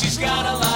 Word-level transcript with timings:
She's 0.00 0.16
got 0.16 0.46
a 0.46 0.56
lot 0.56 0.69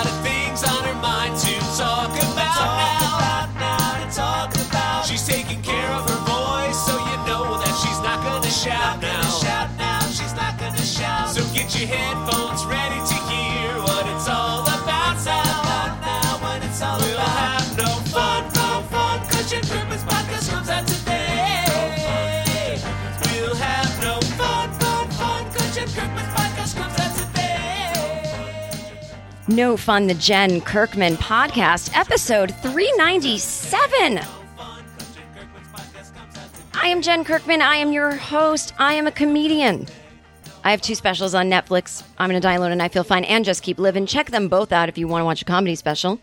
No 29.48 29.76
Fun, 29.76 30.06
the 30.06 30.14
Jen 30.14 30.62
Kirkman 30.62 31.16
podcast, 31.16 31.94
episode 31.94 32.54
397. 32.62 34.18
I 36.72 36.88
am 36.88 37.02
Jen 37.02 37.24
Kirkman. 37.24 37.60
I 37.60 37.76
am 37.76 37.92
your 37.92 38.12
host. 38.12 38.72
I 38.78 38.94
am 38.94 39.06
a 39.06 39.12
comedian. 39.12 39.86
I 40.64 40.70
have 40.70 40.80
two 40.80 40.94
specials 40.94 41.34
on 41.34 41.50
Netflix. 41.50 42.02
I'm 42.16 42.30
going 42.30 42.40
to 42.40 42.46
die 42.46 42.54
alone 42.54 42.72
and 42.72 42.82
I 42.82 42.88
feel 42.88 43.04
fine 43.04 43.24
and 43.24 43.44
just 43.44 43.62
keep 43.62 43.78
living. 43.78 44.06
Check 44.06 44.30
them 44.30 44.48
both 44.48 44.72
out 44.72 44.88
if 44.88 44.96
you 44.96 45.06
want 45.06 45.20
to 45.20 45.26
watch 45.26 45.42
a 45.42 45.44
comedy 45.44 45.74
special. 45.74 46.18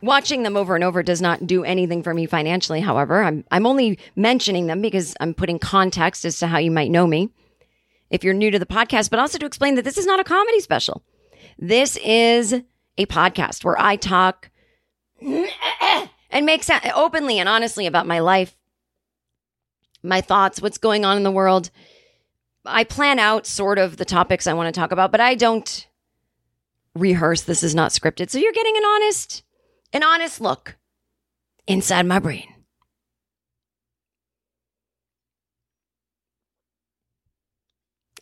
Watching 0.00 0.42
them 0.42 0.56
over 0.56 0.74
and 0.74 0.82
over 0.82 1.02
does 1.02 1.20
not 1.20 1.46
do 1.46 1.62
anything 1.62 2.02
for 2.02 2.14
me 2.14 2.24
financially, 2.24 2.80
however. 2.80 3.22
I'm, 3.22 3.44
I'm 3.50 3.66
only 3.66 3.98
mentioning 4.14 4.66
them 4.66 4.80
because 4.80 5.14
I'm 5.20 5.34
putting 5.34 5.58
context 5.58 6.24
as 6.24 6.38
to 6.38 6.46
how 6.46 6.56
you 6.56 6.70
might 6.70 6.90
know 6.90 7.06
me 7.06 7.28
if 8.08 8.24
you're 8.24 8.32
new 8.32 8.50
to 8.50 8.58
the 8.58 8.64
podcast, 8.64 9.10
but 9.10 9.18
also 9.18 9.36
to 9.36 9.46
explain 9.46 9.74
that 9.74 9.84
this 9.84 9.98
is 9.98 10.06
not 10.06 10.20
a 10.20 10.24
comedy 10.24 10.60
special. 10.60 11.02
This 11.58 11.96
is 11.96 12.52
a 12.98 13.06
podcast 13.06 13.64
where 13.64 13.80
I 13.80 13.96
talk 13.96 14.50
and 15.20 16.46
make 16.46 16.62
sense 16.62 16.84
openly 16.94 17.38
and 17.38 17.48
honestly 17.48 17.86
about 17.86 18.06
my 18.06 18.18
life, 18.18 18.56
my 20.02 20.20
thoughts, 20.20 20.60
what's 20.60 20.78
going 20.78 21.04
on 21.04 21.16
in 21.16 21.22
the 21.22 21.30
world. 21.30 21.70
I 22.64 22.84
plan 22.84 23.18
out 23.18 23.46
sort 23.46 23.78
of 23.78 23.96
the 23.96 24.04
topics 24.04 24.46
I 24.46 24.52
want 24.52 24.74
to 24.74 24.78
talk 24.78 24.92
about, 24.92 25.12
but 25.12 25.20
I 25.20 25.34
don't 25.34 25.86
rehearse. 26.94 27.42
This 27.42 27.62
is 27.62 27.74
not 27.74 27.92
scripted. 27.92 28.28
So 28.30 28.38
you're 28.38 28.52
getting 28.52 28.76
an 28.76 28.84
honest, 28.84 29.42
an 29.92 30.02
honest 30.02 30.40
look 30.40 30.76
inside 31.66 32.06
my 32.06 32.18
brain. 32.18 32.52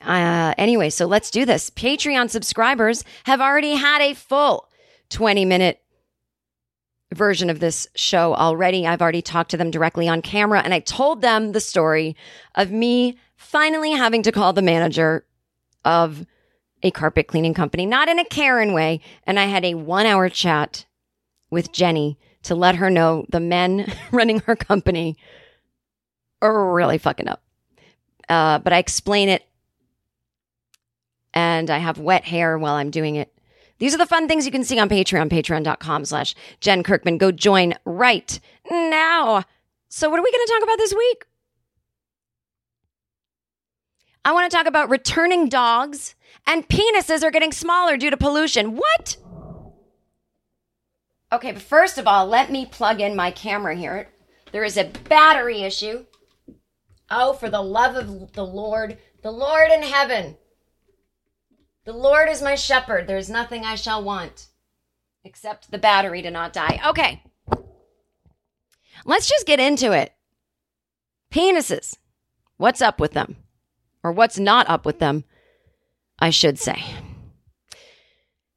Uh, 0.05 0.55
anyway, 0.59 0.91
so 0.91 1.07
let's 1.07 1.31
do 1.31 1.45
this. 1.45 1.71
Patreon 1.71 2.31
subscribers 2.31 3.05
have 3.25 3.41
already 3.41 3.75
had 3.75 4.01
a 4.01 4.15
full 4.15 4.69
20 5.11 5.45
minute 5.45 5.81
version 7.13 7.49
of 7.49 7.61
this 7.61 7.87
show 7.95 8.35
already. 8.35 8.87
I've 8.87 9.03
already 9.03 9.23
talked 9.23 9.51
to 9.53 9.57
them 9.57 9.71
directly 9.71 10.09
on 10.09 10.23
camera 10.23 10.61
and 10.61 10.75
I 10.75 10.81
told 10.81 11.23
them 11.23 11.53
the 11.53 11.61
story 11.61 12.17
of 12.55 12.71
me 12.71 13.19
finally 13.37 13.93
having 13.93 14.23
to 14.25 14.33
call 14.33 14.53
the 14.53 14.63
manager 14.63 15.25
of 15.85 16.27
a 16.83 16.91
carpet 16.91 17.29
cleaning 17.29 17.55
company, 17.55 17.87
not 17.87 18.09
in 18.09 18.19
a 18.19 18.25
Karen 18.25 18.73
way. 18.73 19.01
And 19.27 19.39
I 19.39 19.45
had 19.45 19.65
a 19.65 19.75
one 19.75 20.07
hour 20.07 20.29
chat 20.29 20.87
with 21.51 21.73
Jenny 21.73 22.19
to 22.43 22.55
let 22.55 22.77
her 22.77 22.91
know 22.91 23.25
the 23.31 23.41
men 23.41 23.91
running 24.13 24.41
her 24.41 24.57
company 24.57 25.17
are 26.43 26.73
really 26.73 26.99
fucking 26.99 27.29
up. 27.29 27.43
Uh, 28.29 28.59
but 28.59 28.73
I 28.73 28.79
explain 28.79 29.29
it 29.29 29.45
and 31.35 31.69
I 31.69 31.79
have 31.79 31.99
wet 31.99 32.25
hair 32.25 32.57
while 32.57 32.75
I'm 32.75 32.91
doing 32.91 33.17
it. 33.17 33.31
These 33.79 33.95
are 33.95 33.99
the 33.99 34.07
fun 34.07 34.29
things 34.29 34.47
you 34.47 34.53
can 34.53 34.65
see 34.65 34.79
on 34.79 34.89
Patreon, 34.89 35.29
patreon.com 35.29 36.05
slash 36.05 36.35
Jen 36.61 36.83
Kirkman. 36.83 37.19
Go 37.19 37.33
join 37.33 37.75
right 37.85 38.39
now. 38.71 39.45
So 39.89 40.09
what 40.09 40.19
are 40.19 40.23
we 40.23 40.33
going 40.33 40.47
to 40.47 40.53
talk 40.53 40.63
about 40.63 40.79
this 40.79 40.95
week? 40.95 41.25
I 44.25 44.33
want 44.33 44.51
to 44.51 44.57
talk 44.57 44.67
about 44.67 44.89
returning 44.89 45.49
dogs 45.49 46.15
and 46.47 46.67
penises 46.69 47.23
are 47.23 47.31
getting 47.31 47.53
smaller 47.53 47.97
due 47.97 48.11
to 48.11 48.17
pollution. 48.17 48.77
What? 48.77 49.17
Okay, 51.33 51.53
but 51.53 51.63
first 51.63 51.99
of 51.99 52.07
all, 52.07 52.27
let 52.27 52.51
me 52.51 52.65
plug 52.65 53.01
in 53.01 53.17
my 53.17 53.31
camera 53.33 53.75
here. 53.75 54.09
There 54.53 54.65
is 54.65 54.77
a 54.77 54.91
battery 55.09 55.63
issue. 55.63 56.07
Oh, 57.11 57.33
for 57.33 57.51
the 57.51 57.61
love 57.61 57.97
of 57.97 58.33
the 58.33 58.47
Lord, 58.47 58.99
the 59.23 59.33
Lord 59.33 59.71
in 59.71 59.83
heaven. 59.83 60.37
The 61.85 61.93
Lord 61.93 62.31
is 62.31 62.41
my 62.41 62.55
shepherd. 62.55 63.07
There 63.07 63.19
is 63.19 63.29
nothing 63.29 63.65
I 63.65 63.75
shall 63.75 64.03
want 64.03 64.47
except 65.23 65.71
the 65.71 65.79
battery 65.79 66.23
to 66.23 66.31
not 66.31 66.53
die. 66.53 66.81
Okay. 66.87 67.23
Let's 69.05 69.29
just 69.29 69.47
get 69.47 69.61
into 69.61 69.93
it. 69.93 70.13
Penises. 71.31 71.97
What's 72.57 72.81
up 72.81 73.01
with 73.01 73.13
them? 73.13 73.37
Or 74.03 74.13
what's 74.13 74.39
not 74.39 74.69
up 74.69 74.87
with 74.87 74.99
them, 74.99 75.25
I 76.19 76.31
should 76.31 76.59
say. 76.59 76.83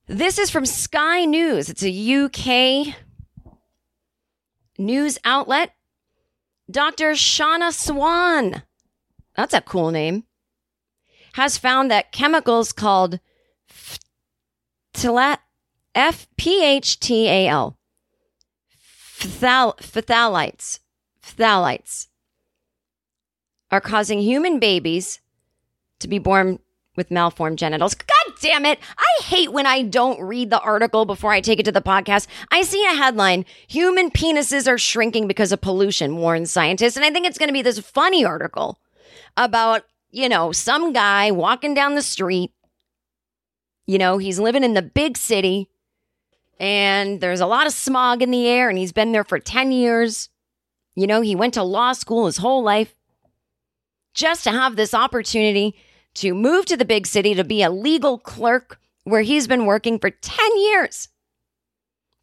This 0.08 0.38
is 0.38 0.50
from 0.50 0.66
Sky 0.66 1.26
News. 1.26 1.70
It's 1.70 1.84
a 1.84 2.26
UK 2.26 2.96
news 4.78 5.18
outlet. 5.26 5.74
Dr. 6.70 7.12
Shauna 7.12 7.74
Swan. 7.74 8.64
That's 9.36 9.54
a 9.54 9.62
cool 9.62 9.92
name 9.92 10.27
has 11.38 11.56
found 11.56 11.90
that 11.92 12.12
chemicals 12.12 12.74
called 12.74 13.20
F-P-H-T-A-L, 15.94 17.78
phthal- 18.76 19.78
phthalates, 19.78 20.80
phthalates, 21.22 22.08
are 23.70 23.80
causing 23.80 24.20
human 24.20 24.58
babies 24.58 25.20
to 26.00 26.08
be 26.08 26.18
born 26.18 26.58
with 26.96 27.12
malformed 27.12 27.60
genitals. 27.60 27.94
God 27.94 28.34
damn 28.42 28.66
it. 28.66 28.80
I 28.98 29.22
hate 29.22 29.52
when 29.52 29.68
I 29.68 29.84
don't 29.84 30.20
read 30.20 30.50
the 30.50 30.60
article 30.62 31.06
before 31.06 31.34
I 31.34 31.42
take 31.42 31.60
it 31.60 31.66
to 31.66 31.72
the 31.72 31.82
podcast. 31.82 32.26
I 32.50 32.64
see 32.64 32.84
a 32.86 32.96
headline 32.96 33.46
Human 33.68 34.10
penises 34.10 34.68
are 34.68 34.80
shrinking 34.80 35.28
because 35.28 35.52
of 35.52 35.62
pollution, 35.62 36.18
warns 36.18 36.50
scientists. 36.50 36.96
And 36.96 37.06
I 37.06 37.12
think 37.12 37.28
it's 37.28 37.38
going 37.38 37.50
to 37.50 37.54
be 37.54 37.62
this 37.62 37.78
funny 37.78 38.26
article 38.26 38.80
about 39.36 39.84
you 40.18 40.28
know, 40.28 40.52
some 40.52 40.94
guy 40.94 41.30
walking 41.30 41.76
down 41.76 41.94
the 41.94 42.02
street. 42.02 42.52
You 43.86 44.00
know, 44.00 44.18
he's 44.18 44.40
living 44.40 44.64
in 44.64 44.74
the 44.74 44.82
big 44.82 45.16
city 45.16 45.70
and 46.60 47.22
there's 47.22 47.40
a 47.40 47.46
lot 47.46 47.68
of 47.68 47.74
smog 47.74 48.24
in 48.24 48.32
the 48.32 48.48
air 48.48 48.68
and 48.68 48.80
he's 48.80 48.92
been 48.92 49.12
there 49.12 49.24
for 49.24 49.38
10 49.38 49.72
years. 49.72 50.30
You 50.96 51.06
know, 51.06 51.22
he 51.22 51.36
went 51.36 51.54
to 51.54 51.62
law 51.62 51.94
school 51.94 52.26
his 52.26 52.38
whole 52.38 52.64
life 52.64 52.96
just 54.16 54.44
to 54.46 54.52
have 54.52 54.76
this 54.76 54.96
opportunity 54.96 55.76
to 56.16 56.34
move 56.34 56.66
to 56.66 56.78
the 56.78 56.84
big 56.84 57.06
city 57.06 57.36
to 57.36 57.44
be 57.44 57.62
a 57.62 57.70
legal 57.70 58.18
clerk 58.18 58.80
where 59.04 59.22
he's 59.22 59.48
been 59.48 59.68
working 59.68 60.00
for 60.00 60.10
10 60.10 60.58
years. 60.58 61.10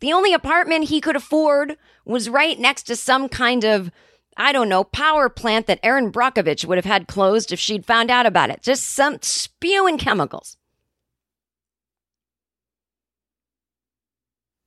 The 0.01 0.13
only 0.13 0.35
apartment 0.35 0.89
he 0.89 1.01
could 1.01 1.15
afford 1.15 1.77
was 2.05 2.29
right 2.29 2.59
next 2.59 2.83
to 2.85 2.97
some 2.97 3.29
kind 3.29 3.65
of 3.65 3.93
I 4.37 4.53
don't 4.53 4.69
know, 4.69 4.85
power 4.85 5.29
plant 5.29 5.67
that 5.67 5.81
Erin 5.83 6.11
Brockovich 6.11 6.65
would 6.65 6.79
have 6.79 6.85
had 6.85 7.07
closed 7.07 7.53
if 7.53 7.61
she'd 7.61 7.87
found 7.87 8.11
out 8.11 8.27
about 8.27 8.51
it. 8.51 8.63
Just 8.63 8.85
some 8.85 9.19
spewing 9.23 9.99
chemicals. 9.99 10.57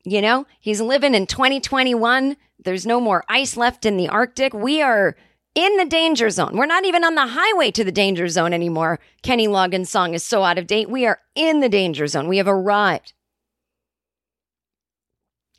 You 0.04 0.22
know, 0.22 0.46
he's 0.60 0.80
living 0.80 1.14
in 1.14 1.28
2021. 1.28 2.38
There's 2.64 2.86
no 2.86 3.02
more 3.02 3.26
ice 3.28 3.58
left 3.58 3.86
in 3.86 3.98
the 3.98 4.08
Arctic. 4.08 4.54
We 4.54 4.82
are 4.82 5.18
in 5.54 5.76
the 5.78 5.86
danger 5.86 6.30
zone. 6.30 6.56
We're 6.56 6.66
not 6.66 6.86
even 6.86 7.04
on 7.04 7.16
the 7.16 7.28
highway 7.28 7.72
to 7.72 7.84
the 7.84 7.92
danger 7.92 8.30
zone 8.30 8.54
anymore. 8.54 9.00
Kenny 9.22 9.48
Loggins' 9.48 9.88
song 9.88 10.14
is 10.14 10.24
so 10.24 10.44
out 10.44 10.58
of 10.58 10.68
date. 10.68 10.90
We 10.90 11.06
are 11.06 11.20
in 11.36 11.60
the 11.60 11.68
danger 11.68 12.08
zone. 12.08 12.28
We 12.28 12.38
have 12.38 12.48
arrived. 12.48 13.14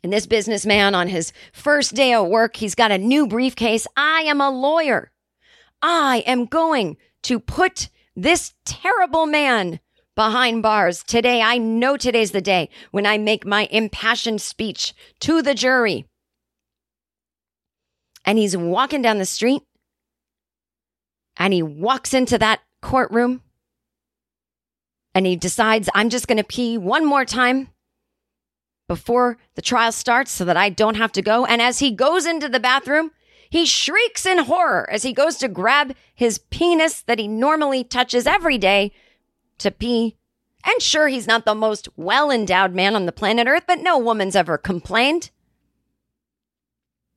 And 0.03 0.13
this 0.13 0.25
businessman, 0.25 0.95
on 0.95 1.07
his 1.07 1.33
first 1.51 1.93
day 1.93 2.13
of 2.13 2.27
work, 2.27 2.55
he's 2.55 2.75
got 2.75 2.91
a 2.91 2.97
new 2.97 3.27
briefcase. 3.27 3.85
I 3.97 4.21
am 4.21 4.39
a 4.39 4.49
lawyer. 4.49 5.11
I 5.81 6.23
am 6.25 6.45
going 6.45 6.97
to 7.23 7.39
put 7.39 7.89
this 8.15 8.53
terrible 8.65 9.25
man 9.25 9.79
behind 10.15 10.63
bars. 10.63 11.03
Today, 11.03 11.41
I 11.41 11.57
know 11.57 11.97
today's 11.97 12.31
the 12.31 12.41
day 12.41 12.69
when 12.91 13.05
I 13.05 13.17
make 13.17 13.45
my 13.45 13.67
impassioned 13.71 14.41
speech 14.41 14.93
to 15.21 15.41
the 15.41 15.53
jury. 15.53 16.05
And 18.25 18.37
he's 18.37 18.55
walking 18.55 19.01
down 19.01 19.17
the 19.17 19.25
street 19.25 19.63
and 21.37 21.53
he 21.53 21.63
walks 21.63 22.13
into 22.13 22.37
that 22.37 22.59
courtroom 22.81 23.41
and 25.15 25.25
he 25.25 25.35
decides, 25.35 25.89
I'm 25.93 26.09
just 26.09 26.27
going 26.27 26.37
to 26.37 26.43
pee 26.43 26.77
one 26.77 27.05
more 27.05 27.25
time 27.25 27.69
before 28.89 29.37
the 29.55 29.61
trial 29.61 29.93
starts 29.93 30.31
so 30.31 30.43
that 30.43 30.57
I 30.57 30.67
don't 30.67 30.97
have 30.97 31.13
to 31.13 31.21
go. 31.21 31.45
And 31.45 31.61
as 31.61 31.79
he 31.79 31.91
goes 31.91 32.25
into 32.25 32.49
the 32.49 32.59
bathroom, 32.59 33.11
he 33.49 33.65
shrieks 33.65 34.25
in 34.25 34.39
horror 34.39 34.89
as 34.91 35.03
he 35.03 35.13
goes 35.13 35.37
to 35.37 35.47
grab 35.47 35.95
his 36.13 36.39
penis 36.39 37.01
that 37.03 37.19
he 37.19 37.27
normally 37.27 37.85
touches 37.85 38.27
every 38.27 38.57
day 38.57 38.91
to 39.59 39.71
pee. 39.71 40.17
And 40.65 40.81
sure, 40.81 41.07
he's 41.07 41.27
not 41.27 41.45
the 41.45 41.55
most 41.55 41.87
well 41.95 42.29
endowed 42.29 42.73
man 42.73 42.95
on 42.95 43.05
the 43.05 43.13
planet 43.13 43.47
Earth, 43.47 43.63
but 43.65 43.79
no 43.79 43.97
woman's 43.97 44.35
ever 44.35 44.57
complained. 44.57 45.29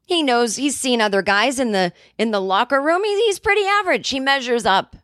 He 0.05 0.23
knows 0.23 0.57
he's 0.57 0.79
seen 0.79 1.01
other 1.01 1.23
guys 1.23 1.59
in 1.59 1.73
the 1.73 1.93
in 2.19 2.33
the 2.33 2.41
locker 2.41 2.81
room. 2.81 3.03
He's, 3.03 3.19
he's 3.25 3.39
pretty 3.39 3.65
average. 3.65 4.09
He 4.11 4.21
measures 4.21 4.67
up. 4.67 4.97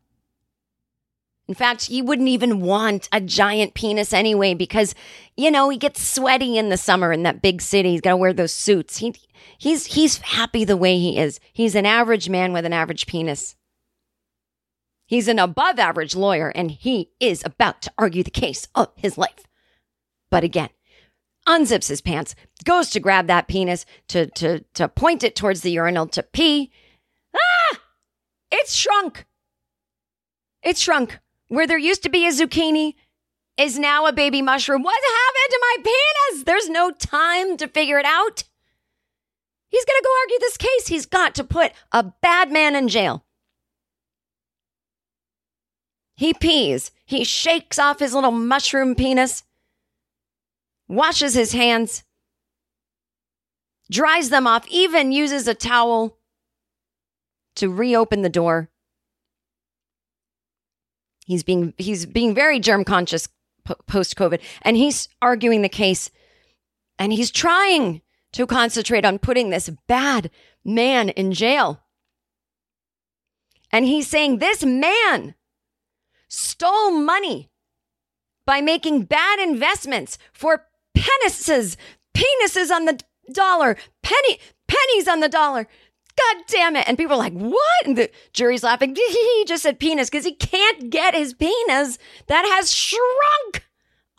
In 1.48 1.54
fact, 1.54 1.86
he 1.86 2.02
wouldn't 2.02 2.28
even 2.28 2.60
want 2.60 3.08
a 3.10 3.22
giant 3.22 3.72
penis 3.72 4.12
anyway 4.12 4.52
because, 4.52 4.94
you 5.34 5.50
know, 5.50 5.70
he 5.70 5.78
gets 5.78 6.06
sweaty 6.06 6.58
in 6.58 6.68
the 6.68 6.76
summer 6.76 7.10
in 7.10 7.22
that 7.22 7.40
big 7.40 7.62
city. 7.62 7.92
He's 7.92 8.02
got 8.02 8.10
to 8.10 8.16
wear 8.18 8.34
those 8.34 8.52
suits. 8.52 8.98
He, 8.98 9.14
he's, 9.56 9.86
he's 9.86 10.18
happy 10.18 10.64
the 10.64 10.76
way 10.76 10.98
he 10.98 11.18
is. 11.18 11.40
He's 11.54 11.74
an 11.74 11.86
average 11.86 12.28
man 12.28 12.52
with 12.52 12.66
an 12.66 12.74
average 12.74 13.06
penis. 13.06 13.56
He's 15.06 15.26
an 15.26 15.38
above 15.38 15.78
average 15.78 16.14
lawyer 16.14 16.50
and 16.50 16.70
he 16.70 17.12
is 17.18 17.42
about 17.46 17.80
to 17.82 17.92
argue 17.96 18.22
the 18.22 18.30
case 18.30 18.68
of 18.74 18.90
his 18.94 19.16
life. 19.16 19.46
But 20.30 20.44
again, 20.44 20.68
unzips 21.46 21.88
his 21.88 22.02
pants, 22.02 22.34
goes 22.64 22.90
to 22.90 23.00
grab 23.00 23.26
that 23.28 23.48
penis 23.48 23.86
to, 24.08 24.26
to, 24.32 24.60
to 24.74 24.86
point 24.86 25.24
it 25.24 25.34
towards 25.34 25.62
the 25.62 25.70
urinal 25.70 26.08
to 26.08 26.22
pee. 26.22 26.70
Ah! 27.34 27.80
It's 28.50 28.74
shrunk. 28.74 29.24
It's 30.62 30.80
shrunk. 30.80 31.18
Where 31.48 31.66
there 31.66 31.78
used 31.78 32.02
to 32.04 32.10
be 32.10 32.26
a 32.26 32.30
zucchini 32.30 32.94
is 33.58 33.78
now 33.78 34.06
a 34.06 34.12
baby 34.12 34.40
mushroom. 34.40 34.82
What 34.82 35.00
happened 35.02 35.50
to 35.50 35.60
my 35.60 35.76
penis? 35.82 36.44
There's 36.44 36.68
no 36.68 36.90
time 36.92 37.56
to 37.56 37.68
figure 37.68 37.98
it 37.98 38.06
out. 38.06 38.44
He's 39.68 39.84
going 39.84 39.98
to 39.98 40.04
go 40.04 40.10
argue 40.22 40.38
this 40.40 40.56
case. 40.56 40.86
He's 40.86 41.06
got 41.06 41.34
to 41.34 41.44
put 41.44 41.72
a 41.92 42.04
bad 42.22 42.50
man 42.50 42.76
in 42.76 42.88
jail. 42.88 43.24
He 46.16 46.34
pees. 46.34 46.90
He 47.04 47.24
shakes 47.24 47.78
off 47.78 48.00
his 48.00 48.14
little 48.14 48.30
mushroom 48.30 48.94
penis, 48.94 49.44
washes 50.88 51.34
his 51.34 51.52
hands, 51.52 52.02
dries 53.90 54.30
them 54.30 54.46
off, 54.46 54.66
even 54.68 55.12
uses 55.12 55.46
a 55.46 55.54
towel 55.54 56.18
to 57.56 57.72
reopen 57.72 58.22
the 58.22 58.28
door. 58.28 58.68
He's 61.28 61.42
being 61.42 61.74
he's 61.76 62.06
being 62.06 62.34
very 62.34 62.58
germ 62.58 62.84
conscious 62.84 63.28
post 63.86 64.16
COVID, 64.16 64.40
and 64.62 64.78
he's 64.78 65.10
arguing 65.20 65.60
the 65.60 65.68
case, 65.68 66.10
and 66.98 67.12
he's 67.12 67.30
trying 67.30 68.00
to 68.32 68.46
concentrate 68.46 69.04
on 69.04 69.18
putting 69.18 69.50
this 69.50 69.68
bad 69.86 70.30
man 70.64 71.10
in 71.10 71.34
jail. 71.34 71.82
And 73.70 73.84
he's 73.84 74.08
saying 74.08 74.38
this 74.38 74.64
man 74.64 75.34
stole 76.28 76.92
money 76.92 77.50
by 78.46 78.62
making 78.62 79.02
bad 79.02 79.38
investments 79.38 80.16
for 80.32 80.64
penises, 80.96 81.76
penises 82.16 82.70
on 82.70 82.86
the 82.86 82.98
dollar, 83.34 83.76
penny 84.02 84.38
pennies 84.66 85.06
on 85.06 85.20
the 85.20 85.28
dollar. 85.28 85.68
God 86.18 86.44
damn 86.48 86.76
it. 86.76 86.88
And 86.88 86.98
people 86.98 87.14
are 87.14 87.18
like, 87.18 87.34
what? 87.34 87.86
And 87.86 87.96
the 87.96 88.10
jury's 88.32 88.62
laughing. 88.62 88.96
He 89.08 89.44
just 89.46 89.62
said 89.62 89.78
penis 89.78 90.10
because 90.10 90.24
he 90.24 90.34
can't 90.34 90.90
get 90.90 91.14
his 91.14 91.32
penis 91.32 91.98
that 92.26 92.44
has 92.56 92.72
shrunk 92.72 93.64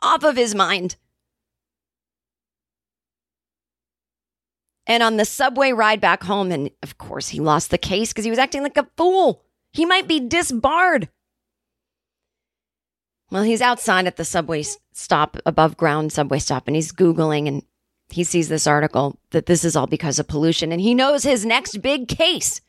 off 0.02 0.24
of 0.24 0.38
his 0.38 0.56
mind. 0.56 0.96
And 4.88 5.04
on 5.04 5.18
the 5.18 5.26
subway 5.26 5.72
ride 5.72 6.02
back 6.02 6.24
home, 6.24 6.52
and 6.52 6.72
of 6.82 6.98
course, 6.98 7.30
he 7.30 7.40
lost 7.40 7.70
the 7.70 7.78
case 7.78 8.10
because 8.12 8.24
he 8.24 8.32
was 8.32 8.40
acting 8.40 8.64
like 8.64 8.78
a 8.78 8.88
fool. 8.98 9.44
He 9.72 9.86
might 9.86 10.08
be 10.08 10.20
disbarred. 10.20 11.10
Well, 13.30 13.44
he's 13.44 13.62
outside 13.62 14.08
at 14.08 14.16
the 14.16 14.26
subway 14.26 14.64
stop, 14.94 15.38
above 15.46 15.78
ground 15.78 16.12
subway 16.12 16.40
stop, 16.40 16.68
and 16.68 16.76
he's 16.76 16.92
Googling 16.92 17.48
and 17.48 17.64
he 18.12 18.24
sees 18.24 18.50
this 18.50 18.68
article 18.68 19.20
that 19.32 19.46
this 19.46 19.64
is 19.64 19.76
all 19.76 19.88
because 19.88 20.20
of 20.20 20.28
pollution 20.28 20.72
and 20.72 20.82
he 20.82 20.94
knows 20.94 21.24
his 21.24 21.46
next 21.46 21.82
big 21.82 22.08
case 22.08 22.62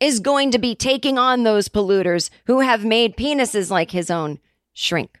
is 0.00 0.20
going 0.20 0.50
to 0.50 0.58
be 0.58 0.74
taking 0.74 1.18
on 1.18 1.42
those 1.42 1.68
polluters 1.68 2.30
who 2.46 2.60
have 2.60 2.84
made 2.84 3.16
penises 3.16 3.70
like 3.70 3.90
his 3.90 4.10
own 4.10 4.38
shrink. 4.72 5.20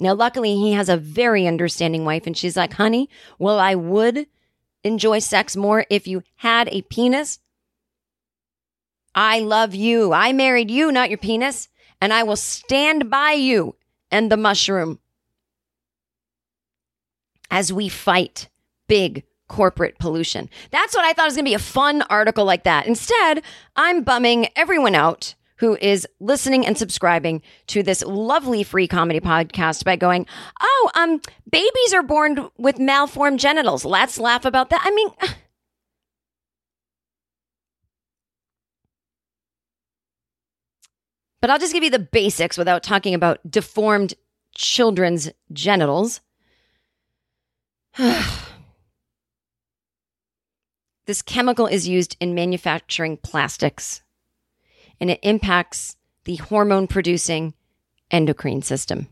Now, 0.00 0.14
luckily, 0.14 0.54
he 0.54 0.72
has 0.72 0.88
a 0.88 0.96
very 0.96 1.46
understanding 1.46 2.04
wife, 2.04 2.26
and 2.26 2.36
she's 2.36 2.56
like, 2.56 2.74
honey, 2.74 3.08
well, 3.38 3.60
I 3.60 3.74
would 3.74 4.26
enjoy 4.82 5.20
sex 5.20 5.56
more 5.56 5.86
if 5.88 6.06
you 6.06 6.22
had 6.36 6.68
a 6.68 6.82
penis. 6.82 7.38
I 9.14 9.38
love 9.40 9.74
you. 9.74 10.12
I 10.12 10.32
married 10.32 10.70
you, 10.70 10.90
not 10.90 11.10
your 11.10 11.18
penis, 11.18 11.68
and 12.00 12.12
I 12.12 12.24
will 12.24 12.36
stand 12.36 13.08
by 13.08 13.32
you 13.32 13.76
and 14.10 14.30
the 14.30 14.36
mushroom 14.36 14.98
as 17.50 17.72
we 17.72 17.88
fight 17.88 18.48
big 18.88 19.24
corporate 19.48 19.98
pollution. 19.98 20.48
That's 20.70 20.94
what 20.94 21.04
I 21.04 21.12
thought 21.12 21.26
was 21.26 21.34
going 21.34 21.44
to 21.44 21.50
be 21.50 21.54
a 21.54 21.58
fun 21.58 22.02
article 22.02 22.44
like 22.44 22.64
that. 22.64 22.86
Instead, 22.86 23.42
I'm 23.76 24.02
bumming 24.02 24.48
everyone 24.56 24.94
out 24.94 25.34
who 25.56 25.76
is 25.80 26.06
listening 26.20 26.66
and 26.66 26.76
subscribing 26.76 27.40
to 27.68 27.82
this 27.82 28.02
lovely 28.02 28.62
free 28.64 28.88
comedy 28.88 29.20
podcast 29.20 29.84
by 29.84 29.96
going, 29.96 30.26
"Oh, 30.60 30.90
um 30.94 31.20
babies 31.48 31.94
are 31.94 32.02
born 32.02 32.50
with 32.58 32.78
malformed 32.78 33.38
genitals. 33.38 33.84
Let's 33.84 34.18
laugh 34.18 34.44
about 34.44 34.70
that." 34.70 34.82
I 34.84 34.90
mean, 34.90 35.08
But 41.40 41.50
I'll 41.50 41.58
just 41.58 41.74
give 41.74 41.84
you 41.84 41.90
the 41.90 41.98
basics 41.98 42.56
without 42.56 42.82
talking 42.82 43.12
about 43.12 43.38
deformed 43.50 44.14
children's 44.54 45.30
genitals. 45.52 46.22
This 51.06 51.22
chemical 51.22 51.66
is 51.66 51.86
used 51.86 52.16
in 52.20 52.34
manufacturing 52.34 53.18
plastics 53.18 54.02
and 55.00 55.10
it 55.10 55.20
impacts 55.22 55.96
the 56.24 56.36
hormone 56.36 56.86
producing 56.86 57.54
endocrine 58.10 58.62
system. 58.62 59.08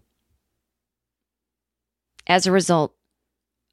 As 2.27 2.47
a 2.47 2.53
result, 2.53 2.95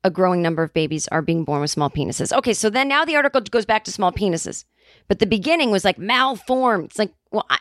a 0.03 0.09
growing 0.09 0.41
number 0.41 0.63
of 0.63 0.73
babies 0.73 1.07
are 1.09 1.21
being 1.21 1.43
born 1.43 1.61
with 1.61 1.71
small 1.71 1.89
penises. 1.89 2.35
Okay, 2.35 2.53
so 2.53 2.69
then 2.69 2.87
now 2.87 3.05
the 3.05 3.15
article 3.15 3.41
goes 3.41 3.65
back 3.65 3.83
to 3.85 3.91
small 3.91 4.11
penises. 4.11 4.65
But 5.07 5.19
the 5.19 5.25
beginning 5.25 5.71
was 5.71 5.85
like 5.85 5.99
malformed. 5.99 6.85
It's 6.85 6.99
like, 6.99 7.13
well, 7.31 7.45
I, 7.49 7.59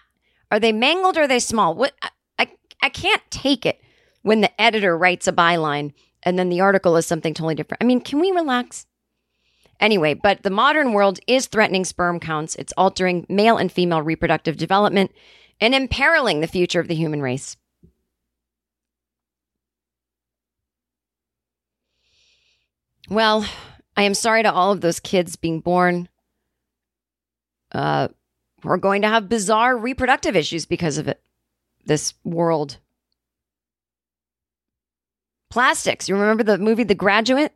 are 0.50 0.60
they 0.60 0.72
mangled 0.72 1.16
or 1.16 1.22
are 1.22 1.28
they 1.28 1.40
small? 1.40 1.74
What 1.74 1.94
I, 2.02 2.10
I 2.38 2.48
I 2.82 2.88
can't 2.88 3.22
take 3.30 3.66
it 3.66 3.80
when 4.22 4.40
the 4.40 4.60
editor 4.60 4.96
writes 4.96 5.28
a 5.28 5.32
byline 5.32 5.92
and 6.22 6.38
then 6.38 6.48
the 6.48 6.60
article 6.60 6.96
is 6.96 7.06
something 7.06 7.34
totally 7.34 7.54
different. 7.54 7.82
I 7.82 7.86
mean, 7.86 8.00
can 8.00 8.20
we 8.20 8.30
relax? 8.30 8.86
Anyway, 9.80 10.14
but 10.14 10.42
the 10.42 10.50
modern 10.50 10.92
world 10.92 11.20
is 11.26 11.46
threatening 11.46 11.84
sperm 11.84 12.18
counts. 12.18 12.56
It's 12.56 12.72
altering 12.76 13.26
male 13.28 13.56
and 13.56 13.70
female 13.70 14.02
reproductive 14.02 14.56
development 14.56 15.12
and 15.60 15.74
imperiling 15.74 16.40
the 16.40 16.46
future 16.46 16.80
of 16.80 16.88
the 16.88 16.94
human 16.94 17.22
race. 17.22 17.56
Well, 23.08 23.46
I 23.96 24.02
am 24.02 24.14
sorry 24.14 24.42
to 24.42 24.52
all 24.52 24.72
of 24.72 24.80
those 24.80 25.00
kids 25.00 25.36
being 25.36 25.60
born 25.60 26.08
uh, 27.72 28.08
who 28.62 28.68
are 28.68 28.78
going 28.78 29.02
to 29.02 29.08
have 29.08 29.28
bizarre 29.28 29.76
reproductive 29.76 30.36
issues 30.36 30.66
because 30.66 30.98
of 30.98 31.08
it. 31.08 31.20
This 31.86 32.14
world. 32.22 32.78
Plastics. 35.50 36.08
You 36.08 36.16
remember 36.16 36.42
the 36.42 36.58
movie 36.58 36.84
The 36.84 36.94
Graduate? 36.94 37.52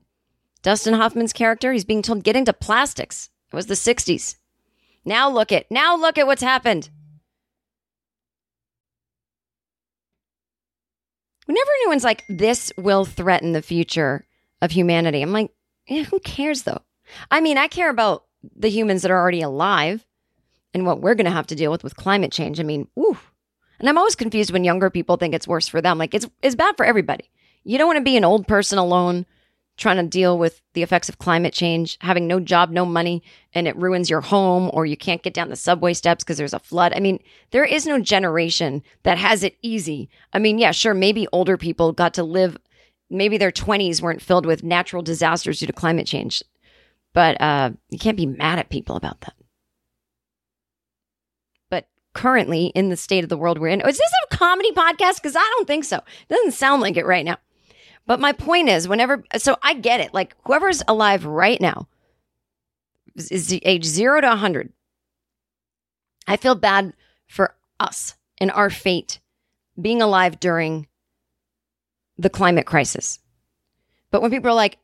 Dustin 0.62 0.95
Hoffman's 0.95 1.33
character, 1.33 1.73
he's 1.73 1.85
being 1.85 2.02
told, 2.02 2.25
get 2.25 2.37
into 2.37 2.52
plastics. 2.52 3.28
It 3.52 3.57
was 3.57 3.66
the 3.66 3.75
60s. 3.75 4.37
Now 5.04 5.28
look 5.28 5.52
at, 5.52 5.71
now 5.71 5.97
look 5.97 6.16
at 6.19 6.26
what's 6.26 6.42
happened. 6.42 6.88
Whenever 11.47 11.71
anyone's 11.83 12.04
like, 12.04 12.25
this 12.28 12.73
will 12.78 13.04
threaten 13.04 13.52
the 13.52 13.62
future 13.62 14.25
of 14.61 14.71
humanity, 14.71 15.21
I'm 15.23 15.33
like, 15.33 15.50
yeah, 15.88 16.04
who 16.04 16.21
cares 16.21 16.62
though? 16.62 16.81
I 17.31 17.40
mean, 17.40 17.59
I 17.59 17.66
care 17.66 17.90
about 17.90 18.25
the 18.57 18.71
humans 18.71 19.02
that 19.02 19.11
are 19.11 19.19
already 19.19 19.42
alive 19.42 20.07
and 20.73 20.87
what 20.87 21.00
we're 21.00 21.16
going 21.16 21.26
to 21.26 21.33
have 21.33 21.49
to 21.49 21.54
deal 21.57 21.71
with 21.71 21.85
with 21.85 21.97
climate 21.97 22.33
change. 22.33 22.61
I 22.61 22.62
mean, 22.62 22.88
ooh, 22.99 23.19
And 23.81 23.88
I'm 23.88 23.99
always 23.99 24.14
confused 24.14 24.52
when 24.52 24.64
younger 24.64 24.88
people 24.88 25.16
think 25.16 25.35
it's 25.35 25.49
worse 25.49 25.66
for 25.69 25.81
them. 25.81 25.99
Like 25.99 26.14
it's 26.14 26.28
it's 26.42 26.54
bad 26.54 26.76
for 26.76 26.87
everybody. 26.87 27.28
You 27.64 27.78
don't 27.78 27.88
want 27.88 27.99
to 27.99 28.04
be 28.04 28.16
an 28.16 28.25
old 28.25 28.47
person 28.47 28.78
alone 28.78 29.26
trying 29.82 29.96
to 29.96 30.08
deal 30.08 30.38
with 30.38 30.62
the 30.72 30.82
effects 30.82 31.08
of 31.08 31.18
climate 31.18 31.52
change, 31.52 31.98
having 32.00 32.26
no 32.26 32.40
job, 32.40 32.70
no 32.70 32.86
money, 32.86 33.22
and 33.52 33.68
it 33.68 33.76
ruins 33.76 34.08
your 34.08 34.20
home 34.20 34.70
or 34.72 34.86
you 34.86 34.96
can't 34.96 35.22
get 35.22 35.34
down 35.34 35.50
the 35.50 35.56
subway 35.56 35.92
steps 35.92 36.24
because 36.24 36.38
there's 36.38 36.54
a 36.54 36.58
flood. 36.58 36.92
I 36.96 37.00
mean, 37.00 37.22
there 37.50 37.64
is 37.64 37.86
no 37.86 37.98
generation 37.98 38.82
that 39.02 39.18
has 39.18 39.42
it 39.42 39.56
easy. 39.60 40.08
I 40.32 40.38
mean, 40.38 40.58
yeah, 40.58 40.70
sure, 40.70 40.94
maybe 40.94 41.26
older 41.32 41.56
people 41.56 41.92
got 41.92 42.14
to 42.14 42.22
live 42.22 42.56
maybe 43.12 43.36
their 43.36 43.52
20s 43.52 44.00
weren't 44.00 44.22
filled 44.22 44.46
with 44.46 44.64
natural 44.64 45.02
disasters 45.02 45.60
due 45.60 45.66
to 45.66 45.72
climate 45.72 46.06
change. 46.06 46.42
But 47.12 47.40
uh, 47.40 47.72
you 47.90 47.98
can't 47.98 48.16
be 48.16 48.26
mad 48.26 48.58
at 48.58 48.70
people 48.70 48.96
about 48.96 49.20
that. 49.20 49.34
But 51.68 51.86
currently, 52.14 52.66
in 52.74 52.88
the 52.88 52.96
state 52.96 53.22
of 53.22 53.28
the 53.28 53.36
world 53.36 53.58
we're 53.58 53.68
in, 53.68 53.82
is 53.82 53.98
this 53.98 54.12
a 54.30 54.36
comedy 54.36 54.72
podcast? 54.72 55.16
Because 55.16 55.36
I 55.36 55.52
don't 55.56 55.66
think 55.66 55.84
so. 55.84 55.98
It 55.98 56.34
doesn't 56.34 56.52
sound 56.52 56.80
like 56.80 56.96
it 56.96 57.04
right 57.04 57.24
now. 57.24 57.36
But 58.06 58.21
my 58.21 58.32
point 58.32 58.68
is, 58.68 58.88
whenever, 58.88 59.23
so 59.37 59.56
I 59.62 59.75
get 59.75 60.00
it. 60.00 60.12
Like 60.12 60.35
whoever's 60.44 60.82
alive 60.88 61.25
right 61.25 61.61
now 61.61 61.88
is, 63.16 63.59
age 63.62 63.85
zero 63.85 64.21
to 64.21 64.26
100. 64.28 64.73
I 66.26 66.37
feel 66.37 66.54
bad 66.54 66.92
for 67.26 67.54
us 67.80 68.14
and 68.38 68.50
our 68.50 68.71
fate 68.71 69.21
being 69.80 70.02
alive 70.02 70.40
during 70.40 70.87
the 72.18 72.30
climate 72.30 72.66
crisis. 72.66 73.18
But 74.11 74.23
when 74.23 74.30
people 74.30 74.50
are 74.50 74.54
like, 74.54 74.78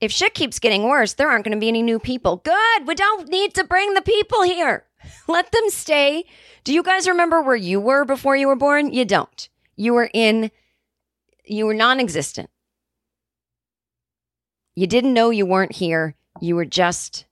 if 0.00 0.12
shit 0.12 0.34
keeps 0.34 0.58
getting 0.58 0.84
worse, 0.84 1.14
there 1.14 1.28
aren't 1.28 1.44
going 1.44 1.56
to 1.56 1.60
be 1.60 1.68
any 1.68 1.82
new 1.82 1.98
people. 1.98 2.36
Good. 2.36 2.86
We 2.86 2.94
don't 2.94 3.28
need 3.28 3.54
to 3.54 3.64
bring 3.64 3.94
the 3.94 4.02
people 4.02 4.42
here. 4.42 4.84
Let 5.28 5.50
them 5.50 5.68
stay. 5.70 6.24
Do 6.64 6.72
you 6.72 6.82
guys 6.82 7.08
remember 7.08 7.42
where 7.42 7.56
you 7.56 7.80
were 7.80 8.04
before 8.04 8.36
you 8.36 8.46
were 8.46 8.56
born? 8.56 8.92
You 8.92 9.04
don't. 9.04 9.48
You 9.76 9.94
were 9.94 10.10
in, 10.12 10.50
you 11.50 11.66
were 11.66 11.74
non 11.74 12.00
existent. 12.00 12.50
You 14.74 14.86
didn't 14.86 15.14
know 15.14 15.30
you 15.30 15.46
weren't 15.46 15.72
here. 15.72 16.14
You 16.40 16.54
were 16.54 16.64
just, 16.64 17.26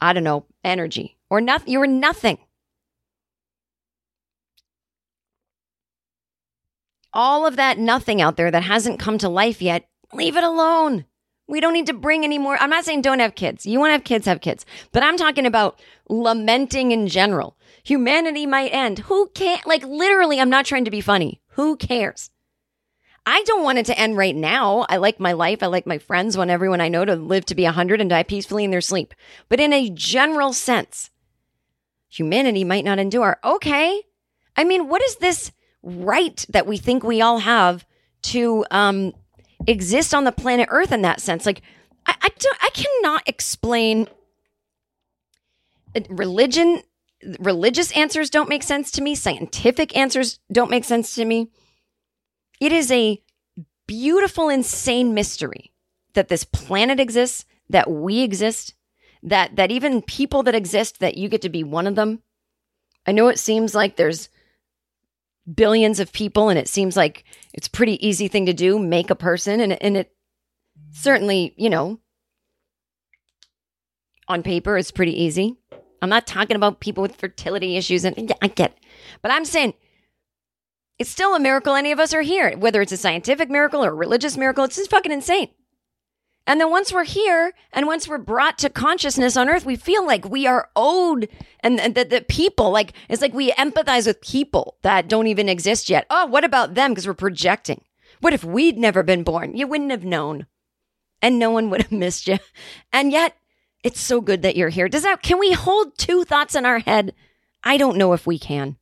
I 0.00 0.12
don't 0.12 0.24
know, 0.24 0.46
energy 0.62 1.16
or 1.28 1.40
nothing. 1.40 1.72
You 1.72 1.80
were 1.80 1.86
nothing. 1.86 2.38
all 7.14 7.46
of 7.46 7.56
that 7.56 7.78
nothing 7.78 8.20
out 8.20 8.36
there 8.36 8.50
that 8.50 8.64
hasn't 8.64 8.98
come 8.98 9.16
to 9.18 9.28
life 9.28 9.62
yet, 9.62 9.88
leave 10.12 10.36
it 10.36 10.44
alone. 10.44 11.06
We 11.46 11.60
don't 11.60 11.72
need 11.72 11.86
to 11.86 11.94
bring 11.94 12.24
any 12.24 12.38
more. 12.38 12.56
I'm 12.60 12.70
not 12.70 12.84
saying 12.84 13.02
don't 13.02 13.20
have 13.20 13.34
kids. 13.34 13.66
You 13.66 13.78
want 13.78 13.90
to 13.90 13.94
have 13.94 14.04
kids, 14.04 14.26
have 14.26 14.40
kids. 14.40 14.66
But 14.92 15.02
I'm 15.02 15.16
talking 15.16 15.46
about 15.46 15.78
lamenting 16.08 16.90
in 16.90 17.06
general. 17.06 17.56
Humanity 17.84 18.46
might 18.46 18.72
end. 18.72 19.00
Who 19.00 19.28
can't, 19.34 19.64
like, 19.66 19.84
literally, 19.84 20.40
I'm 20.40 20.50
not 20.50 20.64
trying 20.64 20.86
to 20.86 20.90
be 20.90 21.02
funny. 21.02 21.42
Who 21.48 21.76
cares? 21.76 22.30
I 23.26 23.42
don't 23.44 23.64
want 23.64 23.78
it 23.78 23.86
to 23.86 23.98
end 23.98 24.16
right 24.16 24.36
now. 24.36 24.84
I 24.88 24.98
like 24.98 25.18
my 25.18 25.32
life. 25.32 25.62
I 25.62 25.66
like 25.66 25.86
my 25.86 25.98
friends. 25.98 26.36
Want 26.36 26.50
everyone 26.50 26.80
I 26.80 26.88
know 26.88 27.04
to 27.04 27.16
live 27.16 27.46
to 27.46 27.54
be 27.54 27.64
100 27.64 28.00
and 28.00 28.10
die 28.10 28.22
peacefully 28.22 28.64
in 28.64 28.70
their 28.70 28.80
sleep. 28.80 29.14
But 29.48 29.60
in 29.60 29.72
a 29.72 29.90
general 29.90 30.52
sense, 30.52 31.10
humanity 32.08 32.64
might 32.64 32.84
not 32.84 32.98
endure. 32.98 33.38
Okay. 33.42 34.02
I 34.56 34.64
mean, 34.64 34.88
what 34.88 35.02
is 35.02 35.16
this? 35.16 35.52
right 35.84 36.44
that 36.48 36.66
we 36.66 36.76
think 36.76 37.04
we 37.04 37.20
all 37.20 37.38
have 37.38 37.86
to 38.22 38.64
um, 38.70 39.12
exist 39.66 40.14
on 40.14 40.24
the 40.24 40.32
planet 40.32 40.68
Earth 40.70 40.92
in 40.92 41.02
that 41.02 41.20
sense. 41.20 41.46
Like, 41.46 41.62
I, 42.06 42.14
I, 42.20 42.28
don't, 42.38 42.58
I 42.62 42.70
cannot 42.70 43.22
explain 43.26 44.08
uh, 45.94 46.00
religion. 46.08 46.82
Religious 47.38 47.92
answers 47.92 48.30
don't 48.30 48.48
make 48.48 48.62
sense 48.62 48.90
to 48.92 49.02
me. 49.02 49.14
Scientific 49.14 49.96
answers 49.96 50.40
don't 50.50 50.70
make 50.70 50.84
sense 50.84 51.14
to 51.14 51.24
me. 51.24 51.50
It 52.60 52.72
is 52.72 52.90
a 52.90 53.20
beautiful, 53.86 54.48
insane 54.48 55.14
mystery 55.14 55.72
that 56.14 56.28
this 56.28 56.44
planet 56.44 57.00
exists, 57.00 57.44
that 57.68 57.90
we 57.90 58.20
exist, 58.22 58.74
that 59.22 59.56
that 59.56 59.70
even 59.70 60.02
people 60.02 60.42
that 60.44 60.54
exist, 60.54 61.00
that 61.00 61.16
you 61.16 61.28
get 61.28 61.42
to 61.42 61.48
be 61.48 61.64
one 61.64 61.86
of 61.86 61.96
them. 61.96 62.22
I 63.06 63.12
know 63.12 63.28
it 63.28 63.38
seems 63.38 63.74
like 63.74 63.96
there's 63.96 64.28
billions 65.52 66.00
of 66.00 66.12
people 66.12 66.48
and 66.48 66.58
it 66.58 66.68
seems 66.68 66.96
like 66.96 67.24
it's 67.52 67.66
a 67.66 67.70
pretty 67.70 68.04
easy 68.06 68.28
thing 68.28 68.46
to 68.46 68.54
do 68.54 68.78
make 68.78 69.10
a 69.10 69.14
person 69.14 69.60
and, 69.60 69.80
and 69.82 69.96
it 69.96 70.12
certainly 70.90 71.52
you 71.58 71.68
know 71.68 72.00
on 74.26 74.42
paper 74.42 74.78
it's 74.78 74.90
pretty 74.90 75.22
easy 75.22 75.54
i'm 76.00 76.08
not 76.08 76.26
talking 76.26 76.56
about 76.56 76.80
people 76.80 77.02
with 77.02 77.16
fertility 77.16 77.76
issues 77.76 78.04
and 78.04 78.30
yeah, 78.30 78.36
i 78.40 78.48
get 78.48 78.70
it 78.70 78.78
but 79.20 79.30
i'm 79.30 79.44
saying 79.44 79.74
it's 80.98 81.10
still 81.10 81.34
a 81.34 81.40
miracle 81.40 81.74
any 81.74 81.92
of 81.92 82.00
us 82.00 82.14
are 82.14 82.22
here 82.22 82.56
whether 82.56 82.80
it's 82.80 82.92
a 82.92 82.96
scientific 82.96 83.50
miracle 83.50 83.84
or 83.84 83.90
a 83.90 83.94
religious 83.94 84.36
miracle 84.36 84.64
it's 84.64 84.76
just 84.76 84.90
fucking 84.90 85.12
insane 85.12 85.48
and 86.46 86.60
then 86.60 86.70
once 86.70 86.92
we're 86.92 87.04
here 87.04 87.54
and 87.72 87.86
once 87.86 88.06
we're 88.06 88.18
brought 88.18 88.58
to 88.58 88.68
consciousness 88.68 89.36
on 89.36 89.48
earth, 89.48 89.64
we 89.64 89.76
feel 89.76 90.06
like 90.06 90.28
we 90.28 90.46
are 90.46 90.68
owed 90.76 91.28
and, 91.60 91.78
that 91.78 92.10
the 92.10 92.20
people, 92.28 92.70
like, 92.70 92.92
it's 93.08 93.22
like 93.22 93.32
we 93.32 93.50
empathize 93.52 94.06
with 94.06 94.20
people 94.20 94.76
that 94.82 95.08
don't 95.08 95.26
even 95.26 95.48
exist 95.48 95.88
yet. 95.88 96.06
Oh, 96.10 96.26
what 96.26 96.44
about 96.44 96.74
them? 96.74 96.90
Because 96.90 97.06
we're 97.06 97.14
projecting. 97.14 97.82
What 98.20 98.34
if 98.34 98.44
we'd 98.44 98.76
never 98.76 99.02
been 99.02 99.22
born? 99.22 99.56
You 99.56 99.66
wouldn't 99.66 99.90
have 99.90 100.04
known. 100.04 100.46
And 101.22 101.38
no 101.38 101.50
one 101.50 101.70
would 101.70 101.82
have 101.82 101.92
missed 101.92 102.28
you. 102.28 102.38
And 102.92 103.10
yet, 103.10 103.34
it's 103.82 104.00
so 104.00 104.20
good 104.20 104.42
that 104.42 104.56
you're 104.56 104.68
here. 104.68 104.88
Does 104.88 105.02
that, 105.02 105.22
can 105.22 105.38
we 105.38 105.52
hold 105.52 105.96
two 105.96 106.24
thoughts 106.24 106.54
in 106.54 106.66
our 106.66 106.78
head? 106.78 107.14
I 107.62 107.78
don't 107.78 107.96
know 107.96 108.12
if 108.12 108.26
we 108.26 108.38
can. 108.38 108.76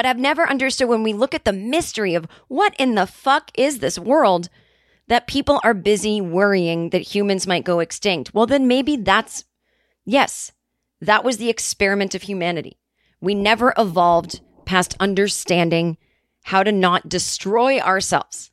But 0.00 0.06
I've 0.06 0.18
never 0.18 0.48
understood 0.48 0.88
when 0.88 1.02
we 1.02 1.12
look 1.12 1.34
at 1.34 1.44
the 1.44 1.52
mystery 1.52 2.14
of 2.14 2.26
what 2.48 2.74
in 2.78 2.94
the 2.94 3.06
fuck 3.06 3.50
is 3.52 3.80
this 3.80 3.98
world 3.98 4.48
that 5.08 5.26
people 5.26 5.60
are 5.62 5.74
busy 5.74 6.22
worrying 6.22 6.88
that 6.88 7.14
humans 7.14 7.46
might 7.46 7.64
go 7.66 7.80
extinct. 7.80 8.32
Well, 8.32 8.46
then 8.46 8.66
maybe 8.66 8.96
that's, 8.96 9.44
yes, 10.06 10.52
that 11.02 11.22
was 11.22 11.36
the 11.36 11.50
experiment 11.50 12.14
of 12.14 12.22
humanity. 12.22 12.78
We 13.20 13.34
never 13.34 13.74
evolved 13.76 14.40
past 14.64 14.96
understanding 15.00 15.98
how 16.44 16.62
to 16.62 16.72
not 16.72 17.10
destroy 17.10 17.78
ourselves. 17.78 18.49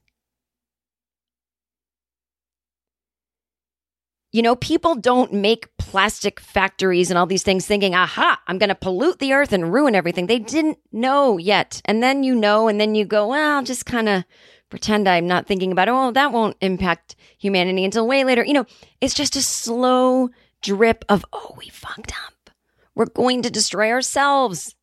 You 4.33 4.41
know, 4.41 4.55
people 4.55 4.95
don't 4.95 5.31
make 5.31 5.69
plastic 5.77 6.39
factories 6.39 7.09
and 7.09 7.17
all 7.17 7.25
these 7.25 7.43
things 7.43 7.65
thinking, 7.65 7.95
aha, 7.95 8.41
I'm 8.47 8.57
going 8.57 8.69
to 8.69 8.75
pollute 8.75 9.19
the 9.19 9.33
earth 9.33 9.53
and 9.53 9.73
ruin 9.73 9.95
everything. 9.95 10.27
They 10.27 10.39
didn't 10.39 10.79
know 10.91 11.37
yet. 11.37 11.81
And 11.85 12.03
then 12.03 12.23
you 12.23 12.35
know, 12.35 12.67
and 12.67 12.79
then 12.79 12.93
you 12.93 13.05
go, 13.05 13.27
well, 13.29 13.57
I'll 13.57 13.63
just 13.63 13.85
kind 13.85 14.09
of 14.09 14.25
pretend 14.69 15.07
I'm 15.07 15.27
not 15.27 15.47
thinking 15.47 15.71
about, 15.71 15.87
it. 15.87 15.91
oh, 15.91 16.11
that 16.11 16.33
won't 16.33 16.57
impact 16.59 17.15
humanity 17.37 17.85
until 17.85 18.05
way 18.05 18.23
later. 18.25 18.43
You 18.43 18.53
know, 18.53 18.65
it's 18.99 19.13
just 19.13 19.37
a 19.37 19.41
slow 19.41 20.29
drip 20.61 21.05
of, 21.07 21.23
oh, 21.31 21.55
we 21.57 21.69
fucked 21.69 22.11
up. 22.25 22.49
We're 22.95 23.05
going 23.05 23.43
to 23.43 23.49
destroy 23.49 23.91
ourselves. 23.91 24.75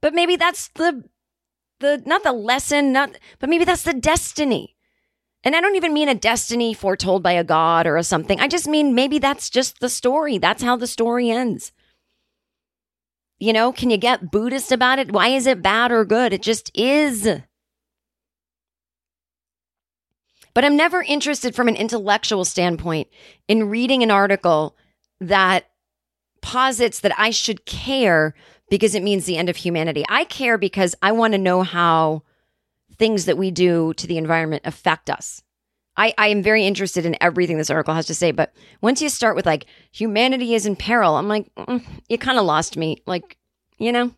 But 0.00 0.14
maybe 0.14 0.36
that's 0.36 0.68
the, 0.74 1.04
the, 1.80 2.02
not 2.06 2.22
the 2.22 2.32
lesson, 2.32 2.92
not, 2.92 3.18
but 3.38 3.48
maybe 3.48 3.64
that's 3.64 3.82
the 3.82 3.94
destiny. 3.94 4.71
And 5.44 5.56
I 5.56 5.60
don't 5.60 5.76
even 5.76 5.92
mean 5.92 6.08
a 6.08 6.14
destiny 6.14 6.72
foretold 6.72 7.22
by 7.22 7.32
a 7.32 7.44
god 7.44 7.86
or 7.86 7.96
a 7.96 8.04
something. 8.04 8.38
I 8.38 8.48
just 8.48 8.68
mean 8.68 8.94
maybe 8.94 9.18
that's 9.18 9.50
just 9.50 9.80
the 9.80 9.88
story. 9.88 10.38
That's 10.38 10.62
how 10.62 10.76
the 10.76 10.86
story 10.86 11.30
ends. 11.30 11.72
You 13.38 13.52
know, 13.52 13.72
can 13.72 13.90
you 13.90 13.96
get 13.96 14.30
Buddhist 14.30 14.70
about 14.70 15.00
it? 15.00 15.10
Why 15.10 15.28
is 15.28 15.48
it 15.48 15.62
bad 15.62 15.90
or 15.90 16.04
good? 16.04 16.32
It 16.32 16.42
just 16.42 16.70
is. 16.78 17.28
But 20.54 20.64
I'm 20.64 20.76
never 20.76 21.02
interested 21.02 21.54
from 21.54 21.66
an 21.66 21.76
intellectual 21.76 22.44
standpoint 22.44 23.08
in 23.48 23.68
reading 23.68 24.02
an 24.02 24.10
article 24.12 24.76
that 25.20 25.64
posits 26.40 27.00
that 27.00 27.18
I 27.18 27.30
should 27.30 27.64
care 27.64 28.34
because 28.68 28.94
it 28.94 29.02
means 29.02 29.24
the 29.24 29.38
end 29.38 29.48
of 29.48 29.56
humanity. 29.56 30.04
I 30.08 30.24
care 30.24 30.58
because 30.58 30.94
I 31.02 31.12
want 31.12 31.32
to 31.32 31.38
know 31.38 31.62
how 31.62 32.22
things 32.98 33.24
that 33.26 33.38
we 33.38 33.50
do 33.50 33.94
to 33.94 34.06
the 34.06 34.18
environment 34.18 34.62
affect 34.64 35.10
us. 35.10 35.42
I, 35.96 36.14
I 36.16 36.28
am 36.28 36.42
very 36.42 36.64
interested 36.66 37.04
in 37.04 37.16
everything 37.20 37.58
this 37.58 37.70
article 37.70 37.94
has 37.94 38.06
to 38.06 38.14
say, 38.14 38.30
but 38.32 38.52
once 38.80 39.02
you 39.02 39.08
start 39.08 39.36
with 39.36 39.44
like 39.44 39.66
humanity 39.90 40.54
is 40.54 40.64
in 40.64 40.76
peril, 40.76 41.16
I'm 41.16 41.28
like, 41.28 41.54
mm, 41.54 41.82
you 42.08 42.16
kind 42.16 42.38
of 42.38 42.46
lost 42.46 42.76
me. 42.76 43.02
Like, 43.06 43.36
you 43.78 43.92
know? 43.92 44.12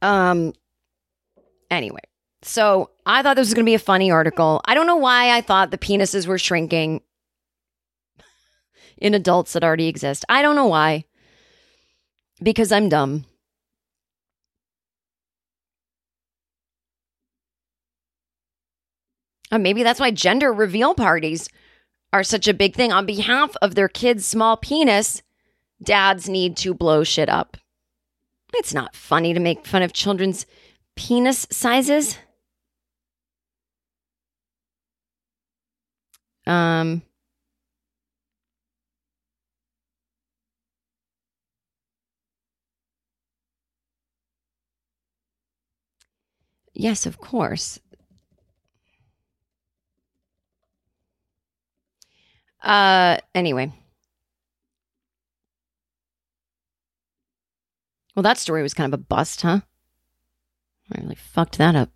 Um, 0.00 0.52
Anyway, 1.70 2.00
so 2.42 2.90
I 3.04 3.22
thought 3.22 3.36
this 3.36 3.48
was 3.48 3.54
going 3.54 3.64
to 3.64 3.70
be 3.70 3.74
a 3.74 3.80
funny 3.80 4.10
article. 4.10 4.60
I 4.64 4.74
don't 4.74 4.86
know 4.86 4.96
why 4.96 5.36
I 5.36 5.40
thought 5.40 5.70
the 5.70 5.78
penises 5.78 6.26
were 6.26 6.38
shrinking 6.38 7.02
in 8.98 9.14
adults 9.14 9.52
that 9.52 9.64
already 9.64 9.88
exist. 9.88 10.24
I 10.28 10.42
don't 10.42 10.56
know 10.56 10.66
why. 10.66 11.04
Because 12.42 12.70
I'm 12.70 12.88
dumb. 12.88 13.24
Or 19.52 19.58
maybe 19.58 19.82
that's 19.82 20.00
why 20.00 20.10
gender 20.10 20.52
reveal 20.52 20.94
parties 20.94 21.48
are 22.12 22.22
such 22.22 22.48
a 22.48 22.54
big 22.54 22.74
thing. 22.74 22.92
On 22.92 23.06
behalf 23.06 23.56
of 23.62 23.74
their 23.74 23.88
kids' 23.88 24.26
small 24.26 24.56
penis, 24.56 25.22
dads 25.82 26.28
need 26.28 26.56
to 26.58 26.74
blow 26.74 27.04
shit 27.04 27.28
up. 27.28 27.56
It's 28.54 28.74
not 28.74 28.96
funny 28.96 29.34
to 29.34 29.40
make 29.40 29.66
fun 29.66 29.82
of 29.82 29.92
children's 29.92 30.46
penis 30.96 31.46
sizes. 31.50 32.18
Um, 36.46 37.02
yes, 46.72 47.04
of 47.04 47.18
course. 47.18 47.80
Uh, 52.66 53.18
anyway. 53.32 53.72
Well, 58.16 58.24
that 58.24 58.38
story 58.38 58.62
was 58.62 58.74
kind 58.74 58.92
of 58.92 58.98
a 58.98 59.02
bust, 59.02 59.42
huh? 59.42 59.60
I 60.92 61.00
really 61.00 61.14
fucked 61.14 61.58
that 61.58 61.76
up. 61.76 61.90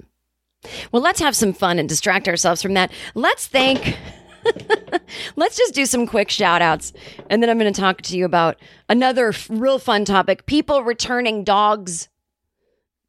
Well, 0.92 1.02
let's 1.02 1.20
have 1.20 1.34
some 1.34 1.52
fun 1.52 1.78
and 1.78 1.88
distract 1.88 2.28
ourselves 2.28 2.62
from 2.62 2.74
that. 2.74 2.92
Let's 3.14 3.46
thank. 3.48 3.96
let's 5.36 5.56
just 5.56 5.74
do 5.74 5.86
some 5.86 6.06
quick 6.06 6.30
shout 6.30 6.62
outs. 6.62 6.92
And 7.28 7.42
then 7.42 7.50
I'm 7.50 7.58
going 7.58 7.72
to 7.72 7.80
talk 7.80 8.02
to 8.02 8.16
you 8.16 8.24
about 8.24 8.56
another 8.88 9.28
f- 9.30 9.48
real 9.50 9.78
fun 9.78 10.04
topic 10.04 10.46
people 10.46 10.84
returning 10.84 11.42
dogs 11.42 12.08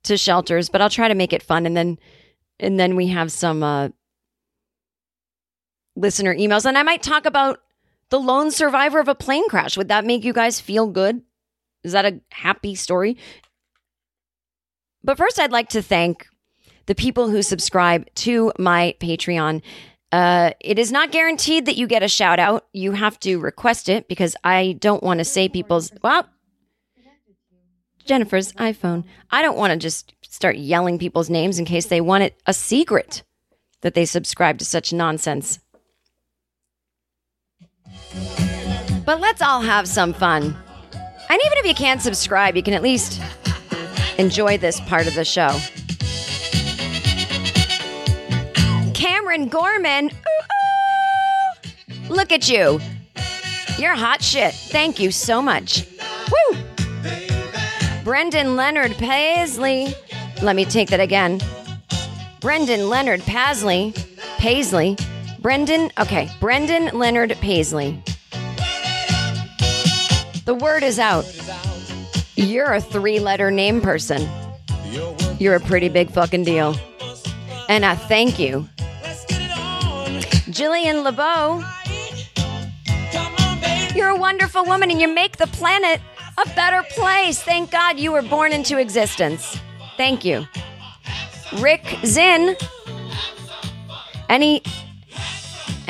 to 0.04 0.18
shelters, 0.18 0.70
but 0.70 0.82
I'll 0.82 0.90
try 0.90 1.08
to 1.08 1.16
make 1.16 1.34
it 1.34 1.44
fun. 1.44 1.66
And 1.66 1.78
then, 1.78 2.00
and 2.60 2.80
then 2.80 2.96
we 2.96 3.08
have 3.08 3.32
some 3.32 3.62
uh, 3.62 3.90
listener 5.96 6.36
emails. 6.36 6.66
And 6.66 6.78
I 6.78 6.84
might 6.84 7.04
talk 7.04 7.26
about 7.26 7.60
the 8.10 8.20
lone 8.20 8.52
survivor 8.52 9.00
of 9.00 9.08
a 9.08 9.16
plane 9.16 9.48
crash. 9.50 9.78
Would 9.78 9.88
that 9.88 10.06
make 10.06 10.24
you 10.24 10.34
guys 10.34 10.60
feel 10.60 10.88
good? 10.88 11.22
Is 11.84 11.94
that 11.94 12.06
a 12.06 12.22
happy 12.30 12.76
story? 12.76 13.18
But 15.04 15.18
first, 15.18 15.40
I'd 15.40 15.52
like 15.52 15.70
to 15.70 15.82
thank 15.82 16.28
the 16.86 16.96
people 16.96 17.30
who 17.30 17.42
subscribe 17.42 18.14
to 18.16 18.52
my 18.60 18.96
Patreon. 19.00 19.62
Uh, 20.12 20.52
it 20.60 20.78
is 20.78 20.92
not 20.92 21.12
guaranteed 21.12 21.66
that 21.66 21.78
you 21.78 21.88
get 21.88 22.04
a 22.04 22.08
shout 22.08 22.38
out. 22.38 22.68
You 22.74 22.92
have 22.92 23.20
to 23.22 23.40
request 23.40 23.90
it 23.90 24.08
because 24.08 24.36
I 24.44 24.78
don't 24.80 25.02
want 25.02 25.20
to 25.20 25.26
say 25.26 25.48
people's, 25.48 25.92
well, 26.04 26.28
Jennifer's 28.06 28.52
iPhone. 28.54 29.06
I 29.32 29.42
don't 29.42 29.58
want 29.58 29.72
to 29.72 29.80
just 29.80 30.14
start 30.22 30.58
yelling 30.58 31.00
people's 31.00 31.30
names 31.30 31.60
in 31.60 31.66
case 31.66 31.86
they 31.86 32.02
want 32.02 32.24
it 32.24 32.36
a 32.46 32.54
secret 32.54 33.24
that 33.82 33.94
they 33.94 34.06
subscribe 34.06 34.58
to 34.60 34.66
such 34.66 34.92
nonsense. 34.92 35.60
But 39.06 39.20
let's 39.20 39.42
all 39.42 39.62
have 39.62 39.88
some 39.88 40.14
fun. 40.14 40.56
And 41.30 41.40
even 41.46 41.58
if 41.58 41.66
you 41.66 41.74
can't 41.74 42.02
subscribe, 42.02 42.56
you 42.56 42.64
can 42.64 42.74
at 42.74 42.84
least 42.84 43.22
enjoy 44.18 44.58
this 44.58 44.80
part 44.82 45.08
of 45.08 45.16
the 45.16 45.26
show. 45.26 45.58
Cameron 48.94 49.48
Gorman, 49.48 50.12
look 52.10 52.32
at 52.32 52.50
you. 52.50 52.80
You're 53.78 53.96
hot 53.96 54.22
shit. 54.22 54.54
Thank 54.54 55.00
you 55.00 55.12
so 55.12 55.42
much. 55.42 55.88
Woo! 56.32 56.58
Brendan 58.04 58.56
Leonard 58.56 58.92
Paisley. 58.94 59.96
Let 60.42 60.56
me 60.56 60.66
take 60.66 60.90
that 60.90 61.00
again. 61.00 61.40
Brendan 62.42 62.90
Leonard 62.90 63.22
Paisley. 63.22 63.94
Paisley. 64.38 64.98
Brendan, 65.42 65.92
okay, 66.00 66.30
Brendan 66.40 66.96
Leonard 66.96 67.36
Paisley. 67.42 68.00
The 70.46 70.54
word 70.54 70.84
is 70.84 71.00
out. 71.00 71.26
You're 72.36 72.74
a 72.74 72.80
three 72.80 73.20
letter 73.20 73.50
name 73.50 73.82
person. 73.82 74.30
You're 75.40 75.56
a 75.56 75.60
pretty 75.60 75.90
big 75.90 76.12
fucking 76.12 76.44
deal. 76.44 76.76
And 77.70 77.84
I 77.84 77.96
thank 77.96 78.38
you. 78.38 78.70
Jillian 80.52 81.04
LeBeau, 81.04 81.64
you're 83.96 84.10
a 84.10 84.16
wonderful 84.16 84.64
woman 84.66 84.92
and 84.92 85.02
you 85.02 85.08
make 85.08 85.38
the 85.38 85.48
planet 85.48 86.02
a 86.38 86.48
better 86.50 86.84
place. 86.92 87.42
Thank 87.42 87.72
God 87.72 88.00
you 88.00 88.12
were 88.12 88.22
born 88.22 88.52
into 88.52 88.78
existence. 88.78 89.58
Thank 89.98 90.24
you. 90.24 90.46
Rick 91.60 91.98
Zinn, 92.06 92.56
any 94.30 94.62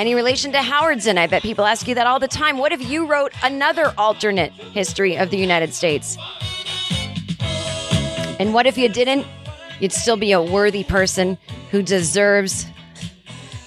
any 0.01 0.15
relation 0.15 0.51
to 0.51 0.63
Howard 0.63 0.99
Zinn? 0.99 1.19
I 1.19 1.27
bet 1.27 1.43
people 1.43 1.63
ask 1.63 1.87
you 1.87 1.93
that 1.93 2.07
all 2.07 2.19
the 2.19 2.27
time. 2.27 2.57
What 2.57 2.71
if 2.71 2.89
you 2.89 3.05
wrote 3.05 3.33
another 3.43 3.93
alternate 3.99 4.51
history 4.51 5.15
of 5.15 5.29
the 5.29 5.37
United 5.37 5.75
States? 5.75 6.17
And 8.39 8.51
what 8.51 8.65
if 8.65 8.79
you 8.79 8.89
didn't? 8.89 9.27
You'd 9.79 9.91
still 9.91 10.17
be 10.17 10.31
a 10.31 10.41
worthy 10.41 10.83
person 10.83 11.37
who 11.69 11.83
deserves 11.83 12.65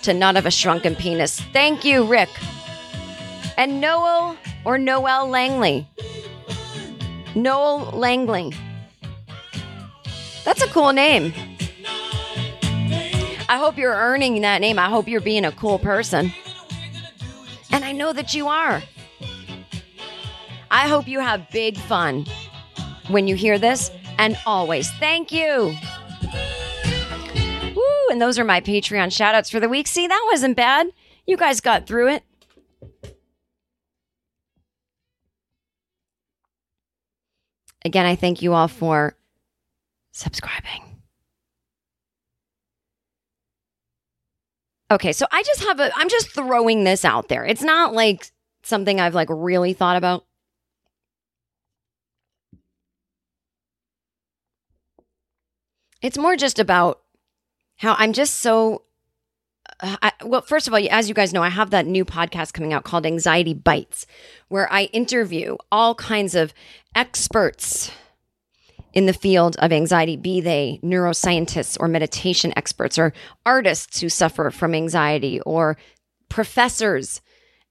to 0.03 0.13
not 0.13 0.35
have 0.35 0.45
a 0.45 0.51
shrunken 0.51 0.97
penis. 0.97 1.41
Thank 1.53 1.85
you, 1.85 2.05
Rick. 2.05 2.31
And 3.57 3.81
Noel 3.81 4.37
or 4.65 4.77
Noel 4.77 5.29
Langley. 5.29 5.89
Noel 7.37 7.91
Langley. 7.93 8.53
That's 10.45 10.63
a 10.63 10.67
cool 10.67 10.93
name. 10.93 11.33
I 13.55 13.59
hope 13.59 13.79
you're 13.79 13.95
earning 13.95 14.41
that 14.41 14.61
name. 14.61 14.81
I 14.81 14.89
hope 14.89 15.07
you're 15.07 15.21
being 15.21 15.45
a 15.45 15.53
cool 15.53 15.79
person. 15.79 16.33
And 17.71 17.85
I 17.85 17.93
know 17.93 18.13
that 18.13 18.35
you 18.35 18.49
are. 18.49 18.83
I 20.73 20.89
hope 20.89 21.07
you 21.07 21.21
have 21.21 21.49
big 21.53 21.79
fun 21.79 22.27
when 23.07 23.29
you 23.29 23.37
hear 23.37 23.57
this. 23.61 23.93
And 24.19 24.37
always, 24.45 24.91
thank 24.95 25.31
you. 25.31 25.73
Woo, 27.77 28.11
and 28.11 28.21
those 28.21 28.41
are 28.41 28.45
my 28.45 28.61
Patreon 28.61 29.13
shout 29.13 29.37
outs 29.37 29.51
for 29.51 29.61
the 29.61 29.69
week. 29.69 29.87
See, 29.87 30.09
that 30.09 30.29
wasn't 30.33 30.57
bad. 30.57 30.89
You 31.25 31.37
guys 31.37 31.61
got 31.61 31.87
through 31.87 32.09
it. 32.09 32.25
Again, 37.85 38.05
I 38.05 38.17
thank 38.17 38.43
you 38.43 38.53
all 38.53 38.67
for 38.67 39.15
subscribing. 40.11 40.94
Okay, 44.91 45.13
so 45.13 45.27
I 45.33 45.43
just 45.43 45.65
have 45.65 45.81
a 45.81 45.91
I'm 45.97 46.09
just 46.09 46.31
throwing 46.31 46.85
this 46.85 47.05
out 47.05 47.29
there. 47.29 47.45
It's 47.45 47.63
not 47.63 47.95
like 47.95 48.31
something 48.63 49.01
I've 49.01 49.15
like 49.15 49.29
really 49.31 49.73
thought 49.73 49.97
about. 49.97 50.25
It's 56.03 56.19
more 56.19 56.37
just 56.37 56.59
about 56.59 57.01
how 57.77 57.95
I'm 57.99 58.13
just 58.13 58.37
so 58.37 58.83
uh, 59.81 59.97
I, 60.03 60.13
well, 60.25 60.43
first 60.43 60.69
of 60.69 60.75
all, 60.75 60.81
as 60.91 61.09
you 61.09 61.15
guys 61.15 61.33
know, 61.33 61.43
I 61.43 61.49
have 61.49 61.71
that 61.71 61.87
new 61.87 62.05
podcast 62.05 62.53
coming 62.53 62.73
out 62.73 62.85
called 62.85 63.07
Anxiety 63.07 63.55
Bites, 63.55 64.07
where 64.49 64.71
I 64.73 64.85
interview 64.85 65.57
all 65.73 65.95
kinds 65.95 66.35
of 66.35 66.53
experts 66.95 67.91
in 68.95 69.07
the 69.07 69.13
field 69.13 69.57
of 69.59 69.73
anxiety, 69.73 70.17
be 70.17 70.41
they 70.41 70.81
neuroscientists 70.83 71.77
or 71.81 71.89
meditation 71.89 72.53
experts 72.57 72.97
or 72.97 73.13
artists 73.45 74.01
who 74.01 74.09
suffer 74.09 74.51
from 74.51 74.75
anxiety 74.75 75.41
or 75.41 75.77
professors. 76.29 77.21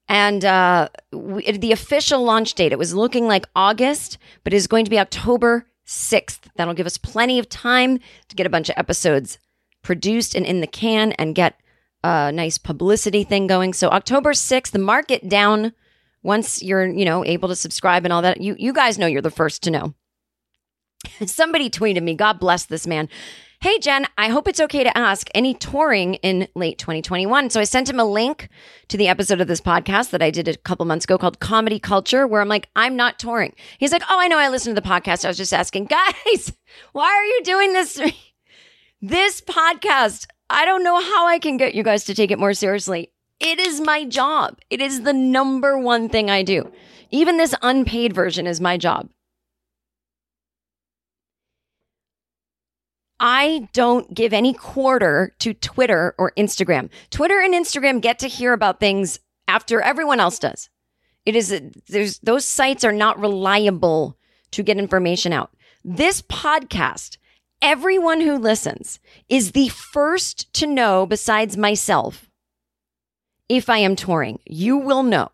And 0.06 0.44
uh, 0.44 0.90
we, 1.12 1.50
the 1.50 1.72
official 1.72 2.22
launch 2.22 2.54
date, 2.54 2.72
it 2.72 2.78
was 2.78 2.94
looking 2.94 3.26
like 3.26 3.46
August, 3.56 4.18
but 4.44 4.52
is 4.52 4.66
going 4.66 4.84
to 4.84 4.90
be 4.90 4.98
October 4.98 5.66
6th. 5.86 6.40
That'll 6.56 6.74
give 6.74 6.86
us 6.86 6.98
plenty 6.98 7.38
of 7.38 7.48
time 7.48 7.98
to 8.28 8.36
get 8.36 8.46
a 8.46 8.50
bunch 8.50 8.68
of 8.68 8.76
episodes 8.76 9.38
produced 9.82 10.34
and 10.34 10.44
in 10.44 10.60
the 10.60 10.66
can 10.66 11.12
and 11.12 11.34
get 11.34 11.58
a 12.02 12.30
nice 12.32 12.58
publicity 12.58 13.24
thing 13.24 13.46
going. 13.46 13.72
So 13.72 13.88
October 13.88 14.32
6th, 14.32 14.72
the 14.72 14.78
market 14.78 15.26
down 15.26 15.72
once 16.22 16.62
you're, 16.62 16.86
you 16.86 17.06
know, 17.06 17.24
able 17.24 17.48
to 17.48 17.56
subscribe 17.56 18.04
and 18.04 18.12
all 18.12 18.22
that. 18.22 18.42
You 18.42 18.56
you 18.58 18.74
guys 18.74 18.98
know 18.98 19.06
you're 19.06 19.22
the 19.22 19.30
first 19.30 19.62
to 19.62 19.70
know. 19.70 19.94
Somebody 21.26 21.70
tweeted 21.70 22.02
me, 22.02 22.14
God 22.14 22.38
bless 22.38 22.64
this 22.66 22.86
man. 22.86 23.08
Hey, 23.60 23.78
Jen, 23.78 24.06
I 24.18 24.28
hope 24.28 24.46
it's 24.46 24.60
okay 24.60 24.84
to 24.84 24.96
ask 24.96 25.28
any 25.34 25.54
touring 25.54 26.14
in 26.16 26.48
late 26.54 26.76
2021. 26.78 27.48
So 27.48 27.60
I 27.60 27.64
sent 27.64 27.88
him 27.88 27.98
a 27.98 28.04
link 28.04 28.50
to 28.88 28.98
the 28.98 29.08
episode 29.08 29.40
of 29.40 29.48
this 29.48 29.60
podcast 29.62 30.10
that 30.10 30.20
I 30.20 30.30
did 30.30 30.48
a 30.48 30.56
couple 30.58 30.84
months 30.84 31.06
ago 31.06 31.16
called 31.16 31.40
Comedy 31.40 31.78
Culture, 31.78 32.26
where 32.26 32.42
I'm 32.42 32.48
like, 32.48 32.68
I'm 32.76 32.94
not 32.94 33.18
touring. 33.18 33.54
He's 33.78 33.90
like, 33.92 34.02
Oh, 34.10 34.20
I 34.20 34.28
know 34.28 34.36
I 34.36 34.50
listened 34.50 34.76
to 34.76 34.82
the 34.82 34.86
podcast. 34.86 35.24
I 35.24 35.28
was 35.28 35.38
just 35.38 35.54
asking, 35.54 35.84
guys, 36.26 36.52
why 36.92 37.06
are 37.06 37.24
you 37.24 37.40
doing 37.42 37.72
this? 37.72 37.98
This 39.00 39.40
podcast, 39.42 40.26
I 40.48 40.64
don't 40.64 40.82
know 40.82 41.00
how 41.00 41.26
I 41.26 41.38
can 41.38 41.56
get 41.56 41.74
you 41.74 41.82
guys 41.82 42.04
to 42.04 42.14
take 42.14 42.30
it 42.30 42.38
more 42.38 42.54
seriously. 42.54 43.12
It 43.40 43.58
is 43.58 43.80
my 43.80 44.04
job. 44.04 44.58
It 44.70 44.80
is 44.80 45.02
the 45.02 45.12
number 45.12 45.78
one 45.78 46.08
thing 46.08 46.30
I 46.30 46.42
do. 46.42 46.70
Even 47.10 47.36
this 47.36 47.54
unpaid 47.60 48.14
version 48.14 48.46
is 48.46 48.60
my 48.60 48.78
job. 48.78 49.10
I 53.26 53.70
don't 53.72 54.12
give 54.12 54.34
any 54.34 54.52
quarter 54.52 55.34
to 55.38 55.54
Twitter 55.54 56.14
or 56.18 56.32
Instagram. 56.36 56.90
Twitter 57.08 57.40
and 57.40 57.54
Instagram 57.54 58.02
get 58.02 58.18
to 58.18 58.28
hear 58.28 58.52
about 58.52 58.80
things 58.80 59.18
after 59.48 59.80
everyone 59.80 60.20
else 60.20 60.38
does. 60.38 60.68
It 61.24 61.34
is 61.34 61.58
there's 61.88 62.18
those 62.18 62.44
sites 62.44 62.84
are 62.84 62.92
not 62.92 63.18
reliable 63.18 64.18
to 64.50 64.62
get 64.62 64.76
information 64.76 65.32
out. 65.32 65.56
This 65.82 66.20
podcast, 66.20 67.16
everyone 67.62 68.20
who 68.20 68.36
listens 68.36 69.00
is 69.30 69.52
the 69.52 69.68
first 69.68 70.52
to 70.52 70.66
know 70.66 71.06
besides 71.06 71.56
myself 71.56 72.28
if 73.48 73.70
I 73.70 73.78
am 73.78 73.96
touring. 73.96 74.38
You 74.44 74.76
will 74.76 75.02
know. 75.02 75.30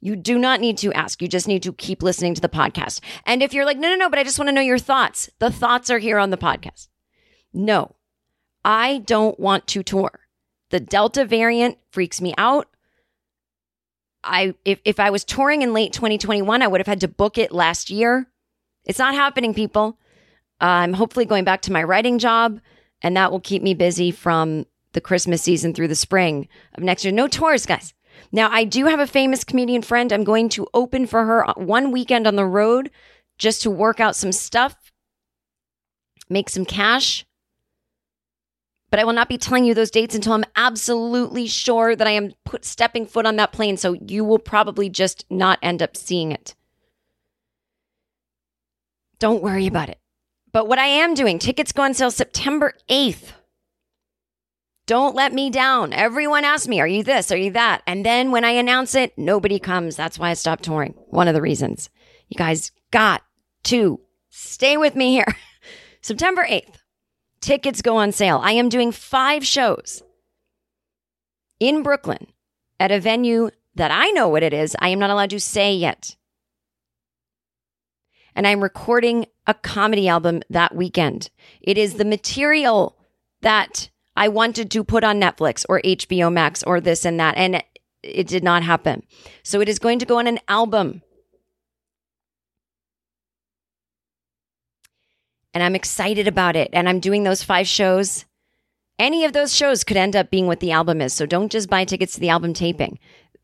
You 0.00 0.16
do 0.16 0.38
not 0.38 0.60
need 0.60 0.78
to 0.78 0.92
ask. 0.94 1.20
You 1.20 1.28
just 1.28 1.48
need 1.48 1.64
to 1.64 1.74
keep 1.74 2.02
listening 2.02 2.34
to 2.34 2.40
the 2.40 2.48
podcast. 2.48 3.00
And 3.26 3.42
if 3.42 3.52
you're 3.52 3.66
like, 3.66 3.76
no, 3.76 3.90
no, 3.90 3.96
no, 3.96 4.08
but 4.08 4.18
I 4.18 4.24
just 4.24 4.38
want 4.38 4.48
to 4.48 4.54
know 4.54 4.62
your 4.62 4.78
thoughts, 4.78 5.28
the 5.38 5.50
thoughts 5.50 5.90
are 5.90 5.98
here 5.98 6.16
on 6.16 6.30
the 6.30 6.38
podcast. 6.38 6.88
No, 7.52 7.96
I 8.64 8.98
don't 8.98 9.38
want 9.38 9.66
to 9.68 9.82
tour. 9.82 10.20
The 10.70 10.80
Delta 10.80 11.24
variant 11.24 11.78
freaks 11.90 12.20
me 12.20 12.34
out. 12.38 12.68
I 14.22 14.54
if, 14.64 14.80
if 14.84 15.00
I 15.00 15.10
was 15.10 15.24
touring 15.24 15.62
in 15.62 15.72
late 15.72 15.92
2021, 15.92 16.62
I 16.62 16.66
would 16.66 16.80
have 16.80 16.86
had 16.86 17.00
to 17.00 17.08
book 17.08 17.38
it 17.38 17.52
last 17.52 17.90
year. 17.90 18.26
It's 18.84 18.98
not 18.98 19.14
happening, 19.14 19.54
people. 19.54 19.98
I'm 20.60 20.92
hopefully 20.92 21.24
going 21.24 21.44
back 21.44 21.62
to 21.62 21.72
my 21.72 21.82
writing 21.82 22.18
job, 22.18 22.60
and 23.02 23.16
that 23.16 23.32
will 23.32 23.40
keep 23.40 23.62
me 23.62 23.74
busy 23.74 24.10
from 24.10 24.66
the 24.92 25.00
Christmas 25.00 25.42
season 25.42 25.72
through 25.72 25.88
the 25.88 25.94
spring 25.94 26.48
of 26.74 26.82
next 26.82 27.04
year. 27.04 27.12
No 27.12 27.28
tours, 27.28 27.66
guys. 27.66 27.94
Now, 28.32 28.50
I 28.50 28.64
do 28.64 28.86
have 28.86 29.00
a 29.00 29.06
famous 29.06 29.44
comedian 29.44 29.82
friend. 29.82 30.12
I'm 30.12 30.24
going 30.24 30.48
to 30.50 30.66
open 30.74 31.06
for 31.06 31.24
her 31.24 31.44
one 31.56 31.90
weekend 31.90 32.26
on 32.26 32.36
the 32.36 32.44
road 32.44 32.90
just 33.38 33.62
to 33.62 33.70
work 33.70 34.00
out 34.00 34.16
some 34.16 34.32
stuff, 34.32 34.92
make 36.28 36.50
some 36.50 36.66
cash 36.66 37.24
but 38.90 38.98
I 38.98 39.04
will 39.04 39.12
not 39.12 39.28
be 39.28 39.38
telling 39.38 39.64
you 39.64 39.74
those 39.74 39.90
dates 39.90 40.14
until 40.14 40.32
I'm 40.32 40.44
absolutely 40.56 41.46
sure 41.46 41.94
that 41.94 42.06
I 42.06 42.12
am 42.12 42.32
put 42.44 42.64
stepping 42.64 43.06
foot 43.06 43.26
on 43.26 43.36
that 43.36 43.52
plane. 43.52 43.76
So 43.76 43.94
you 43.94 44.24
will 44.24 44.38
probably 44.38 44.88
just 44.88 45.24
not 45.30 45.58
end 45.62 45.82
up 45.82 45.96
seeing 45.96 46.32
it. 46.32 46.54
Don't 49.18 49.42
worry 49.42 49.66
about 49.66 49.88
it. 49.88 49.98
But 50.52 50.66
what 50.66 50.78
I 50.78 50.86
am 50.86 51.14
doing, 51.14 51.38
tickets 51.38 51.72
go 51.72 51.82
on 51.82 51.94
sale 51.94 52.10
September 52.10 52.74
8th. 52.88 53.32
Don't 54.86 55.14
let 55.14 55.32
me 55.32 55.50
down. 55.50 55.92
Everyone 55.92 56.44
asks 56.44 56.66
me, 56.66 56.80
are 56.80 56.88
you 56.88 57.04
this? 57.04 57.30
Are 57.30 57.36
you 57.36 57.52
that? 57.52 57.82
And 57.86 58.04
then 58.04 58.32
when 58.32 58.44
I 58.44 58.50
announce 58.50 58.96
it, 58.96 59.16
nobody 59.16 59.60
comes. 59.60 59.94
That's 59.94 60.18
why 60.18 60.30
I 60.30 60.34
stopped 60.34 60.64
touring. 60.64 60.94
One 61.10 61.28
of 61.28 61.34
the 61.34 61.42
reasons. 61.42 61.90
You 62.28 62.36
guys 62.36 62.72
got 62.90 63.22
to 63.64 64.00
stay 64.30 64.76
with 64.76 64.96
me 64.96 65.12
here. 65.12 65.36
September 66.00 66.44
8th. 66.44 66.79
Tickets 67.40 67.82
go 67.82 67.96
on 67.96 68.12
sale. 68.12 68.40
I 68.42 68.52
am 68.52 68.68
doing 68.68 68.92
five 68.92 69.46
shows 69.46 70.02
in 71.58 71.82
Brooklyn 71.82 72.26
at 72.78 72.90
a 72.90 73.00
venue 73.00 73.50
that 73.74 73.90
I 73.90 74.10
know 74.10 74.28
what 74.28 74.42
it 74.42 74.52
is. 74.52 74.76
I 74.78 74.88
am 74.88 74.98
not 74.98 75.10
allowed 75.10 75.30
to 75.30 75.40
say 75.40 75.74
yet. 75.74 76.16
And 78.34 78.46
I'm 78.46 78.62
recording 78.62 79.26
a 79.46 79.54
comedy 79.54 80.08
album 80.08 80.42
that 80.50 80.74
weekend. 80.74 81.30
It 81.60 81.76
is 81.76 81.94
the 81.94 82.04
material 82.04 82.96
that 83.42 83.90
I 84.16 84.28
wanted 84.28 84.70
to 84.70 84.84
put 84.84 85.04
on 85.04 85.20
Netflix 85.20 85.64
or 85.68 85.80
HBO 85.82 86.32
Max 86.32 86.62
or 86.62 86.80
this 86.80 87.04
and 87.04 87.18
that. 87.18 87.36
And 87.36 87.62
it 88.02 88.26
did 88.26 88.44
not 88.44 88.62
happen. 88.62 89.02
So 89.42 89.60
it 89.60 89.68
is 89.68 89.78
going 89.78 89.98
to 89.98 90.06
go 90.06 90.18
on 90.18 90.26
an 90.26 90.40
album. 90.48 91.02
And 95.52 95.62
I'm 95.62 95.74
excited 95.74 96.28
about 96.28 96.56
it. 96.56 96.70
And 96.72 96.88
I'm 96.88 97.00
doing 97.00 97.24
those 97.24 97.42
five 97.42 97.66
shows. 97.66 98.24
Any 98.98 99.24
of 99.24 99.32
those 99.32 99.54
shows 99.54 99.84
could 99.84 99.96
end 99.96 100.14
up 100.14 100.30
being 100.30 100.46
what 100.46 100.60
the 100.60 100.72
album 100.72 101.00
is. 101.00 101.12
So 101.12 101.26
don't 101.26 101.52
just 101.52 101.70
buy 101.70 101.84
tickets 101.84 102.14
to 102.14 102.20
the 102.20 102.28
album 102.28 102.52
taping. 102.52 102.98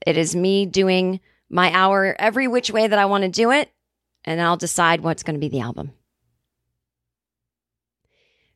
It 0.07 0.17
is 0.17 0.37
me 0.37 0.67
doing 0.67 1.21
my 1.49 1.73
hour 1.73 2.15
every 2.19 2.49
which 2.49 2.71
way 2.71 2.87
that 2.87 2.99
I 2.99 3.07
want 3.07 3.23
to 3.23 3.29
do 3.29 3.51
it. 3.51 3.71
And 4.25 4.41
I'll 4.41 4.57
decide 4.57 5.01
what's 5.01 5.23
going 5.23 5.35
to 5.35 5.41
be 5.41 5.49
the 5.49 5.61
album. 5.61 5.93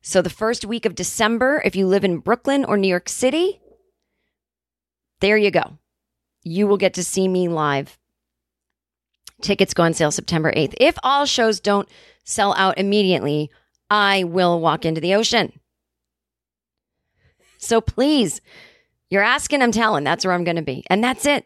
So 0.01 0.21
the 0.21 0.29
first 0.29 0.65
week 0.65 0.85
of 0.85 0.95
December, 0.95 1.61
if 1.63 1.75
you 1.75 1.87
live 1.87 2.03
in 2.03 2.17
Brooklyn 2.17 2.65
or 2.65 2.75
New 2.75 2.87
York 2.87 3.07
City, 3.07 3.61
there 5.19 5.37
you 5.37 5.51
go. 5.51 5.77
You 6.43 6.67
will 6.67 6.77
get 6.77 6.95
to 6.95 7.03
see 7.03 7.27
me 7.27 7.47
live. 7.47 7.99
Tickets 9.41 9.73
go 9.73 9.83
on 9.83 9.93
sale 9.93 10.11
September 10.11 10.51
8th. 10.51 10.73
If 10.79 10.97
all 11.03 11.25
shows 11.25 11.59
don't 11.59 11.87
sell 12.23 12.53
out 12.55 12.77
immediately, 12.77 13.49
I 13.89 14.23
will 14.23 14.59
walk 14.59 14.85
into 14.85 15.01
the 15.01 15.15
ocean. 15.15 15.59
So 17.57 17.81
please, 17.81 18.41
you're 19.09 19.21
asking, 19.21 19.61
I'm 19.61 19.71
telling. 19.71 20.03
That's 20.03 20.25
where 20.25 20.33
I'm 20.33 20.43
going 20.43 20.55
to 20.55 20.61
be. 20.61 20.83
And 20.89 21.03
that's 21.03 21.25
it. 21.25 21.45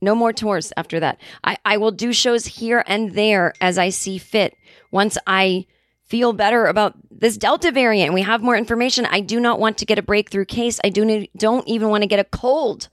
No 0.00 0.14
more 0.14 0.32
tours 0.32 0.72
after 0.76 1.00
that. 1.00 1.20
I, 1.42 1.56
I 1.64 1.76
will 1.76 1.90
do 1.90 2.12
shows 2.12 2.46
here 2.46 2.84
and 2.86 3.14
there 3.14 3.54
as 3.60 3.78
I 3.78 3.88
see 3.88 4.18
fit. 4.18 4.56
Once 4.92 5.18
I 5.26 5.66
feel 6.04 6.32
better 6.32 6.66
about 6.66 6.94
this 7.10 7.36
Delta 7.36 7.72
variant 7.72 8.06
and 8.06 8.14
we 8.14 8.22
have 8.22 8.42
more 8.42 8.56
information, 8.56 9.06
I 9.06 9.20
do 9.20 9.40
not 9.40 9.58
want 9.58 9.78
to 9.78 9.86
get 9.86 9.98
a 9.98 10.02
breakthrough 10.02 10.44
case. 10.44 10.80
I 10.84 10.90
do 10.90 11.04
need, 11.04 11.30
don't 11.36 11.66
even 11.66 11.88
want 11.88 12.02
to 12.02 12.08
get 12.08 12.20
a 12.20 12.24
cold 12.24 12.88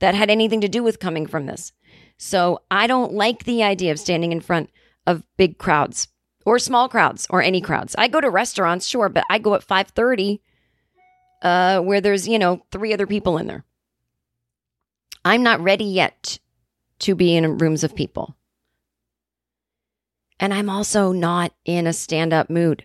that 0.00 0.14
had 0.14 0.30
anything 0.30 0.62
to 0.62 0.68
do 0.68 0.82
with 0.82 0.98
coming 0.98 1.26
from 1.26 1.46
this. 1.46 1.72
So 2.16 2.60
I 2.70 2.86
don't 2.86 3.12
like 3.12 3.44
the 3.44 3.62
idea 3.62 3.92
of 3.92 3.98
standing 3.98 4.32
in 4.32 4.40
front 4.40 4.70
of 5.06 5.24
big 5.36 5.58
crowds 5.58 6.08
or 6.50 6.58
small 6.58 6.88
crowds 6.88 7.28
or 7.30 7.40
any 7.40 7.60
crowds. 7.60 7.94
I 7.96 8.08
go 8.08 8.20
to 8.20 8.28
restaurants, 8.28 8.84
sure, 8.84 9.08
but 9.08 9.22
I 9.30 9.38
go 9.38 9.54
at 9.54 9.62
5:30 9.62 10.40
uh 11.42 11.80
where 11.80 12.00
there's, 12.00 12.26
you 12.26 12.40
know, 12.40 12.66
three 12.72 12.92
other 12.92 13.06
people 13.06 13.38
in 13.38 13.46
there. 13.46 13.64
I'm 15.24 15.44
not 15.44 15.60
ready 15.60 15.84
yet 15.84 16.40
to 17.00 17.14
be 17.14 17.36
in 17.36 17.58
rooms 17.58 17.84
of 17.84 17.94
people. 17.94 18.34
And 20.40 20.52
I'm 20.52 20.68
also 20.68 21.12
not 21.12 21.52
in 21.64 21.86
a 21.86 21.92
stand-up 21.92 22.50
mood. 22.50 22.84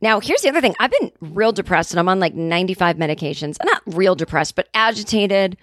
Now, 0.00 0.18
here's 0.18 0.42
the 0.42 0.48
other 0.48 0.60
thing. 0.60 0.74
I've 0.80 0.90
been 0.90 1.12
real 1.20 1.52
depressed 1.52 1.92
and 1.92 2.00
I'm 2.00 2.08
on 2.08 2.18
like 2.18 2.34
95 2.34 2.96
medications. 2.96 3.58
I'm 3.60 3.68
not 3.68 3.82
real 3.86 4.16
depressed, 4.16 4.56
but 4.56 4.68
agitated, 4.74 5.56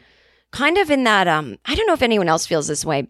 kind 0.51 0.77
of 0.77 0.89
in 0.89 1.03
that 1.03 1.27
um 1.27 1.57
I 1.65 1.75
don't 1.75 1.87
know 1.87 1.99
if 1.99 2.01
anyone 2.01 2.29
else 2.29 2.47
feels 2.47 2.67
this 2.67 2.85
way 2.85 3.09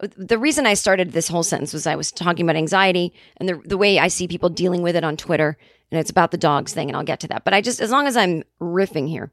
the 0.00 0.38
reason 0.38 0.66
I 0.66 0.74
started 0.74 1.12
this 1.12 1.28
whole 1.28 1.42
sentence 1.42 1.72
was 1.72 1.86
I 1.86 1.96
was 1.96 2.12
talking 2.12 2.46
about 2.46 2.56
anxiety 2.56 3.12
and 3.36 3.48
the, 3.48 3.60
the 3.64 3.76
way 3.76 3.98
I 3.98 4.08
see 4.08 4.28
people 4.28 4.48
dealing 4.48 4.82
with 4.82 4.94
it 4.94 5.04
on 5.04 5.16
Twitter. 5.16 5.56
And 5.90 5.98
it's 5.98 6.10
about 6.10 6.30
the 6.30 6.36
dogs 6.36 6.72
thing, 6.72 6.88
and 6.88 6.96
I'll 6.96 7.02
get 7.02 7.20
to 7.20 7.28
that. 7.28 7.44
But 7.44 7.54
I 7.54 7.60
just, 7.60 7.80
as 7.80 7.90
long 7.90 8.06
as 8.06 8.16
I'm 8.16 8.44
riffing 8.60 9.08
here, 9.08 9.32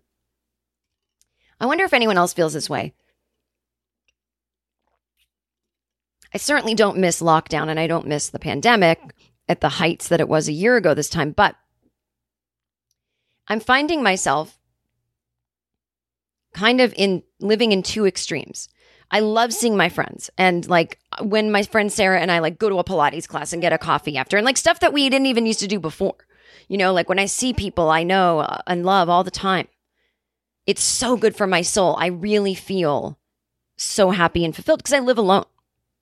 I 1.60 1.65
wonder 1.65 1.84
if 1.84 1.93
anyone 1.93 2.17
else 2.17 2.34
feels 2.34 2.54
this 2.54 2.69
way. 2.69 2.93
I 6.34 6.38
certainly 6.38 6.73
don't 6.73 6.97
miss 6.97 7.21
lockdown 7.21 7.69
and 7.69 7.80
I 7.80 7.88
don't 7.88 8.08
miss 8.08 8.30
the 8.30 8.39
pandemic 8.39 8.99
at 9.47 9.62
the 9.62 9.69
heights 9.69 10.08
that 10.08 10.19
it 10.19 10.28
was 10.28 10.47
a 10.47 10.54
year 10.54 10.75
ago 10.75 10.93
this 10.93 11.10
time, 11.10 11.32
but 11.32 11.56
I'm 13.47 13.60
finding 13.60 14.01
myself 14.01 14.60
kind 16.54 16.82
of 16.82 16.93
in 16.97 17.23
living 17.39 17.71
in 17.71 17.84
two 17.84 18.06
extremes. 18.06 18.69
I 19.12 19.20
love 19.20 19.54
seeing 19.54 19.78
my 19.78 19.89
friends 19.89 20.30
and 20.38 20.68
like 20.68 21.00
when 21.22 21.52
my 21.52 21.63
friend 21.63 21.91
Sarah 21.91 22.20
and 22.20 22.32
I 22.32 22.39
like 22.39 22.58
go 22.58 22.70
to 22.70 22.80
a 22.80 22.84
Pilates 22.84 23.28
class 23.28 23.54
and 23.54 23.62
get 23.62 23.74
a 23.74 23.78
coffee 23.78 24.18
after 24.18 24.38
and 24.38 24.46
like 24.46 24.58
stuff 24.58 24.80
that 24.80 24.94
we 24.94 25.10
didn't 25.10 25.28
even 25.28 25.46
used 25.46 25.60
to 25.60 25.68
do 25.68 25.80
before. 25.80 26.15
You 26.68 26.78
know, 26.78 26.94
like 26.94 27.08
when 27.08 27.20
I 27.20 27.26
see 27.26 27.54
people 27.54 27.89
I 27.89 28.04
know 28.04 28.39
uh, 28.39 28.62
and 28.68 28.86
love 28.86 29.10
all 29.10 29.24
the 29.24 29.32
time. 29.32 29.68
It's 30.65 30.82
so 30.82 31.15
good 31.15 31.36
for 31.36 31.46
my 31.46 31.62
soul. 31.62 31.96
I 32.00 32.08
really 32.08 32.56
feel 32.56 33.20
so 33.78 34.10
happy 34.10 34.44
and 34.44 34.56
fulfilled 34.56 34.80
because 34.80 34.94
I 34.94 35.00
live 35.00 35.20
alone, 35.20 35.46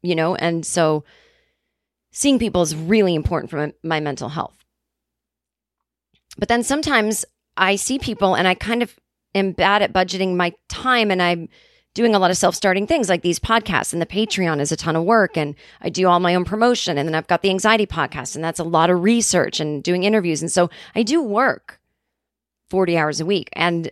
you 0.01 0.15
know, 0.15 0.35
and 0.35 0.65
so 0.65 1.03
seeing 2.11 2.39
people 2.39 2.61
is 2.61 2.75
really 2.75 3.13
important 3.13 3.49
for 3.49 3.57
my, 3.57 3.73
my 3.83 3.99
mental 3.99 4.29
health. 4.29 4.55
But 6.37 6.47
then 6.47 6.63
sometimes 6.63 7.25
I 7.57 7.75
see 7.75 7.99
people 7.99 8.35
and 8.35 8.47
I 8.47 8.53
kind 8.53 8.81
of 8.81 8.95
am 9.35 9.51
bad 9.51 9.81
at 9.81 9.93
budgeting 9.93 10.35
my 10.35 10.53
time 10.69 11.11
and 11.11 11.21
I'm 11.21 11.49
doing 11.93 12.15
a 12.15 12.19
lot 12.19 12.31
of 12.31 12.37
self-starting 12.37 12.87
things 12.87 13.09
like 13.09 13.21
these 13.21 13.39
podcasts 13.39 13.93
and 13.93 14.01
the 14.01 14.05
Patreon 14.05 14.59
is 14.59 14.71
a 14.71 14.75
ton 14.75 14.95
of 14.95 15.03
work 15.03 15.37
and 15.37 15.55
I 15.81 15.89
do 15.89 16.07
all 16.07 16.19
my 16.19 16.35
own 16.35 16.45
promotion 16.45 16.97
and 16.97 17.07
then 17.07 17.15
I've 17.15 17.27
got 17.27 17.41
the 17.41 17.49
anxiety 17.49 17.85
podcast 17.85 18.35
and 18.35 18.43
that's 18.43 18.59
a 18.59 18.63
lot 18.63 18.89
of 18.89 19.03
research 19.03 19.59
and 19.59 19.83
doing 19.83 20.03
interviews 20.03 20.41
and 20.41 20.51
so 20.51 20.69
I 20.95 21.03
do 21.03 21.21
work 21.21 21.79
40 22.69 22.97
hours 22.97 23.19
a 23.19 23.25
week 23.25 23.49
and 23.53 23.91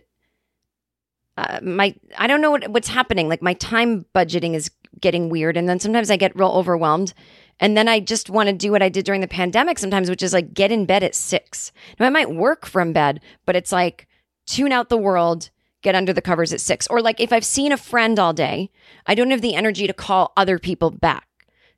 uh, 1.36 1.60
my 1.62 1.94
I 2.18 2.26
don't 2.26 2.40
know 2.40 2.50
what, 2.50 2.68
what's 2.68 2.88
happening 2.88 3.28
like 3.28 3.42
my 3.42 3.54
time 3.54 4.04
budgeting 4.14 4.54
is 4.54 4.70
getting 5.00 5.28
weird 5.28 5.56
and 5.56 5.68
then 5.68 5.78
sometimes 5.78 6.10
I 6.10 6.16
get 6.16 6.36
real 6.36 6.50
overwhelmed 6.50 7.14
and 7.60 7.76
then 7.76 7.86
I 7.86 8.00
just 8.00 8.28
want 8.28 8.48
to 8.48 8.52
do 8.52 8.72
what 8.72 8.82
I 8.82 8.88
did 8.88 9.04
during 9.04 9.20
the 9.20 9.28
pandemic 9.28 9.78
sometimes 9.78 10.10
which 10.10 10.22
is 10.22 10.32
like 10.32 10.52
get 10.52 10.72
in 10.72 10.86
bed 10.86 11.02
at 11.02 11.14
6. 11.14 11.72
Now 11.98 12.06
I 12.06 12.10
might 12.10 12.34
work 12.34 12.66
from 12.66 12.92
bed 12.92 13.20
but 13.46 13.56
it's 13.56 13.72
like 13.72 14.08
tune 14.46 14.72
out 14.72 14.88
the 14.88 14.96
world 14.96 15.50
get 15.82 15.94
under 15.94 16.12
the 16.12 16.22
covers 16.22 16.52
at 16.52 16.60
six. 16.60 16.86
Or 16.86 17.00
like 17.00 17.20
if 17.20 17.32
I've 17.32 17.44
seen 17.44 17.72
a 17.72 17.76
friend 17.76 18.18
all 18.18 18.32
day, 18.32 18.70
I 19.06 19.14
don't 19.14 19.30
have 19.30 19.42
the 19.42 19.54
energy 19.54 19.86
to 19.86 19.92
call 19.92 20.32
other 20.36 20.58
people 20.58 20.90
back. 20.90 21.26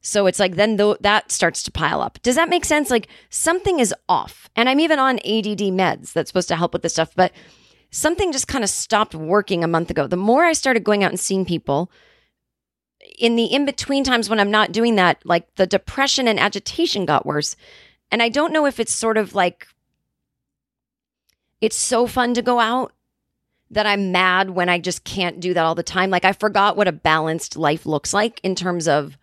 So 0.01 0.27
it's 0.27 0.39
like 0.39 0.57
then 0.57 0.77
th- 0.77 0.99
that 1.01 1.33
starts 1.33 1.63
to 1.63 1.73
pile 1.73 2.03
up. 2.03 2.19
Does 2.23 2.37
that 2.37 2.51
make 2.51 2.67
sense? 2.67 2.91
Like 2.91 3.09
something 3.31 3.81
is 3.81 3.95
off. 4.09 4.51
And 4.55 4.69
I'm 4.69 4.81
even 4.81 4.99
on 4.99 5.17
ADD 5.19 5.73
meds 5.73 6.13
that's 6.13 6.29
supposed 6.29 6.49
to 6.49 6.57
help 6.57 6.75
with 6.75 6.83
this 6.83 6.93
stuff, 6.93 7.15
but 7.17 7.33
something 7.91 8.31
just 8.31 8.47
kind 8.47 8.63
of 8.63 8.71
stopped 8.71 9.15
working 9.15 9.65
a 9.65 9.69
month 9.69 9.91
ago. 9.91 10.07
The 10.07 10.17
more 10.17 10.45
I 10.45 10.53
started 10.53 10.85
going 10.85 11.03
out 11.03 11.11
and 11.11 11.19
seeing 11.19 11.45
people, 11.45 11.91
in 13.19 13.37
the 13.37 13.45
in 13.45 13.65
between 13.65 14.05
times 14.05 14.29
when 14.29 14.41
I'm 14.41 14.51
not 14.51 14.73
doing 14.73 14.97
that, 14.97 15.25
like 15.25 15.55
the 15.57 15.67
depression 15.67 16.27
and 16.27 16.41
agitation 16.41 17.05
got 17.07 17.27
worse. 17.27 17.57
And 18.11 18.23
I 18.23 18.29
don't 18.29 18.53
know 18.53 18.67
if 18.67 18.81
it's 18.81 18.93
sort 18.93 19.17
of 19.17 19.35
like 19.35 19.67
it's 21.61 21.77
so 21.77 22.07
fun 22.07 22.35
to 22.35 22.43
go 22.43 22.61
out 22.61 22.93
that 23.75 23.87
I'm 23.87 24.13
mad 24.13 24.51
when 24.51 24.69
I 24.69 24.79
just 24.79 25.05
can't 25.05 25.41
do 25.41 25.55
that 25.55 25.65
all 25.65 25.75
the 25.75 25.83
time. 25.83 26.11
Like 26.11 26.25
I 26.25 26.33
forgot 26.33 26.77
what 26.77 26.89
a 26.89 26.93
balanced 26.93 27.57
life 27.57 27.87
looks 27.87 28.13
like 28.13 28.41
in 28.43 28.55
terms 28.55 28.89
of 28.89 29.17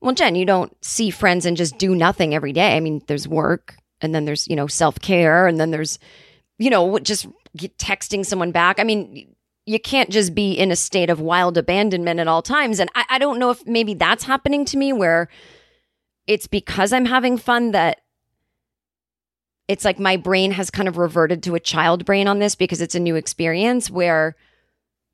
well, 0.00 0.14
Jen, 0.14 0.34
you 0.34 0.44
don't 0.44 0.76
see 0.84 1.08
friends 1.08 1.46
and 1.46 1.56
just 1.56 1.78
do 1.78 1.94
nothing 1.94 2.34
every 2.34 2.52
day. 2.52 2.76
I 2.76 2.80
mean, 2.80 3.02
there's 3.06 3.26
work 3.26 3.76
and 4.02 4.14
then 4.14 4.26
there's, 4.26 4.46
you 4.46 4.54
know, 4.54 4.66
self-care 4.66 5.46
and 5.46 5.58
then 5.58 5.70
there's 5.70 5.98
you 6.58 6.70
know, 6.70 6.98
just 6.98 7.26
texting 7.78 8.24
someone 8.24 8.52
back. 8.52 8.78
I 8.78 8.84
mean, 8.84 9.34
you 9.66 9.80
can't 9.80 10.10
just 10.10 10.34
be 10.34 10.52
in 10.52 10.70
a 10.70 10.76
state 10.76 11.10
of 11.10 11.20
wild 11.20 11.56
abandonment 11.56 12.20
at 12.20 12.28
all 12.28 12.42
times. 12.42 12.80
And 12.80 12.90
I, 12.94 13.04
I 13.10 13.18
don't 13.18 13.38
know 13.38 13.50
if 13.50 13.66
maybe 13.66 13.94
that's 13.94 14.24
happening 14.24 14.64
to 14.66 14.76
me 14.76 14.92
where 14.92 15.28
it's 16.26 16.46
because 16.46 16.92
I'm 16.92 17.06
having 17.06 17.36
fun 17.36 17.72
that 17.72 18.00
it's 19.68 19.84
like 19.84 19.98
my 19.98 20.16
brain 20.16 20.52
has 20.52 20.70
kind 20.70 20.88
of 20.88 20.96
reverted 20.98 21.42
to 21.44 21.54
a 21.54 21.60
child 21.60 22.04
brain 22.04 22.28
on 22.28 22.38
this 22.38 22.54
because 22.54 22.80
it's 22.80 22.94
a 22.94 23.00
new 23.00 23.16
experience 23.16 23.90
where 23.90 24.36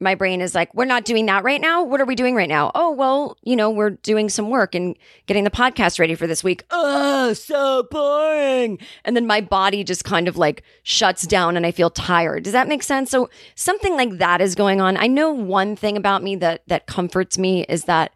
my 0.02 0.14
brain 0.14 0.40
is 0.40 0.54
like, 0.54 0.74
we're 0.74 0.86
not 0.86 1.04
doing 1.04 1.26
that 1.26 1.44
right 1.44 1.60
now. 1.60 1.84
What 1.84 2.00
are 2.00 2.06
we 2.06 2.14
doing 2.14 2.34
right 2.34 2.48
now? 2.48 2.72
Oh, 2.74 2.90
well, 2.90 3.36
you 3.42 3.54
know, 3.54 3.70
we're 3.70 3.90
doing 3.90 4.30
some 4.30 4.48
work 4.48 4.74
and 4.74 4.96
getting 5.26 5.44
the 5.44 5.50
podcast 5.50 6.00
ready 6.00 6.14
for 6.14 6.26
this 6.26 6.42
week. 6.42 6.64
Oh, 6.70 7.34
so 7.34 7.86
boring. 7.90 8.78
And 9.04 9.14
then 9.14 9.26
my 9.26 9.42
body 9.42 9.84
just 9.84 10.04
kind 10.04 10.26
of 10.26 10.38
like 10.38 10.62
shuts 10.82 11.26
down 11.26 11.54
and 11.54 11.66
I 11.66 11.70
feel 11.70 11.90
tired. 11.90 12.44
Does 12.44 12.54
that 12.54 12.66
make 12.66 12.82
sense? 12.82 13.10
So 13.10 13.28
something 13.54 13.94
like 13.94 14.16
that 14.18 14.40
is 14.40 14.54
going 14.54 14.80
on. 14.80 14.96
I 14.96 15.06
know 15.06 15.32
one 15.32 15.76
thing 15.76 15.98
about 15.98 16.22
me 16.22 16.34
that 16.36 16.62
that 16.66 16.86
comforts 16.86 17.36
me 17.36 17.64
is 17.64 17.84
that 17.84 18.12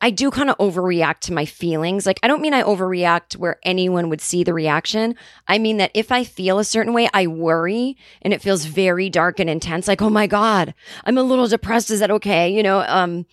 I 0.00 0.10
do 0.10 0.30
kind 0.30 0.48
of 0.48 0.56
overreact 0.58 1.20
to 1.20 1.32
my 1.32 1.44
feelings. 1.44 2.06
Like, 2.06 2.18
I 2.22 2.28
don't 2.28 2.40
mean 2.40 2.54
I 2.54 2.62
overreact 2.62 3.36
where 3.36 3.58
anyone 3.62 4.08
would 4.08 4.20
see 4.20 4.42
the 4.42 4.54
reaction. 4.54 5.14
I 5.46 5.58
mean 5.58 5.76
that 5.76 5.90
if 5.94 6.10
I 6.10 6.24
feel 6.24 6.58
a 6.58 6.64
certain 6.64 6.94
way, 6.94 7.08
I 7.12 7.26
worry 7.26 7.96
and 8.22 8.32
it 8.32 8.40
feels 8.40 8.64
very 8.64 9.10
dark 9.10 9.38
and 9.38 9.50
intense. 9.50 9.86
Like, 9.86 10.00
oh 10.00 10.10
my 10.10 10.26
God, 10.26 10.74
I'm 11.04 11.18
a 11.18 11.22
little 11.22 11.46
depressed. 11.46 11.90
Is 11.90 12.00
that 12.00 12.10
okay? 12.10 12.48
You 12.48 12.62
know, 12.62 12.80
um, 12.80 13.26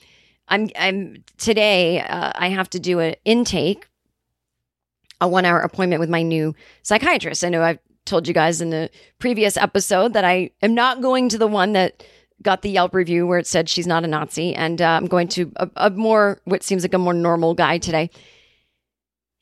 I'm, 0.49 0.69
I'm 0.77 1.23
today, 1.37 2.01
uh, 2.01 2.33
I 2.35 2.49
have 2.49 2.69
to 2.71 2.79
do 2.79 2.99
an 2.99 3.15
intake, 3.23 3.87
a 5.21 5.27
one 5.27 5.45
hour 5.45 5.59
appointment 5.59 5.99
with 5.99 6.09
my 6.09 6.21
new 6.21 6.53
psychiatrist. 6.83 7.43
I 7.43 7.49
know 7.49 7.63
I've 7.63 7.79
told 8.05 8.27
you 8.27 8.33
guys 8.33 8.61
in 8.61 8.69
the 8.69 8.89
previous 9.19 9.57
episode 9.57 10.13
that 10.13 10.25
I 10.25 10.51
am 10.61 10.73
not 10.73 11.01
going 11.01 11.29
to 11.29 11.37
the 11.37 11.47
one 11.47 11.73
that, 11.73 12.03
got 12.41 12.61
the 12.61 12.69
Yelp 12.69 12.93
review 12.93 13.25
where 13.25 13.39
it 13.39 13.47
said 13.47 13.69
she's 13.69 13.87
not 13.87 14.03
a 14.03 14.07
Nazi, 14.07 14.53
and 14.53 14.81
uh, 14.81 14.85
I'm 14.85 15.07
going 15.07 15.27
to 15.29 15.51
a, 15.55 15.69
a 15.75 15.89
more 15.89 16.41
what 16.45 16.63
seems 16.63 16.83
like 16.83 16.93
a 16.93 16.99
more 16.99 17.13
normal 17.13 17.53
guy 17.53 17.77
today. 17.77 18.09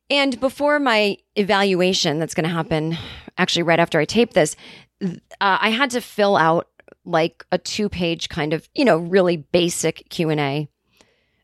And 0.09 0.39
before 0.39 0.79
my 0.79 1.17
evaluation, 1.35 2.19
that's 2.19 2.35
going 2.35 2.47
to 2.47 2.49
happen 2.53 2.97
actually 3.37 3.63
right 3.63 3.79
after 3.79 3.99
I 3.99 4.05
tape 4.05 4.33
this, 4.33 4.55
uh, 5.01 5.17
I 5.39 5.69
had 5.69 5.89
to 5.91 6.01
fill 6.01 6.37
out 6.37 6.67
like 7.03 7.45
a 7.51 7.57
two 7.57 7.89
page 7.89 8.29
kind 8.29 8.53
of 8.53 8.67
you 8.73 8.85
know 8.85 8.97
really 8.97 9.37
basic 9.37 10.07
Q 10.09 10.29
and 10.29 10.39
A 10.39 10.69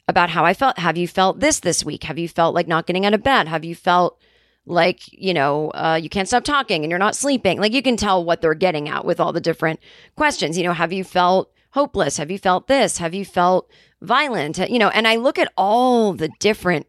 about 0.08 0.30
how 0.30 0.46
I 0.46 0.54
felt. 0.54 0.80
Have 0.80 0.98
you 0.98 1.08
felt 1.08 1.40
this 1.40 1.60
this 1.60 1.84
week? 1.86 2.04
Have 2.04 2.18
you 2.18 2.28
felt 2.28 2.56
like 2.56 2.68
not 2.68 2.86
getting 2.86 3.06
out 3.06 3.14
of 3.14 3.24
bed? 3.24 3.48
Have 3.48 3.64
you 3.64 3.76
felt 3.76 4.20
like 4.65 5.02
you 5.12 5.34
know 5.34 5.69
uh, 5.71 6.00
you 6.02 6.10
can't 6.10 6.28
stop 6.28 6.43
talking 6.43 6.84
and 6.84 6.89
you're 6.89 7.00
not 7.00 7.15
sleeping. 7.15 7.60
Like 7.60 7.74
you 7.74 7.82
can 7.82 7.97
tell 7.97 8.24
what 8.24 8.41
they're 8.41 8.54
getting 8.54 8.89
at 8.89 9.06
with 9.06 9.19
all 9.19 9.34
the 9.34 9.41
different 9.41 9.80
questions. 10.15 10.58
You 10.58 10.63
know 10.63 10.74
have 10.74 10.93
you 10.93 11.04
felt 11.04 11.52
hopeless? 11.71 12.17
Have 12.17 12.32
you 12.32 12.38
felt 12.38 12.67
this? 12.67 12.97
Have 12.97 13.13
you 13.13 13.26
felt 13.26 13.69
violent? 14.02 14.58
You 14.58 14.80
know 14.80 14.89
and 14.89 15.08
i 15.08 15.15
look 15.15 15.39
at 15.39 15.52
all 15.58 16.13
the 16.13 16.30
different 16.39 16.88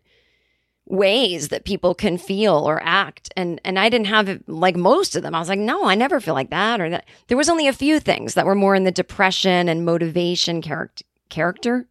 ways 0.85 1.49
that 1.49 1.65
people 1.65 1.95
can 1.95 2.19
feel 2.19 2.55
or 2.55 2.83
act. 2.85 3.33
And 3.37 3.61
and 3.65 3.79
i 3.79 3.89
didn't 3.89 4.09
have 4.09 4.43
like 4.47 4.77
most 4.77 5.17
of 5.17 5.23
them. 5.23 5.35
I 5.35 5.39
was 5.39 5.49
like 5.49 5.59
no 5.59 5.85
i 5.87 5.95
never 5.95 6.21
feel 6.21 6.35
like 6.35 6.51
that 6.51 6.81
or 6.81 6.91
that. 6.91 7.07
There 7.29 7.39
was 7.39 7.49
only 7.49 7.69
a 7.69 7.73
few 7.73 8.01
things 8.01 8.35
that 8.35 8.47
were 8.47 8.55
more 8.55 8.75
in 8.75 8.85
the 8.85 8.93
depression 8.93 9.69
and 9.69 9.85
motivation 9.85 10.61
character 10.61 11.05
character 11.31 11.89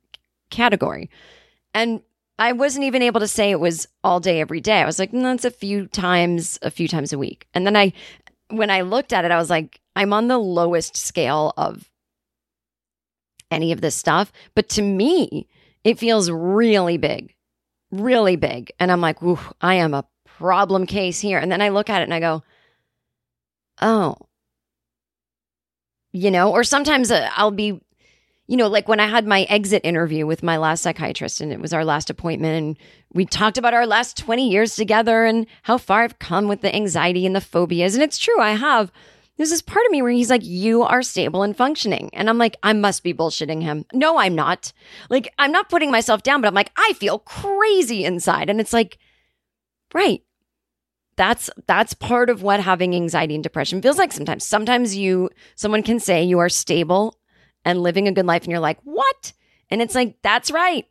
category. 0.51 1.09
And 1.73 2.01
I 2.41 2.53
wasn't 2.53 2.85
even 2.85 3.03
able 3.03 3.19
to 3.19 3.27
say 3.27 3.51
it 3.51 3.59
was 3.59 3.87
all 4.03 4.19
day 4.19 4.41
every 4.41 4.61
day. 4.61 4.81
I 4.81 4.85
was 4.87 4.97
like, 4.97 5.13
no, 5.13 5.31
it's 5.31 5.45
a 5.45 5.51
few 5.51 5.85
times, 5.85 6.57
a 6.63 6.71
few 6.71 6.87
times 6.87 7.13
a 7.13 7.19
week. 7.19 7.45
And 7.53 7.67
then 7.67 7.77
I, 7.77 7.93
when 8.49 8.71
I 8.71 8.81
looked 8.81 9.13
at 9.13 9.25
it, 9.25 9.29
I 9.29 9.37
was 9.37 9.51
like, 9.51 9.79
I'm 9.95 10.11
on 10.11 10.27
the 10.27 10.39
lowest 10.39 10.97
scale 10.97 11.53
of 11.55 11.87
any 13.51 13.71
of 13.71 13.81
this 13.81 13.95
stuff. 13.95 14.31
But 14.55 14.69
to 14.69 14.81
me, 14.81 15.47
it 15.83 15.99
feels 15.99 16.31
really 16.31 16.97
big, 16.97 17.35
really 17.91 18.37
big. 18.37 18.71
And 18.79 18.91
I'm 18.91 19.01
like, 19.01 19.19
I 19.61 19.75
am 19.75 19.93
a 19.93 20.07
problem 20.25 20.87
case 20.87 21.19
here. 21.19 21.37
And 21.37 21.51
then 21.51 21.61
I 21.61 21.69
look 21.69 21.91
at 21.91 22.01
it 22.01 22.05
and 22.05 22.13
I 22.13 22.19
go, 22.19 22.41
oh, 23.83 24.15
you 26.11 26.31
know, 26.31 26.51
or 26.51 26.63
sometimes 26.63 27.11
uh, 27.11 27.29
I'll 27.35 27.51
be 27.51 27.79
you 28.51 28.57
know, 28.57 28.67
like 28.67 28.89
when 28.89 28.99
I 28.99 29.07
had 29.07 29.25
my 29.25 29.43
exit 29.43 29.79
interview 29.85 30.27
with 30.27 30.43
my 30.43 30.57
last 30.57 30.83
psychiatrist 30.83 31.39
and 31.39 31.53
it 31.53 31.61
was 31.61 31.71
our 31.71 31.85
last 31.85 32.09
appointment 32.09 32.57
and 32.57 32.77
we 33.13 33.25
talked 33.25 33.57
about 33.57 33.73
our 33.73 33.87
last 33.87 34.17
20 34.17 34.49
years 34.49 34.75
together 34.75 35.23
and 35.23 35.47
how 35.63 35.77
far 35.77 36.03
I've 36.03 36.19
come 36.19 36.49
with 36.49 36.59
the 36.59 36.75
anxiety 36.75 37.25
and 37.25 37.33
the 37.33 37.39
phobias. 37.39 37.93
And 37.93 38.03
it's 38.03 38.17
true, 38.17 38.41
I 38.41 38.51
have. 38.51 38.91
There's 39.37 39.51
this 39.51 39.61
part 39.61 39.85
of 39.85 39.91
me 39.93 40.01
where 40.01 40.11
he's 40.11 40.29
like, 40.29 40.43
You 40.43 40.83
are 40.83 41.01
stable 41.01 41.43
and 41.43 41.55
functioning. 41.55 42.09
And 42.11 42.29
I'm 42.29 42.37
like, 42.37 42.57
I 42.61 42.73
must 42.73 43.03
be 43.03 43.13
bullshitting 43.13 43.61
him. 43.61 43.85
No, 43.93 44.17
I'm 44.17 44.35
not. 44.35 44.73
Like, 45.09 45.33
I'm 45.39 45.53
not 45.53 45.69
putting 45.69 45.89
myself 45.89 46.21
down, 46.21 46.41
but 46.41 46.49
I'm 46.49 46.53
like, 46.53 46.73
I 46.75 46.91
feel 46.97 47.19
crazy 47.19 48.03
inside. 48.03 48.49
And 48.49 48.59
it's 48.59 48.73
like, 48.73 48.97
right. 49.93 50.23
That's 51.15 51.49
that's 51.67 51.93
part 51.93 52.29
of 52.29 52.43
what 52.43 52.59
having 52.59 52.95
anxiety 52.95 53.33
and 53.33 53.43
depression 53.43 53.81
feels 53.81 53.97
like 53.97 54.11
sometimes. 54.11 54.45
Sometimes 54.45 54.93
you 54.93 55.29
someone 55.55 55.83
can 55.83 56.01
say 56.01 56.21
you 56.21 56.39
are 56.39 56.49
stable 56.49 57.15
and 57.63 57.81
living 57.81 58.07
a 58.07 58.11
good 58.11 58.25
life. 58.25 58.43
And 58.43 58.51
you're 58.51 58.59
like, 58.59 58.79
what? 58.83 59.33
And 59.69 59.81
it's 59.81 59.95
like, 59.95 60.17
that's 60.21 60.51
right. 60.51 60.85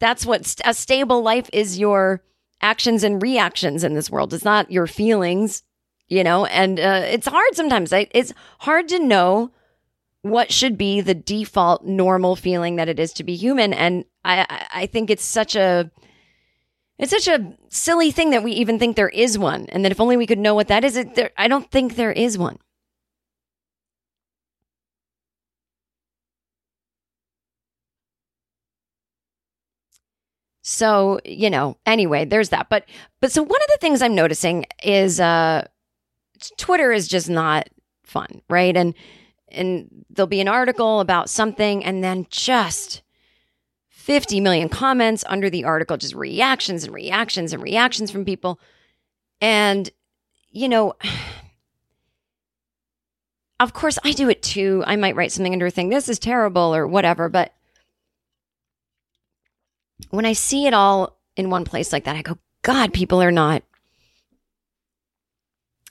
That's 0.00 0.24
what 0.24 0.46
st- 0.46 0.66
a 0.66 0.74
stable 0.74 1.22
life 1.22 1.48
is 1.52 1.78
your 1.78 2.22
actions 2.62 3.04
and 3.04 3.22
reactions 3.22 3.84
in 3.84 3.94
this 3.94 4.10
world. 4.10 4.34
It's 4.34 4.44
not 4.44 4.70
your 4.70 4.86
feelings, 4.86 5.62
you 6.08 6.24
know, 6.24 6.46
and 6.46 6.78
uh, 6.80 7.02
it's 7.04 7.26
hard 7.26 7.54
sometimes. 7.54 7.92
It's 7.92 8.32
hard 8.58 8.88
to 8.88 8.98
know 8.98 9.50
what 10.22 10.52
should 10.52 10.76
be 10.76 11.00
the 11.00 11.14
default 11.14 11.84
normal 11.84 12.36
feeling 12.36 12.76
that 12.76 12.88
it 12.88 12.98
is 12.98 13.12
to 13.14 13.24
be 13.24 13.36
human. 13.36 13.72
And 13.72 14.04
I, 14.24 14.66
I 14.72 14.86
think 14.86 15.08
it's 15.08 15.24
such 15.24 15.56
a, 15.56 15.90
it's 16.98 17.10
such 17.10 17.28
a 17.28 17.56
silly 17.70 18.10
thing 18.10 18.30
that 18.30 18.42
we 18.42 18.52
even 18.52 18.78
think 18.78 18.96
there 18.96 19.08
is 19.08 19.38
one. 19.38 19.66
And 19.70 19.84
that 19.84 19.92
if 19.92 20.00
only 20.00 20.18
we 20.18 20.26
could 20.26 20.38
know 20.38 20.54
what 20.54 20.68
that 20.68 20.84
is, 20.84 20.96
it, 20.96 21.14
there, 21.14 21.30
I 21.38 21.48
don't 21.48 21.70
think 21.70 21.96
there 21.96 22.12
is 22.12 22.36
one. 22.36 22.58
So, 30.70 31.18
you 31.24 31.50
know, 31.50 31.76
anyway, 31.84 32.24
there's 32.24 32.50
that. 32.50 32.68
But 32.70 32.84
but 33.20 33.32
so 33.32 33.42
one 33.42 33.60
of 33.60 33.66
the 33.66 33.78
things 33.80 34.00
I'm 34.00 34.14
noticing 34.14 34.66
is 34.84 35.18
uh 35.18 35.66
Twitter 36.58 36.92
is 36.92 37.08
just 37.08 37.28
not 37.28 37.68
fun, 38.04 38.40
right? 38.48 38.76
And 38.76 38.94
and 39.48 40.04
there'll 40.10 40.28
be 40.28 40.40
an 40.40 40.46
article 40.46 41.00
about 41.00 41.28
something 41.28 41.84
and 41.84 42.04
then 42.04 42.28
just 42.30 43.02
50 43.88 44.38
million 44.38 44.68
comments 44.68 45.24
under 45.26 45.50
the 45.50 45.64
article, 45.64 45.96
just 45.96 46.14
reactions 46.14 46.84
and 46.84 46.94
reactions 46.94 47.52
and 47.52 47.60
reactions 47.60 48.12
from 48.12 48.24
people. 48.24 48.60
And 49.40 49.90
you 50.52 50.68
know, 50.68 50.94
of 53.58 53.72
course 53.72 53.98
I 54.04 54.12
do 54.12 54.28
it 54.28 54.40
too. 54.40 54.84
I 54.86 54.94
might 54.94 55.16
write 55.16 55.32
something 55.32 55.52
under 55.52 55.66
a 55.66 55.70
thing, 55.72 55.88
this 55.88 56.08
is 56.08 56.20
terrible 56.20 56.72
or 56.72 56.86
whatever, 56.86 57.28
but 57.28 57.54
when 60.10 60.24
I 60.24 60.32
see 60.32 60.66
it 60.66 60.74
all 60.74 61.18
in 61.36 61.50
one 61.50 61.64
place 61.64 61.92
like 61.92 62.04
that, 62.04 62.16
I 62.16 62.22
go, 62.22 62.38
God, 62.62 62.92
people 62.92 63.22
are 63.22 63.30
not. 63.30 63.62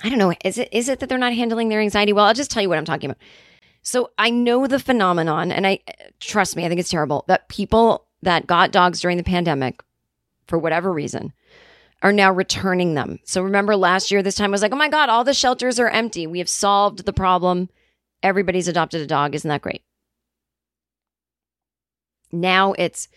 I 0.01 0.09
don't 0.09 0.17
know. 0.17 0.33
Is 0.43 0.57
it 0.57 0.69
is 0.71 0.87
it 0.89 0.99
that 0.99 1.09
they're 1.09 1.17
not 1.17 1.33
handling 1.33 1.69
their 1.69 1.81
anxiety 1.81 2.13
well? 2.13 2.25
I'll 2.25 2.33
just 2.33 2.51
tell 2.51 2.63
you 2.63 2.69
what 2.69 2.77
I'm 2.77 2.85
talking 2.85 3.09
about. 3.09 3.21
So 3.81 4.11
I 4.17 4.29
know 4.29 4.67
the 4.67 4.79
phenomenon, 4.79 5.51
and 5.51 5.65
I 5.65 5.79
trust 6.19 6.55
me, 6.55 6.65
I 6.65 6.69
think 6.69 6.79
it's 6.79 6.89
terrible 6.89 7.25
that 7.27 7.49
people 7.49 8.05
that 8.21 8.47
got 8.47 8.71
dogs 8.71 9.01
during 9.01 9.17
the 9.17 9.23
pandemic, 9.23 9.81
for 10.47 10.57
whatever 10.57 10.91
reason, 10.91 11.33
are 12.01 12.13
now 12.13 12.31
returning 12.31 12.93
them. 12.93 13.19
So 13.25 13.41
remember 13.41 13.75
last 13.75 14.11
year, 14.11 14.21
this 14.21 14.35
time 14.35 14.51
I 14.51 14.51
was 14.51 14.61
like, 14.61 14.73
oh 14.73 14.77
my 14.77 14.89
God, 14.89 15.09
all 15.09 15.23
the 15.23 15.33
shelters 15.33 15.79
are 15.79 15.89
empty. 15.89 16.27
We 16.27 16.39
have 16.39 16.49
solved 16.49 17.05
the 17.05 17.13
problem. 17.13 17.69
Everybody's 18.23 18.67
adopted 18.67 19.01
a 19.01 19.07
dog. 19.07 19.35
Isn't 19.35 19.49
that 19.49 19.61
great? 19.61 19.83
Now 22.31 22.73
it's 22.73 23.07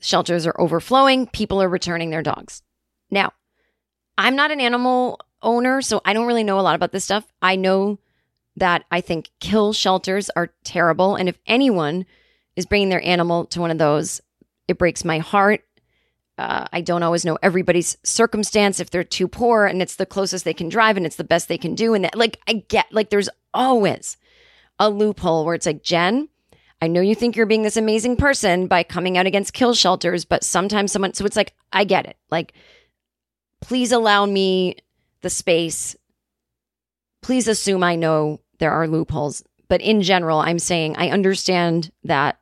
Shelters 0.00 0.46
are 0.46 0.60
overflowing. 0.60 1.26
People 1.26 1.62
are 1.62 1.68
returning 1.68 2.10
their 2.10 2.22
dogs. 2.22 2.62
Now, 3.10 3.32
I'm 4.18 4.36
not 4.36 4.50
an 4.50 4.60
animal 4.60 5.20
owner, 5.42 5.82
so 5.82 6.00
I 6.04 6.12
don't 6.12 6.26
really 6.26 6.44
know 6.44 6.60
a 6.60 6.62
lot 6.62 6.74
about 6.74 6.92
this 6.92 7.04
stuff. 7.04 7.24
I 7.40 7.56
know 7.56 7.98
that 8.56 8.84
I 8.90 9.00
think 9.00 9.30
kill 9.40 9.72
shelters 9.72 10.30
are 10.36 10.52
terrible. 10.64 11.16
And 11.16 11.28
if 11.28 11.38
anyone 11.46 12.04
is 12.56 12.66
bringing 12.66 12.88
their 12.88 13.04
animal 13.04 13.46
to 13.46 13.60
one 13.60 13.70
of 13.70 13.78
those, 13.78 14.20
it 14.68 14.78
breaks 14.78 15.04
my 15.04 15.18
heart. 15.18 15.64
Uh, 16.36 16.66
I 16.72 16.80
don't 16.80 17.02
always 17.02 17.24
know 17.24 17.38
everybody's 17.42 17.98
circumstance 18.02 18.80
if 18.80 18.90
they're 18.90 19.04
too 19.04 19.28
poor 19.28 19.66
and 19.66 19.82
it's 19.82 19.96
the 19.96 20.06
closest 20.06 20.44
they 20.44 20.54
can 20.54 20.68
drive 20.68 20.96
and 20.96 21.04
it's 21.04 21.16
the 21.16 21.24
best 21.24 21.48
they 21.48 21.58
can 21.58 21.74
do. 21.74 21.94
And 21.94 22.04
that, 22.04 22.16
like, 22.16 22.38
I 22.48 22.64
get, 22.68 22.86
like, 22.92 23.10
there's 23.10 23.28
always 23.52 24.16
a 24.78 24.88
loophole 24.88 25.44
where 25.44 25.54
it's 25.54 25.66
like, 25.66 25.82
Jen, 25.82 26.28
I 26.82 26.88
know 26.88 27.00
you 27.00 27.14
think 27.14 27.36
you're 27.36 27.46
being 27.46 27.62
this 27.62 27.76
amazing 27.76 28.16
person 28.16 28.66
by 28.66 28.82
coming 28.82 29.18
out 29.18 29.26
against 29.26 29.52
kill 29.52 29.74
shelters, 29.74 30.24
but 30.24 30.42
sometimes 30.42 30.92
someone, 30.92 31.12
so 31.12 31.26
it's 31.26 31.36
like, 31.36 31.52
I 31.72 31.84
get 31.84 32.06
it. 32.06 32.16
Like, 32.30 32.54
please 33.60 33.92
allow 33.92 34.24
me 34.24 34.76
the 35.20 35.30
space. 35.30 35.94
Please 37.22 37.48
assume 37.48 37.82
I 37.82 37.96
know 37.96 38.40
there 38.58 38.72
are 38.72 38.88
loopholes. 38.88 39.42
But 39.68 39.82
in 39.82 40.02
general, 40.02 40.40
I'm 40.40 40.58
saying 40.58 40.96
I 40.96 41.10
understand 41.10 41.92
that 42.04 42.40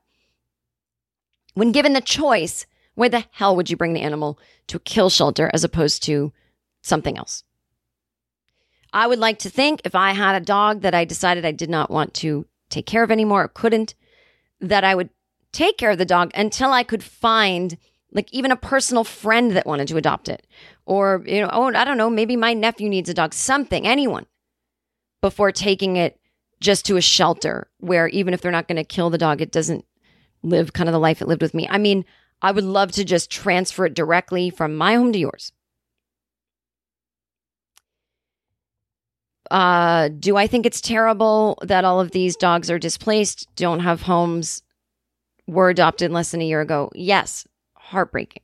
when 1.55 1.73
given 1.73 1.93
the 1.93 2.01
choice, 2.01 2.65
where 2.95 3.09
the 3.09 3.25
hell 3.33 3.57
would 3.57 3.71
you 3.71 3.77
bring 3.77 3.93
the 3.93 4.01
animal 4.01 4.39
to 4.69 4.77
a 4.77 4.81
kill 4.81 5.11
shelter 5.11 5.51
as 5.53 5.65
opposed 5.65 6.03
to 6.05 6.33
something 6.81 7.19
else? 7.19 7.43
I 8.93 9.07
would 9.07 9.19
like 9.19 9.41
to 9.41 9.51
think 9.51 9.83
if 9.85 9.95
I 9.95 10.13
had 10.13 10.41
a 10.41 10.45
dog 10.45 10.83
that 10.83 10.95
I 10.95 11.05
decided 11.05 11.45
I 11.45 11.53
did 11.53 11.69
not 11.69 11.91
want 11.91 12.15
to 12.15 12.47
take 12.71 12.87
care 12.87 13.03
of 13.03 13.11
anymore 13.11 13.45
or 13.45 13.49
couldn't, 13.49 13.95
that 14.61 14.85
I 14.85 14.95
would 14.95 15.11
take 15.53 15.79
care 15.79 15.91
of 15.91 15.99
the 15.99 16.05
dog 16.05 16.31
until 16.35 16.73
I 16.73 16.83
could 16.83 17.03
find 17.03 17.77
like 18.13 18.33
even 18.33 18.51
a 18.51 18.57
personal 18.57 19.05
friend 19.05 19.53
that 19.53 19.67
wanted 19.67 19.89
to 19.89 19.97
adopt 19.97 20.29
it. 20.29 20.47
Or, 20.87 21.23
you 21.27 21.41
know, 21.41 21.51
oh, 21.53 21.73
I 21.75 21.85
don't 21.85 21.99
know, 21.99 22.11
maybe 22.11 22.37
my 22.37 22.55
nephew 22.55 22.89
needs 22.89 23.09
a 23.09 23.15
dog, 23.15 23.35
something, 23.35 23.87
anyone, 23.87 24.27
before 25.21 25.53
taking 25.53 25.97
it 25.97 26.19
just 26.61 26.87
to 26.87 26.97
a 26.97 27.03
shelter 27.03 27.69
where 27.79 28.09
even 28.09 28.35
if 28.35 28.41
they're 28.41 28.51
not 28.51 28.67
going 28.67 28.77
to 28.77 28.85
kill 28.85 29.11
the 29.11 29.19
dog, 29.19 29.41
it 29.41 29.53
doesn't 29.53 29.85
live 30.43 30.73
kind 30.73 30.89
of 30.89 30.93
the 30.93 30.99
life 30.99 31.21
it 31.21 31.29
lived 31.29 31.43
with 31.43 31.55
me. 31.55 31.69
I 31.69 31.79
mean, 31.79 32.05
I 32.41 32.53
would 32.53 32.65
love 32.65 32.93
to 32.93 33.05
just 33.05 33.31
transfer 33.31 33.87
it 33.87 33.95
directly 33.95 34.51
from 34.51 34.75
my 34.75 34.95
home 34.95 35.13
to 35.13 35.19
yours. 35.19 35.53
Uh, 39.51 40.09
do 40.09 40.37
I 40.37 40.47
think 40.47 40.67
it's 40.67 40.81
terrible 40.81 41.59
that 41.63 41.85
all 41.85 42.01
of 42.01 42.11
these 42.11 42.37
dogs 42.37 42.71
are 42.71 42.79
displaced, 42.79 43.49
don't 43.57 43.81
have 43.81 44.03
homes, 44.03 44.63
were 45.47 45.71
adopted 45.71 46.11
less 46.11 46.31
than 46.31 46.43
a 46.43 46.47
year 46.47 46.61
ago? 46.61 46.91
Yes, 46.95 47.47
heartbreaking. 47.75 48.43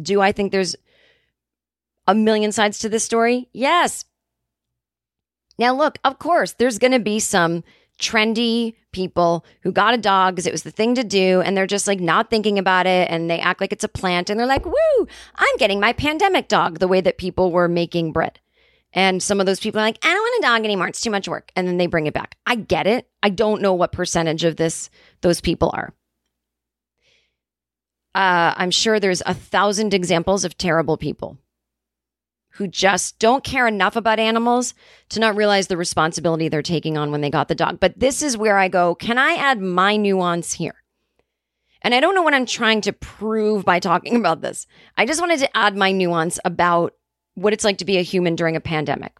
Do 0.00 0.20
I 0.20 0.30
think 0.30 0.52
there's 0.52 0.76
a 2.06 2.14
million 2.14 2.52
sides 2.52 2.78
to 2.80 2.88
this 2.88 3.04
story? 3.04 3.48
Yes. 3.52 4.04
Now, 5.58 5.74
look, 5.74 5.98
of 6.04 6.20
course, 6.20 6.52
there's 6.52 6.78
going 6.78 6.92
to 6.92 7.00
be 7.00 7.18
some 7.18 7.64
trendy 8.00 8.74
people 8.92 9.44
who 9.62 9.72
got 9.72 9.92
a 9.94 9.98
dog 9.98 10.34
because 10.34 10.46
it 10.46 10.52
was 10.52 10.62
the 10.62 10.70
thing 10.70 10.94
to 10.94 11.02
do 11.02 11.40
and 11.40 11.56
they're 11.56 11.66
just 11.66 11.88
like 11.88 12.00
not 12.00 12.30
thinking 12.30 12.58
about 12.58 12.86
it 12.86 13.10
and 13.10 13.28
they 13.28 13.40
act 13.40 13.60
like 13.60 13.72
it's 13.72 13.84
a 13.84 13.88
plant 13.88 14.30
and 14.30 14.38
they're 14.38 14.46
like, 14.46 14.64
woo, 14.64 15.06
I'm 15.34 15.56
getting 15.58 15.80
my 15.80 15.92
pandemic 15.92 16.46
dog 16.46 16.78
the 16.78 16.88
way 16.88 17.00
that 17.00 17.18
people 17.18 17.50
were 17.50 17.68
making 17.68 18.12
bread. 18.12 18.38
And 18.92 19.22
some 19.22 19.38
of 19.38 19.46
those 19.46 19.60
people 19.60 19.80
are 19.80 19.84
like, 19.84 19.98
I 20.02 20.08
don't 20.08 20.22
want 20.22 20.44
a 20.44 20.46
dog 20.46 20.64
anymore. 20.64 20.88
It's 20.88 21.00
too 21.00 21.10
much 21.10 21.28
work. 21.28 21.52
And 21.54 21.68
then 21.68 21.76
they 21.76 21.86
bring 21.86 22.06
it 22.06 22.14
back. 22.14 22.36
I 22.46 22.54
get 22.54 22.86
it. 22.86 23.08
I 23.22 23.28
don't 23.28 23.60
know 23.60 23.74
what 23.74 23.92
percentage 23.92 24.44
of 24.44 24.56
this 24.56 24.88
those 25.20 25.40
people 25.40 25.70
are. 25.74 25.94
Uh, 28.14 28.54
I'm 28.56 28.70
sure 28.70 28.98
there's 28.98 29.22
a 29.26 29.34
thousand 29.34 29.92
examples 29.94 30.44
of 30.44 30.56
terrible 30.56 30.96
people 30.96 31.38
who 32.52 32.66
just 32.66 33.18
don't 33.20 33.44
care 33.44 33.68
enough 33.68 33.94
about 33.94 34.18
animals 34.18 34.74
to 35.10 35.20
not 35.20 35.36
realize 35.36 35.68
the 35.68 35.76
responsibility 35.76 36.48
they're 36.48 36.62
taking 36.62 36.98
on 36.98 37.12
when 37.12 37.20
they 37.20 37.30
got 37.30 37.46
the 37.46 37.54
dog. 37.54 37.78
But 37.78 38.00
this 38.00 38.22
is 38.22 38.36
where 38.36 38.58
I 38.58 38.66
go, 38.68 38.94
can 38.96 39.18
I 39.18 39.34
add 39.34 39.60
my 39.60 39.96
nuance 39.96 40.54
here? 40.54 40.74
And 41.82 41.94
I 41.94 42.00
don't 42.00 42.16
know 42.16 42.22
what 42.22 42.34
I'm 42.34 42.46
trying 42.46 42.80
to 42.82 42.92
prove 42.92 43.64
by 43.64 43.78
talking 43.78 44.16
about 44.20 44.40
this. 44.40 44.66
I 44.96 45.06
just 45.06 45.20
wanted 45.20 45.38
to 45.40 45.56
add 45.56 45.76
my 45.76 45.92
nuance 45.92 46.40
about 46.44 46.94
what 47.38 47.52
it's 47.52 47.64
like 47.64 47.78
to 47.78 47.84
be 47.84 47.98
a 47.98 48.02
human 48.02 48.34
during 48.34 48.56
a 48.56 48.60
pandemic. 48.60 49.12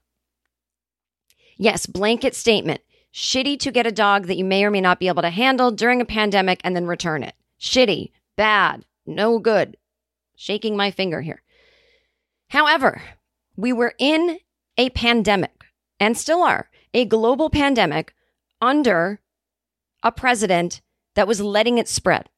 Yes, 1.57 1.87
blanket 1.87 2.35
statement. 2.35 2.81
Shitty 3.15 3.59
to 3.61 3.71
get 3.71 3.87
a 3.87 3.93
dog 3.93 4.27
that 4.27 4.37
you 4.37 4.45
may 4.45 4.65
or 4.65 4.71
may 4.71 4.81
not 4.81 5.01
be 5.01 5.09
able 5.09 5.23
to 5.23 5.31
handle 5.31 5.71
during 5.71 6.01
a 6.01 6.05
pandemic 6.05 6.61
and 6.65 6.75
then 6.75 6.87
return 6.87 7.23
it. 7.23 7.35
Shitty, 7.61 8.11
bad, 8.37 8.85
no 9.07 9.39
good. 9.39 9.77
Shaking 10.37 10.77
my 10.77 10.91
finger 10.91 11.21
here. 11.21 11.43
However, 12.51 13.03
we 13.57 13.73
were 13.73 13.95
in 13.99 14.39
a 14.77 14.91
pandemic 14.91 15.65
and 15.99 16.17
still 16.17 16.43
are 16.43 16.71
a 16.95 17.05
global 17.05 17.51
pandemic 17.51 18.15
under 18.61 19.21
a 20.03 20.13
president 20.13 20.81
that 21.15 21.29
was 21.29 21.41
letting 21.41 21.79
it 21.79 21.89
spread. 21.89 22.29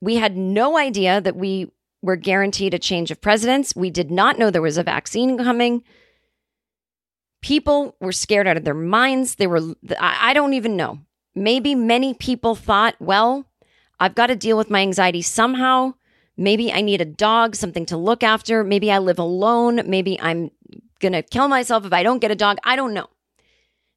We 0.00 0.16
had 0.16 0.36
no 0.36 0.76
idea 0.76 1.20
that 1.20 1.36
we 1.36 1.70
were 2.02 2.16
guaranteed 2.16 2.74
a 2.74 2.78
change 2.78 3.10
of 3.10 3.20
presidents. 3.20 3.76
We 3.76 3.90
did 3.90 4.10
not 4.10 4.38
know 4.38 4.50
there 4.50 4.62
was 4.62 4.78
a 4.78 4.82
vaccine 4.82 5.36
coming. 5.38 5.82
People 7.42 7.96
were 8.00 8.12
scared 8.12 8.46
out 8.46 8.56
of 8.56 8.64
their 8.64 8.74
minds. 8.74 9.36
They 9.36 9.46
were, 9.46 9.74
I 9.98 10.32
don't 10.34 10.54
even 10.54 10.76
know. 10.76 11.00
Maybe 11.34 11.74
many 11.74 12.14
people 12.14 12.54
thought, 12.54 12.96
well, 12.98 13.46
I've 13.98 14.14
got 14.14 14.28
to 14.28 14.36
deal 14.36 14.56
with 14.56 14.70
my 14.70 14.80
anxiety 14.80 15.22
somehow. 15.22 15.94
Maybe 16.36 16.72
I 16.72 16.80
need 16.80 17.00
a 17.00 17.06
dog, 17.06 17.54
something 17.54 17.84
to 17.86 17.96
look 17.96 18.22
after. 18.22 18.64
Maybe 18.64 18.90
I 18.90 18.98
live 18.98 19.18
alone. 19.18 19.82
Maybe 19.86 20.18
I'm 20.20 20.50
going 21.00 21.12
to 21.12 21.22
kill 21.22 21.48
myself 21.48 21.84
if 21.84 21.92
I 21.92 22.02
don't 22.02 22.20
get 22.20 22.30
a 22.30 22.36
dog. 22.36 22.58
I 22.64 22.76
don't 22.76 22.94
know. 22.94 23.08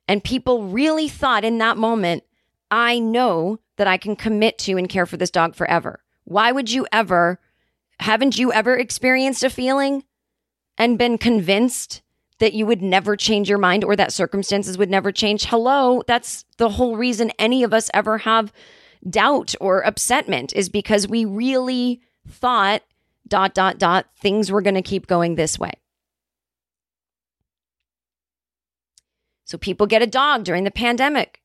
And 0.07 0.23
people 0.23 0.67
really 0.67 1.07
thought 1.07 1.45
in 1.45 1.57
that 1.59 1.77
moment, 1.77 2.23
I 2.69 2.99
know 2.99 3.59
that 3.77 3.87
I 3.87 3.97
can 3.97 4.15
commit 4.15 4.57
to 4.59 4.77
and 4.77 4.89
care 4.89 5.05
for 5.05 5.15
this 5.15 5.31
dog 5.31 5.55
forever. 5.55 6.03
Why 6.25 6.51
would 6.51 6.71
you 6.71 6.85
ever 6.91 7.39
haven't 7.99 8.37
you 8.37 8.51
ever 8.51 8.77
experienced 8.77 9.43
a 9.43 9.49
feeling 9.49 10.03
and 10.77 10.97
been 10.97 11.17
convinced 11.17 12.01
that 12.39 12.53
you 12.53 12.65
would 12.65 12.81
never 12.81 13.15
change 13.15 13.47
your 13.47 13.57
mind 13.57 13.83
or 13.83 13.95
that 13.95 14.11
circumstances 14.11 14.77
would 14.77 14.89
never 14.89 15.11
change? 15.11 15.45
Hello, 15.45 16.03
that's 16.07 16.45
the 16.57 16.69
whole 16.69 16.97
reason 16.97 17.31
any 17.39 17.63
of 17.63 17.73
us 17.73 17.89
ever 17.93 18.19
have 18.19 18.51
doubt 19.09 19.53
or 19.59 19.83
upsetment 19.83 20.53
is 20.55 20.69
because 20.69 21.07
we 21.07 21.25
really 21.25 22.01
thought 22.27 22.81
dot 23.27 23.53
dot 23.53 23.77
dot 23.77 24.07
things 24.17 24.51
were 24.51 24.61
going 24.61 24.75
to 24.75 24.81
keep 24.81 25.07
going 25.07 25.35
this 25.35 25.59
way. 25.59 25.71
So 29.45 29.57
people 29.57 29.87
get 29.87 30.01
a 30.01 30.07
dog 30.07 30.43
during 30.43 30.63
the 30.63 30.71
pandemic. 30.71 31.41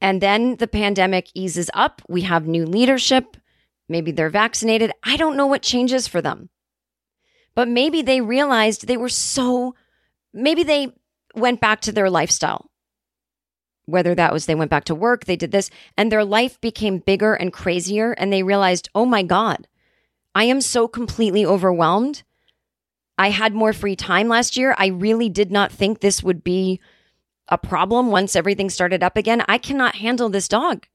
And 0.00 0.20
then 0.20 0.56
the 0.56 0.66
pandemic 0.66 1.28
eases 1.34 1.70
up. 1.74 2.00
We 2.08 2.22
have 2.22 2.46
new 2.46 2.64
leadership. 2.64 3.36
Maybe 3.90 4.12
they're 4.12 4.30
vaccinated. 4.30 4.92
I 5.02 5.16
don't 5.16 5.36
know 5.36 5.48
what 5.48 5.62
changes 5.62 6.06
for 6.06 6.22
them. 6.22 6.48
But 7.56 7.66
maybe 7.66 8.02
they 8.02 8.20
realized 8.20 8.86
they 8.86 8.96
were 8.96 9.08
so, 9.08 9.74
maybe 10.32 10.62
they 10.62 10.94
went 11.34 11.60
back 11.60 11.80
to 11.82 11.92
their 11.92 12.08
lifestyle. 12.08 12.70
Whether 13.86 14.14
that 14.14 14.32
was 14.32 14.46
they 14.46 14.54
went 14.54 14.70
back 14.70 14.84
to 14.84 14.94
work, 14.94 15.24
they 15.24 15.34
did 15.34 15.50
this, 15.50 15.70
and 15.96 16.10
their 16.10 16.24
life 16.24 16.60
became 16.60 16.98
bigger 16.98 17.34
and 17.34 17.52
crazier. 17.52 18.12
And 18.12 18.32
they 18.32 18.44
realized, 18.44 18.88
oh 18.94 19.04
my 19.04 19.24
God, 19.24 19.66
I 20.36 20.44
am 20.44 20.60
so 20.60 20.86
completely 20.86 21.44
overwhelmed. 21.44 22.22
I 23.18 23.30
had 23.30 23.54
more 23.54 23.72
free 23.72 23.96
time 23.96 24.28
last 24.28 24.56
year. 24.56 24.72
I 24.78 24.86
really 24.86 25.28
did 25.28 25.50
not 25.50 25.72
think 25.72 25.98
this 25.98 26.22
would 26.22 26.44
be 26.44 26.78
a 27.48 27.58
problem 27.58 28.12
once 28.12 28.36
everything 28.36 28.70
started 28.70 29.02
up 29.02 29.16
again. 29.16 29.42
I 29.48 29.58
cannot 29.58 29.96
handle 29.96 30.28
this 30.28 30.46
dog. 30.46 30.86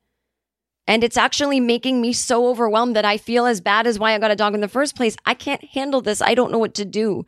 And 0.87 1.03
it's 1.03 1.17
actually 1.17 1.59
making 1.59 1.99
me 1.99 2.13
so 2.13 2.47
overwhelmed 2.47 2.95
that 2.95 3.05
I 3.05 3.17
feel 3.17 3.45
as 3.45 3.59
bad 3.59 3.87
as 3.87 3.97
why 3.97 4.13
I 4.13 4.19
got 4.19 4.31
a 4.31 4.35
dog 4.35 4.53
in 4.53 4.61
the 4.61 4.67
first 4.67 4.95
place. 4.95 5.15
I 5.25 5.33
can't 5.33 5.63
handle 5.63 6.01
this. 6.01 6.21
I 6.21 6.35
don't 6.35 6.51
know 6.51 6.59
what 6.59 6.75
to 6.75 6.85
do. 6.85 7.25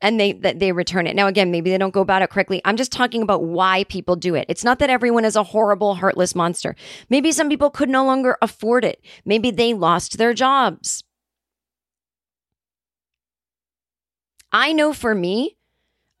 And 0.00 0.20
they 0.20 0.32
that 0.34 0.60
they 0.60 0.70
return 0.70 1.06
it. 1.06 1.16
Now 1.16 1.26
again, 1.26 1.50
maybe 1.50 1.70
they 1.70 1.78
don't 1.78 1.94
go 1.94 2.02
about 2.02 2.22
it 2.22 2.30
correctly. 2.30 2.60
I'm 2.64 2.76
just 2.76 2.92
talking 2.92 3.22
about 3.22 3.42
why 3.42 3.84
people 3.84 4.14
do 4.14 4.34
it. 4.36 4.46
It's 4.48 4.62
not 4.62 4.78
that 4.78 4.90
everyone 4.90 5.24
is 5.24 5.34
a 5.34 5.42
horrible, 5.42 5.96
heartless 5.96 6.36
monster. 6.36 6.76
Maybe 7.08 7.32
some 7.32 7.48
people 7.48 7.70
could 7.70 7.88
no 7.88 8.04
longer 8.04 8.36
afford 8.40 8.84
it. 8.84 9.02
Maybe 9.24 9.50
they 9.50 9.74
lost 9.74 10.18
their 10.18 10.34
jobs. 10.34 11.02
I 14.52 14.72
know 14.72 14.92
for 14.92 15.14
me, 15.14 15.56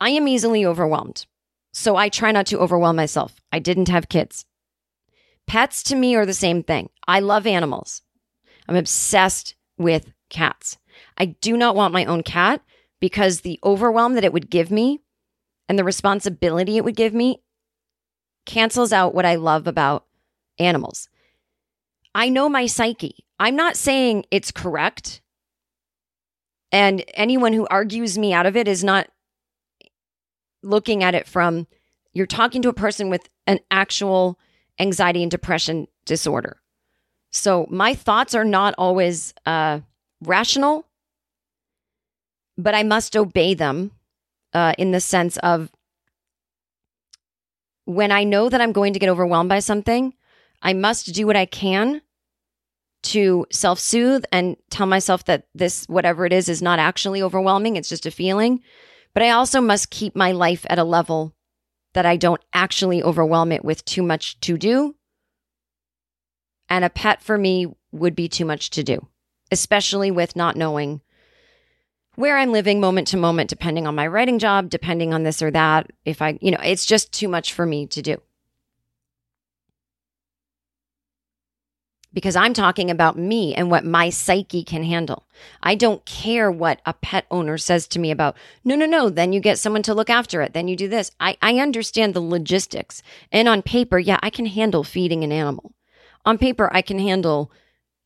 I 0.00 0.10
am 0.10 0.28
easily 0.28 0.66
overwhelmed. 0.66 1.26
So 1.72 1.96
I 1.96 2.08
try 2.08 2.32
not 2.32 2.46
to 2.46 2.58
overwhelm 2.58 2.96
myself. 2.96 3.40
I 3.52 3.58
didn't 3.58 3.88
have 3.88 4.08
kids. 4.08 4.44
Pets 5.48 5.82
to 5.84 5.96
me 5.96 6.14
are 6.14 6.26
the 6.26 6.34
same 6.34 6.62
thing. 6.62 6.90
I 7.08 7.20
love 7.20 7.46
animals. 7.46 8.02
I'm 8.68 8.76
obsessed 8.76 9.56
with 9.78 10.12
cats. 10.28 10.76
I 11.16 11.24
do 11.24 11.56
not 11.56 11.74
want 11.74 11.94
my 11.94 12.04
own 12.04 12.22
cat 12.22 12.62
because 13.00 13.40
the 13.40 13.58
overwhelm 13.64 14.14
that 14.14 14.24
it 14.24 14.32
would 14.32 14.50
give 14.50 14.70
me 14.70 15.00
and 15.68 15.78
the 15.78 15.84
responsibility 15.84 16.76
it 16.76 16.84
would 16.84 16.96
give 16.96 17.14
me 17.14 17.40
cancels 18.44 18.92
out 18.92 19.14
what 19.14 19.24
I 19.24 19.36
love 19.36 19.66
about 19.66 20.04
animals. 20.58 21.08
I 22.14 22.28
know 22.28 22.48
my 22.48 22.66
psyche. 22.66 23.24
I'm 23.38 23.56
not 23.56 23.76
saying 23.76 24.26
it's 24.30 24.50
correct. 24.50 25.22
And 26.72 27.02
anyone 27.14 27.54
who 27.54 27.66
argues 27.68 28.18
me 28.18 28.34
out 28.34 28.44
of 28.46 28.56
it 28.56 28.68
is 28.68 28.84
not 28.84 29.08
looking 30.62 31.02
at 31.02 31.14
it 31.14 31.26
from 31.26 31.66
you're 32.12 32.26
talking 32.26 32.60
to 32.62 32.68
a 32.68 32.74
person 32.74 33.08
with 33.08 33.28
an 33.46 33.60
actual 33.70 34.38
anxiety 34.78 35.22
and 35.22 35.30
depression 35.30 35.88
disorder. 36.04 36.60
So 37.30 37.66
my 37.70 37.94
thoughts 37.94 38.34
are 38.34 38.44
not 38.44 38.74
always 38.78 39.34
uh, 39.44 39.80
rational, 40.22 40.86
but 42.56 42.74
I 42.74 42.82
must 42.82 43.16
obey 43.16 43.54
them 43.54 43.92
uh, 44.52 44.72
in 44.78 44.90
the 44.92 45.00
sense 45.00 45.36
of 45.38 45.70
when 47.84 48.12
I 48.12 48.24
know 48.24 48.48
that 48.48 48.60
I'm 48.60 48.72
going 48.72 48.92
to 48.92 48.98
get 48.98 49.08
overwhelmed 49.08 49.48
by 49.48 49.60
something, 49.60 50.14
I 50.62 50.72
must 50.72 51.14
do 51.14 51.26
what 51.26 51.36
I 51.36 51.46
can 51.46 52.02
to 53.04 53.46
self 53.50 53.78
soothe 53.78 54.24
and 54.32 54.56
tell 54.70 54.86
myself 54.86 55.24
that 55.24 55.46
this, 55.54 55.84
whatever 55.86 56.26
it 56.26 56.32
is, 56.32 56.48
is 56.48 56.60
not 56.60 56.78
actually 56.78 57.22
overwhelming. 57.22 57.76
It's 57.76 57.88
just 57.88 58.06
a 58.06 58.10
feeling. 58.10 58.60
But 59.14 59.22
I 59.22 59.30
also 59.30 59.60
must 59.60 59.90
keep 59.90 60.14
my 60.14 60.32
life 60.32 60.66
at 60.68 60.78
a 60.78 60.84
level 60.84 61.34
that 61.98 62.06
I 62.06 62.16
don't 62.16 62.40
actually 62.52 63.02
overwhelm 63.02 63.50
it 63.50 63.64
with 63.64 63.84
too 63.84 64.04
much 64.04 64.38
to 64.42 64.56
do. 64.56 64.94
And 66.68 66.84
a 66.84 66.90
pet 66.90 67.20
for 67.20 67.36
me 67.36 67.66
would 67.90 68.14
be 68.14 68.28
too 68.28 68.44
much 68.44 68.70
to 68.70 68.84
do, 68.84 69.08
especially 69.50 70.12
with 70.12 70.36
not 70.36 70.54
knowing 70.54 71.00
where 72.14 72.38
I'm 72.38 72.52
living 72.52 72.78
moment 72.78 73.08
to 73.08 73.16
moment, 73.16 73.50
depending 73.50 73.88
on 73.88 73.96
my 73.96 74.06
writing 74.06 74.38
job, 74.38 74.70
depending 74.70 75.12
on 75.12 75.24
this 75.24 75.42
or 75.42 75.50
that. 75.50 75.90
If 76.04 76.22
I, 76.22 76.38
you 76.40 76.52
know, 76.52 76.60
it's 76.62 76.86
just 76.86 77.10
too 77.10 77.26
much 77.26 77.52
for 77.52 77.66
me 77.66 77.88
to 77.88 78.00
do. 78.00 78.22
Because 82.18 82.34
I'm 82.34 82.52
talking 82.52 82.90
about 82.90 83.16
me 83.16 83.54
and 83.54 83.70
what 83.70 83.84
my 83.84 84.10
psyche 84.10 84.64
can 84.64 84.82
handle. 84.82 85.24
I 85.62 85.76
don't 85.76 86.04
care 86.04 86.50
what 86.50 86.80
a 86.84 86.92
pet 86.92 87.26
owner 87.30 87.56
says 87.58 87.86
to 87.86 88.00
me 88.00 88.10
about, 88.10 88.36
no, 88.64 88.74
no, 88.74 88.86
no, 88.86 89.08
then 89.08 89.32
you 89.32 89.38
get 89.38 89.56
someone 89.56 89.84
to 89.84 89.94
look 89.94 90.10
after 90.10 90.42
it. 90.42 90.52
Then 90.52 90.66
you 90.66 90.74
do 90.74 90.88
this. 90.88 91.12
I, 91.20 91.36
I 91.40 91.60
understand 91.60 92.14
the 92.14 92.20
logistics. 92.20 93.04
And 93.30 93.46
on 93.46 93.62
paper, 93.62 94.00
yeah, 94.00 94.18
I 94.20 94.30
can 94.30 94.46
handle 94.46 94.82
feeding 94.82 95.22
an 95.22 95.30
animal. 95.30 95.76
On 96.24 96.38
paper, 96.38 96.68
I 96.72 96.82
can 96.82 96.98
handle 96.98 97.52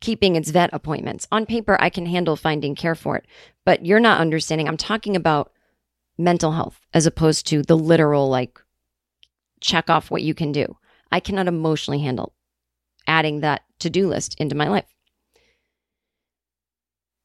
keeping 0.02 0.36
its 0.36 0.50
vet 0.50 0.68
appointments. 0.74 1.26
On 1.32 1.46
paper, 1.46 1.78
I 1.80 1.88
can 1.88 2.04
handle 2.04 2.36
finding 2.36 2.74
care 2.74 2.94
for 2.94 3.16
it. 3.16 3.24
But 3.64 3.86
you're 3.86 3.98
not 3.98 4.20
understanding. 4.20 4.68
I'm 4.68 4.76
talking 4.76 5.16
about 5.16 5.52
mental 6.18 6.52
health 6.52 6.82
as 6.92 7.06
opposed 7.06 7.46
to 7.46 7.62
the 7.62 7.78
literal, 7.78 8.28
like, 8.28 8.60
check 9.62 9.88
off 9.88 10.10
what 10.10 10.20
you 10.20 10.34
can 10.34 10.52
do. 10.52 10.76
I 11.10 11.18
cannot 11.18 11.48
emotionally 11.48 12.00
handle 12.00 12.34
adding 13.06 13.40
that 13.40 13.62
to 13.80 13.90
do 13.90 14.08
list 14.08 14.34
into 14.38 14.54
my 14.54 14.68
life. 14.68 14.86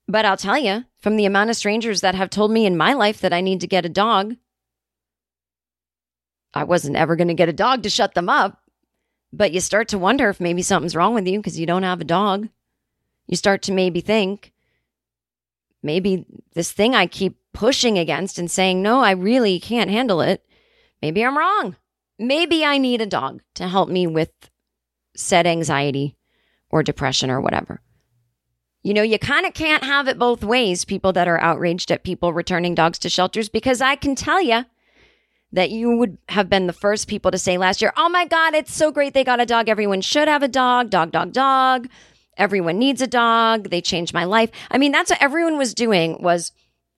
But 0.08 0.26
I'll 0.26 0.38
tell 0.38 0.58
you, 0.58 0.86
from 1.00 1.18
the 1.18 1.26
amount 1.26 1.50
of 1.50 1.58
strangers 1.58 2.02
that 2.02 2.16
have 2.16 2.30
told 2.30 2.52
me 2.52 2.66
in 2.66 2.78
my 2.78 2.94
life 2.94 3.20
that 3.22 3.34
I 3.34 3.42
need 3.42 3.62
to 3.62 3.68
get 3.68 3.86
a 3.86 3.90
dog, 3.90 4.36
I 6.54 6.64
wasn't 6.64 6.96
ever 6.96 7.16
going 7.16 7.28
to 7.28 7.34
get 7.34 7.50
a 7.50 7.54
dog 7.54 7.84
to 7.84 7.90
shut 7.90 8.14
them 8.14 8.30
up. 8.30 8.62
But 9.34 9.52
you 9.52 9.60
start 9.60 9.90
to 9.90 9.98
wonder 9.98 10.30
if 10.30 10.40
maybe 10.40 10.62
something's 10.62 10.96
wrong 10.96 11.14
with 11.14 11.28
you 11.28 11.40
because 11.40 11.60
you 11.60 11.66
don't 11.66 11.84
have 11.84 12.00
a 12.00 12.06
dog. 12.06 12.48
You 13.28 13.36
start 13.36 13.62
to 13.64 13.74
maybe 13.74 14.00
think, 14.00 14.54
maybe 15.84 16.26
this 16.54 16.72
thing 16.72 16.96
I 16.96 17.08
keep 17.08 17.38
pushing 17.54 17.98
against 17.98 18.40
and 18.40 18.50
saying, 18.50 18.82
no, 18.82 19.02
I 19.02 19.12
really 19.12 19.60
can't 19.60 19.90
handle 19.90 20.22
it. 20.22 20.46
Maybe 21.02 21.24
I'm 21.24 21.38
wrong. 21.38 21.76
Maybe 22.18 22.64
I 22.64 22.78
need 22.78 23.02
a 23.02 23.06
dog 23.06 23.42
to 23.56 23.68
help 23.68 23.90
me 23.90 24.08
with 24.08 24.32
said 25.18 25.48
anxiety 25.48 26.16
or 26.70 26.84
depression 26.84 27.30
or 27.30 27.42
whatever. 27.42 27.82
You 28.84 28.94
know, 28.94 29.02
you 29.02 29.20
kind 29.20 29.46
of 29.46 29.54
can't 29.54 29.84
have 29.84 30.08
it 30.08 30.20
both 30.20 30.44
ways, 30.44 30.86
people 30.86 31.12
that 31.14 31.28
are 31.28 31.40
outraged 31.40 31.92
at 31.92 32.04
people 32.04 32.32
returning 32.32 32.76
dogs 32.76 33.00
to 33.00 33.10
shelters, 33.10 33.50
because 33.50 33.82
I 33.82 33.96
can 33.96 34.16
tell 34.16 34.42
you 34.42 34.66
that 35.52 35.72
you 35.72 35.98
would 35.98 36.18
have 36.30 36.50
been 36.50 36.68
the 36.68 36.74
first 36.74 37.08
people 37.08 37.32
to 37.32 37.38
say 37.38 37.58
last 37.58 37.82
year, 37.82 37.94
oh 37.98 38.10
my 38.10 38.26
God, 38.26 38.54
it's 38.54 38.74
so 38.74 38.92
great 38.92 39.14
they 39.14 39.24
got 39.24 39.42
a 39.42 39.46
dog. 39.46 39.68
Everyone 39.68 40.02
should 40.02 40.28
have 40.28 40.44
a 40.44 40.48
dog, 40.48 40.90
dog, 40.90 41.12
dog, 41.12 41.34
dog. 41.34 41.88
Everyone 42.38 42.78
needs 42.78 43.02
a 43.02 43.08
dog. 43.08 43.70
They 43.70 43.82
changed 43.82 44.14
my 44.14 44.26
life. 44.26 44.52
I 44.70 44.78
mean, 44.78 44.92
that's 44.92 45.10
what 45.10 45.22
everyone 45.22 45.58
was 45.58 45.74
doing 45.74 46.22
was 46.22 46.52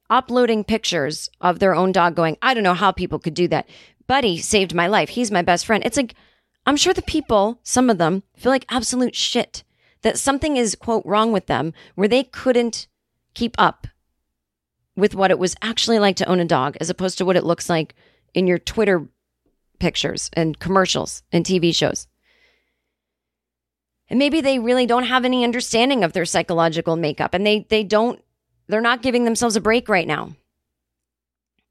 uploading 0.09 0.63
pictures 0.63 1.29
of 1.39 1.59
their 1.59 1.75
own 1.75 1.91
dog 1.91 2.15
going, 2.15 2.37
I 2.41 2.53
don't 2.53 2.63
know 2.63 2.73
how 2.73 2.91
people 2.91 3.19
could 3.19 3.35
do 3.35 3.47
that. 3.47 3.69
Buddy 4.07 4.39
saved 4.39 4.73
my 4.73 4.87
life. 4.87 5.09
He's 5.09 5.31
my 5.31 5.43
best 5.43 5.65
friend. 5.65 5.83
It's 5.85 5.97
like, 5.97 6.15
I'm 6.65 6.77
sure 6.77 6.93
the 6.93 7.01
people, 7.01 7.59
some 7.63 7.89
of 7.89 7.97
them, 7.97 8.23
feel 8.35 8.51
like 8.51 8.65
absolute 8.69 9.15
shit 9.15 9.63
that 10.01 10.17
something 10.17 10.57
is, 10.57 10.75
quote, 10.75 11.05
wrong 11.05 11.31
with 11.31 11.47
them 11.47 11.73
where 11.95 12.07
they 12.07 12.23
couldn't 12.23 12.87
keep 13.33 13.55
up 13.57 13.87
with 14.95 15.15
what 15.15 15.31
it 15.31 15.39
was 15.39 15.55
actually 15.61 15.99
like 15.99 16.17
to 16.17 16.27
own 16.27 16.39
a 16.39 16.45
dog 16.45 16.77
as 16.79 16.89
opposed 16.89 17.17
to 17.17 17.25
what 17.25 17.35
it 17.35 17.43
looks 17.43 17.69
like 17.69 17.95
in 18.33 18.47
your 18.47 18.59
Twitter 18.59 19.07
pictures 19.79 20.29
and 20.33 20.59
commercials 20.59 21.23
and 21.31 21.45
TV 21.45 21.73
shows. 21.73 22.07
And 24.09 24.19
maybe 24.19 24.41
they 24.41 24.59
really 24.59 24.85
don't 24.85 25.03
have 25.03 25.23
any 25.23 25.43
understanding 25.43 26.03
of 26.03 26.13
their 26.13 26.25
psychological 26.25 26.95
makeup 26.95 27.33
and 27.33 27.45
they 27.45 27.65
they 27.69 27.83
don't 27.83 28.21
they're 28.67 28.81
not 28.81 29.01
giving 29.01 29.23
themselves 29.23 29.55
a 29.55 29.61
break 29.61 29.87
right 29.87 30.07
now. 30.07 30.35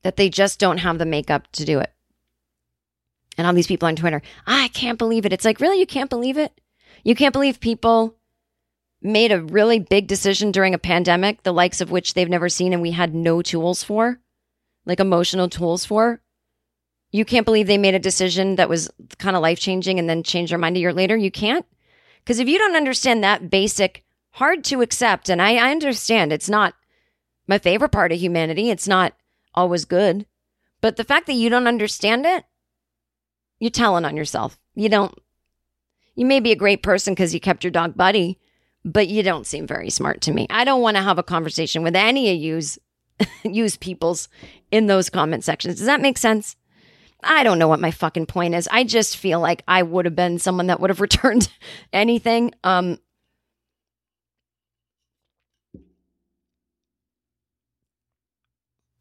That 0.03 0.17
they 0.17 0.31
just 0.31 0.61
don't 0.61 0.79
have 0.79 0.99
the 0.99 1.05
makeup 1.05 1.51
to 1.53 1.65
do 1.65 1.81
it 1.81 1.93
and 3.39 3.47
all 3.47 3.55
these 3.55 3.69
people 3.69 3.89
on 3.89 3.97
Twitter, 3.97 4.21
ah, 4.47 4.65
I 4.65 4.69
can't 4.69 4.99
believe 4.99 5.25
it. 5.25 5.33
It's 5.33 5.45
like, 5.45 5.61
really? 5.61 5.79
You 5.79 5.87
can't 5.87 6.11
believe 6.11 6.37
it? 6.37 6.61
You 7.05 7.15
can't 7.15 7.33
believe 7.33 7.61
people 7.61 8.17
made 9.01 9.31
a 9.31 9.41
really 9.41 9.79
big 9.79 10.09
decision 10.09 10.51
during 10.51 10.75
a 10.75 10.79
pandemic, 10.79 11.45
the 11.45 11.53
likes 11.53 11.81
of 11.81 11.91
which 11.91 12.15
they've 12.15 12.29
never 12.29 12.49
seen 12.49 12.73
and 12.73 12.83
we 12.83 12.91
had 12.91 13.15
no 13.15 13.41
tools 13.41 13.85
for, 13.85 14.19
like 14.85 14.99
emotional 14.99 15.49
tools 15.49 15.85
for. 15.85 16.21
You 17.13 17.25
can't 17.25 17.47
believe 17.47 17.69
they 17.69 17.79
made 17.79 17.95
a 17.95 18.01
decision 18.01 18.57
that 18.57 18.69
was 18.69 18.91
kind 19.19 19.37
of 19.37 19.43
life 19.43 19.61
changing 19.61 19.99
and 19.99 20.11
then 20.11 20.25
change 20.25 20.51
their 20.51 20.59
mind 20.59 20.77
a 20.77 20.81
year 20.81 20.93
later. 20.93 21.17
You 21.17 21.31
can't. 21.31 21.65
Because 22.19 22.41
if 22.41 22.49
you 22.49 22.59
don't 22.59 22.77
understand 22.77 23.23
that 23.23 23.49
basic, 23.49 24.05
hard 24.33 24.65
to 24.65 24.83
accept, 24.83 25.31
and 25.31 25.41
I, 25.41 25.57
I 25.57 25.71
understand 25.71 26.33
it's 26.33 26.51
not 26.51 26.75
my 27.47 27.59
favorite 27.59 27.93
part 27.93 28.13
of 28.13 28.19
humanity, 28.19 28.69
it's 28.69 28.89
not 28.89 29.15
always 29.55 29.87
good. 29.87 30.27
But 30.81 30.97
the 30.97 31.05
fact 31.05 31.27
that 31.27 31.35
you 31.35 31.49
don't 31.49 31.67
understand 31.67 32.27
it 32.27 32.45
you're 33.61 33.71
telling 33.71 34.05
on 34.05 34.17
yourself. 34.17 34.59
You 34.75 34.89
don't, 34.89 35.17
you 36.15 36.27
may 36.27 36.41
be 36.41 36.53
a 36.53 36.57
great 36.57 36.83
person 36.83 37.15
because 37.15 37.35
you 37.35 37.41
kept 37.41 37.65
your 37.65 37.71
dog 37.71 37.97
buddy, 37.97 38.39
but 38.85 39.09
you 39.09 39.23
don't 39.23 39.47
seem 39.47 39.67
very 39.67 39.91
smart 39.91 40.21
to 40.23 40.33
me. 40.33 40.47
I 40.51 40.65
don't 40.65 40.83
want 40.83 40.97
to 40.97 41.03
have 41.03 41.19
a 41.19 41.23
conversation 41.23 41.83
with 41.83 41.97
any 41.97 42.31
of 42.31 42.37
yous, 42.37 42.79
use 43.45 43.77
peoples 43.77 44.29
in 44.71 44.87
those 44.87 45.11
comment 45.11 45.45
sections. 45.45 45.77
Does 45.77 45.87
that 45.87 46.01
make 46.01 46.19
sense? 46.19 46.57
I 47.23 47.43
don't 47.43 47.59
know 47.59 47.69
what 47.69 47.81
my 47.81 47.91
fucking 47.91 48.27
point 48.27 48.55
is. 48.55 48.69
I 48.71 48.85
just 48.85 49.17
feel 49.17 49.41
like 49.41 49.65
I 49.67 49.83
would 49.83 50.05
have 50.05 50.15
been 50.15 50.39
someone 50.39 50.69
that 50.69 50.81
would 50.81 50.91
have 50.91 51.01
returned 51.03 51.49
anything. 51.93 52.53
Um, 52.63 52.99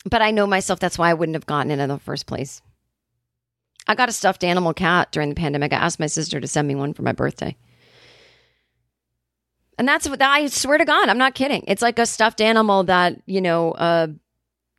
but 0.10 0.22
I 0.22 0.32
know 0.32 0.47
myself. 0.47 0.80
That's 0.80 0.97
why 0.97 1.10
I 1.10 1.14
wouldn't 1.14 1.36
have 1.36 1.45
gotten 1.45 1.72
it 1.72 1.80
in 1.80 1.89
the 1.89 1.99
first 1.99 2.26
place. 2.26 2.62
I 3.88 3.96
got 3.96 4.10
a 4.10 4.14
stuffed 4.14 4.44
animal 4.44 4.74
cat 4.74 5.12
during 5.12 5.30
the 5.30 5.36
pandemic. 5.36 5.74
I 5.74 5.78
asked 5.78 6.00
my 6.00 6.08
sister 6.08 6.40
to 6.40 6.48
send 6.48 6.68
me 6.68 6.76
one 6.76 6.94
for 6.94 7.04
my 7.04 7.14
birthday. 7.14 7.56
And 9.78 9.88
that's 9.88 10.10
what 10.10 10.22
I 10.22 10.48
swear 10.48 10.78
to 10.78 10.86
God, 10.86 11.08
I'm 11.08 11.18
not 11.20 11.36
kidding. 11.36 11.64
It's 11.68 11.82
like 11.82 12.00
a 12.00 12.06
stuffed 12.06 12.42
animal 12.42 12.84
that, 12.86 13.22
you 13.26 13.42
know, 13.42 13.72
uh, 13.74 14.08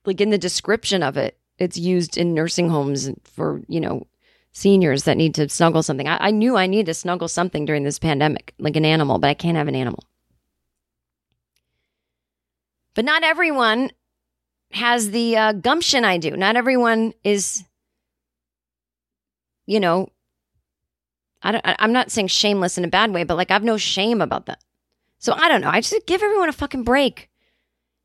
like 0.05 0.21
in 0.21 0.31
the 0.31 0.39
description 0.39 1.03
of 1.03 1.17
it, 1.17 1.39
it's 1.59 1.79
used 1.79 2.17
in 2.17 2.35
nursing 2.35 2.69
homes 2.69 3.09
for, 3.25 3.63
you 3.69 3.81
know, 3.81 4.07
seniors 4.53 5.05
that 5.05 5.17
need 5.17 5.35
to 5.37 5.49
snuggle 5.49 5.83
something. 5.83 6.09
I, 6.09 6.29
I 6.29 6.31
knew 6.31 6.57
I 6.57 6.67
needed 6.67 6.87
to 6.87 6.95
snuggle 6.95 7.29
something 7.29 7.65
during 7.65 7.85
this 7.85 7.99
pandemic, 7.99 8.55
like 8.59 8.77
an 8.77 8.85
animal, 8.85 9.19
but 9.19 9.29
I 9.29 9.35
can't 9.35 9.57
have 9.57 9.69
an 9.69 9.77
animal. 9.77 10.03
But 12.95 13.05
not 13.05 13.23
everyone 13.23 13.93
has 14.73 15.13
the 15.13 15.37
uh, 15.37 15.53
gumption 15.53 16.05
I 16.05 16.19
do. 16.19 16.37
Not 16.37 16.57
everyone 16.57 17.15
is 17.23 17.65
you 19.69 19.79
know, 19.79 20.09
I 21.43 21.53
don't, 21.53 21.64
I'm 21.64 21.93
not 21.93 22.11
saying 22.11 22.29
shameless 22.29 22.79
in 22.79 22.85
a 22.85 22.89
bad 22.89 23.12
way, 23.12 23.23
but 23.23 23.37
like 23.37 23.51
I've 23.51 23.62
no 23.62 23.77
shame 23.77 24.23
about 24.23 24.47
that. 24.47 24.64
So 25.19 25.35
I 25.35 25.49
don't 25.49 25.61
know. 25.61 25.69
I 25.69 25.83
just 25.83 26.07
give 26.07 26.23
everyone 26.23 26.49
a 26.49 26.53
fucking 26.53 26.85
break. 26.85 27.29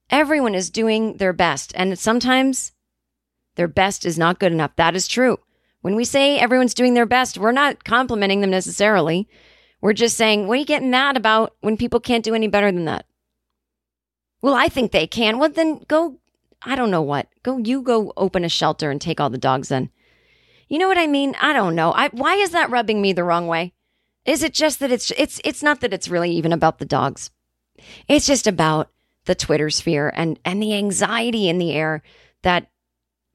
Everyone 0.09 0.55
is 0.55 0.69
doing 0.69 1.17
their 1.17 1.31
best. 1.31 1.71
And 1.75 1.97
sometimes 1.97 2.73
their 3.55 3.69
best 3.69 4.05
is 4.05 4.17
not 4.17 4.39
good 4.39 4.51
enough. 4.51 4.75
That 4.75 4.93
is 4.93 5.07
true. 5.07 5.37
When 5.81 5.95
we 5.95 6.03
say 6.03 6.37
everyone's 6.37 6.73
doing 6.73 6.95
their 6.95 7.05
best, 7.05 7.37
we're 7.37 7.53
not 7.53 7.85
complimenting 7.85 8.41
them 8.41 8.51
necessarily. 8.51 9.29
We're 9.79 9.93
just 9.93 10.17
saying, 10.17 10.47
what 10.47 10.55
are 10.55 10.57
you 10.57 10.65
getting 10.65 10.91
mad 10.91 11.15
about 11.15 11.55
when 11.61 11.77
people 11.77 12.01
can't 12.01 12.25
do 12.25 12.35
any 12.35 12.47
better 12.47 12.71
than 12.73 12.85
that? 12.85 13.05
Well, 14.41 14.53
I 14.53 14.67
think 14.67 14.91
they 14.91 15.07
can. 15.07 15.39
Well, 15.39 15.49
then 15.49 15.79
go, 15.87 16.19
I 16.61 16.75
don't 16.75 16.91
know 16.91 17.01
what. 17.01 17.29
Go, 17.41 17.57
you 17.57 17.81
go 17.81 18.11
open 18.17 18.43
a 18.43 18.49
shelter 18.49 18.91
and 18.91 18.99
take 18.99 19.21
all 19.21 19.29
the 19.29 19.37
dogs 19.37 19.69
then. 19.69 19.89
You 20.73 20.79
know 20.79 20.87
what 20.87 20.97
I 20.97 21.05
mean? 21.05 21.35
I 21.39 21.53
don't 21.53 21.75
know. 21.75 21.93
I, 21.93 22.09
why 22.13 22.33
is 22.33 22.49
that 22.49 22.71
rubbing 22.71 22.99
me 22.99 23.13
the 23.13 23.23
wrong 23.23 23.45
way? 23.45 23.73
Is 24.25 24.41
it 24.41 24.55
just 24.55 24.79
that 24.79 24.91
it's 24.91 25.11
it's 25.11 25.39
it's 25.43 25.61
not 25.61 25.81
that 25.81 25.93
it's 25.93 26.07
really 26.07 26.31
even 26.31 26.51
about 26.51 26.79
the 26.79 26.85
dogs. 26.85 27.29
It's 28.07 28.25
just 28.25 28.47
about 28.47 28.89
the 29.25 29.35
Twitter 29.35 29.69
sphere 29.69 30.11
and 30.15 30.39
and 30.43 30.63
the 30.63 30.73
anxiety 30.73 31.47
in 31.47 31.59
the 31.59 31.73
air 31.73 32.01
that 32.41 32.71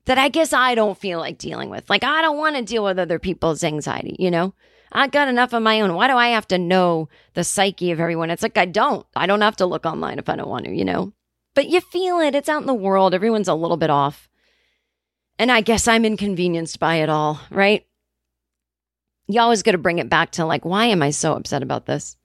that 0.07 0.19
I 0.19 0.31
guess 0.31 0.53
I 0.53 0.75
don't 0.75 0.99
feel 0.99 1.21
like 1.21 1.39
dealing 1.39 1.71
with. 1.71 1.89
Like 1.89 2.03
I 2.03 2.23
don't 2.23 2.39
want 2.39 2.57
to 2.57 2.63
deal 2.63 2.83
with 2.83 2.99
other 2.99 3.21
people's 3.21 3.63
anxiety, 3.63 4.17
you 4.19 4.33
know? 4.33 4.53
I 4.91 5.07
got 5.07 5.29
enough 5.29 5.53
of 5.53 5.63
my 5.63 5.81
own. 5.81 5.95
Why 5.95 6.09
do 6.09 6.17
I 6.17 6.31
have 6.31 6.49
to 6.49 6.59
know 6.59 7.09
the 7.35 7.45
psyche 7.45 7.93
of 7.93 8.01
everyone? 8.01 8.31
It's 8.31 8.43
like 8.43 8.59
I 8.59 8.65
don't. 8.65 9.07
I 9.15 9.27
don't 9.27 9.43
have 9.43 9.59
to 9.59 9.67
look 9.67 9.87
online 9.87 10.19
if 10.19 10.29
I 10.29 10.35
don't 10.35 10.49
want 10.49 10.65
to, 10.65 10.75
you 10.75 10.85
know? 10.85 11.13
But 11.55 11.69
you 11.69 11.83
feel 11.83 12.19
it. 12.19 12.35
It's 12.35 12.49
out 12.49 12.63
in 12.63 12.67
the 12.67 12.75
world. 12.75 13.15
Everyone's 13.15 13.47
a 13.47 13.55
little 13.55 13.77
bit 13.77 13.91
off. 13.91 14.29
And 15.39 15.53
I 15.53 15.61
guess 15.61 15.87
I'm 15.87 16.05
inconvenienced 16.05 16.81
by 16.81 16.97
it 16.97 17.09
all, 17.09 17.41
right? 17.51 17.87
You 19.29 19.41
always 19.41 19.63
got 19.63 19.73
to 19.73 19.79
bring 19.79 19.99
it 19.99 20.09
back 20.09 20.33
to 20.33 20.45
like, 20.45 20.65
why 20.65 20.87
am 20.87 21.03
I 21.03 21.11
so 21.11 21.35
upset 21.35 21.63
about 21.63 21.87
this? 21.87 22.17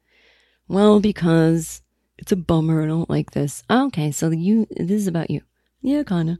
Well, 0.67 0.99
because 0.99 1.81
it's 2.17 2.31
a 2.31 2.37
bummer. 2.37 2.83
I 2.83 2.87
don't 2.87 3.09
like 3.09 3.31
this. 3.31 3.63
Oh, 3.69 3.87
okay, 3.87 4.11
so 4.11 4.29
you 4.29 4.65
this 4.71 5.01
is 5.01 5.07
about 5.07 5.29
you. 5.29 5.41
Yeah, 5.81 6.03
kinda. 6.03 6.39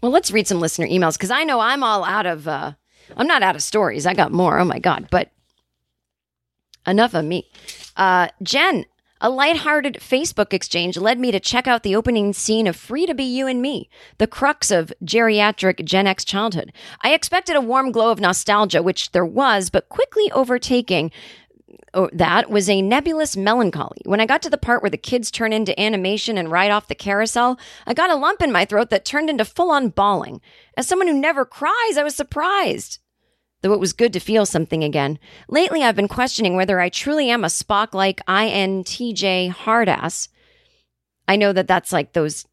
Well, 0.00 0.10
let's 0.10 0.32
read 0.32 0.48
some 0.48 0.58
listener 0.58 0.86
emails 0.88 1.14
because 1.14 1.30
I 1.30 1.44
know 1.44 1.60
I'm 1.60 1.84
all 1.84 2.04
out 2.04 2.26
of. 2.26 2.48
uh 2.48 2.72
I'm 3.16 3.26
not 3.26 3.42
out 3.42 3.54
of 3.54 3.62
stories. 3.62 4.06
I 4.06 4.14
got 4.14 4.32
more. 4.32 4.58
Oh 4.58 4.64
my 4.64 4.78
god! 4.78 5.08
But 5.10 5.30
enough 6.86 7.14
of 7.14 7.24
me. 7.24 7.48
Uh, 7.96 8.28
Jen, 8.42 8.86
a 9.22 9.30
lighthearted 9.30 9.98
Facebook 10.00 10.52
exchange 10.52 10.98
led 10.98 11.20
me 11.20 11.30
to 11.30 11.38
check 11.38 11.68
out 11.68 11.84
the 11.84 11.94
opening 11.94 12.32
scene 12.32 12.66
of 12.66 12.74
Free 12.74 13.06
to 13.06 13.14
Be 13.14 13.22
You 13.22 13.46
and 13.46 13.62
Me, 13.62 13.88
the 14.18 14.26
crux 14.26 14.72
of 14.72 14.92
geriatric 15.04 15.84
Gen 15.84 16.08
X 16.08 16.24
childhood. 16.24 16.72
I 17.02 17.14
expected 17.14 17.54
a 17.54 17.60
warm 17.60 17.92
glow 17.92 18.10
of 18.10 18.18
nostalgia, 18.18 18.82
which 18.82 19.12
there 19.12 19.24
was, 19.24 19.70
but 19.70 19.88
quickly 19.88 20.30
overtaking 20.32 21.12
oh, 21.94 22.10
that 22.12 22.50
was 22.50 22.68
a 22.68 22.82
nebulous 22.82 23.36
melancholy. 23.36 24.00
When 24.06 24.20
I 24.20 24.26
got 24.26 24.42
to 24.42 24.50
the 24.50 24.58
part 24.58 24.82
where 24.82 24.90
the 24.90 24.96
kids 24.96 25.30
turn 25.30 25.52
into 25.52 25.78
animation 25.80 26.36
and 26.36 26.50
ride 26.50 26.70
off 26.70 26.88
the 26.88 26.94
carousel, 26.94 27.60
I 27.86 27.94
got 27.94 28.10
a 28.10 28.16
lump 28.16 28.42
in 28.42 28.50
my 28.50 28.64
throat 28.64 28.90
that 28.90 29.04
turned 29.04 29.30
into 29.30 29.44
full 29.44 29.70
on 29.70 29.90
bawling. 29.90 30.40
As 30.76 30.88
someone 30.88 31.06
who 31.06 31.14
never 31.14 31.44
cries, 31.44 31.96
I 31.96 32.02
was 32.02 32.16
surprised 32.16 32.98
though 33.62 33.72
it 33.72 33.80
was 33.80 33.92
good 33.92 34.12
to 34.12 34.20
feel 34.20 34.44
something 34.44 34.84
again. 34.84 35.18
Lately, 35.48 35.82
I've 35.82 35.96
been 35.96 36.08
questioning 36.08 36.56
whether 36.56 36.80
I 36.80 36.88
truly 36.88 37.30
am 37.30 37.44
a 37.44 37.48
Spock 37.48 37.94
like 37.94 38.24
INTJ 38.26 39.52
hardass. 39.52 40.28
I 41.26 41.36
know 41.36 41.52
that 41.52 41.68
that's 41.68 41.92
like 41.92 42.12
those 42.12 42.44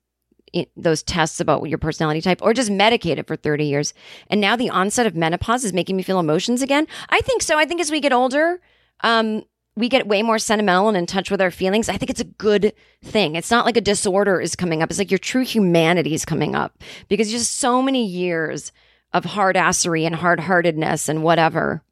those 0.76 1.03
tests 1.03 1.39
about 1.39 1.70
your 1.70 1.78
personality 1.78 2.22
type 2.22 2.41
or 2.41 2.53
just 2.53 2.72
medicated 2.72 3.28
for 3.28 3.36
30 3.36 3.66
years. 3.66 3.93
And 4.32 4.41
now 4.41 4.55
the 4.55 4.72
onset 4.72 5.05
of 5.05 5.16
menopause 5.16 5.64
is 5.64 5.74
making 5.74 5.95
me 5.95 6.01
feel 6.01 6.20
emotions 6.20 6.64
again. 6.64 6.88
I 7.10 7.22
think 7.22 7.43
so. 7.43 7.60
I 7.60 7.66
think 7.66 7.82
as 7.82 7.91
we 7.91 7.99
get 7.99 8.14
older, 8.14 8.60
um, 9.01 9.43
we 9.76 9.89
get 9.89 10.07
way 10.07 10.24
more 10.24 10.39
sentimental 10.39 10.88
and 10.88 10.97
in 10.97 11.05
touch 11.05 11.30
with 11.32 11.39
our 11.41 11.51
feelings. 11.51 11.88
I 11.88 11.97
think 11.97 12.10
it's 12.10 12.20
a 12.20 12.26
good 12.26 12.74
thing. 13.03 13.36
It's 13.36 13.51
not 13.51 13.66
like 13.66 13.78
a 13.78 13.82
disorder 13.82 14.41
is 14.41 14.55
coming 14.55 14.82
up. 14.82 14.89
It's 14.89 14.99
like 14.99 15.12
your 15.12 15.20
true 15.20 15.45
humanity 15.45 16.14
is 16.14 16.26
coming 16.26 16.55
up 16.55 16.84
because 17.07 17.32
just 17.32 17.60
so 17.60 17.82
many 17.82 18.05
years 18.05 18.72
of 19.14 19.26
hard 19.26 19.55
assery 19.55 20.05
and 20.05 20.16
hard 20.16 20.39
heartedness 20.39 21.10
and 21.10 21.24
whatever 21.24 21.84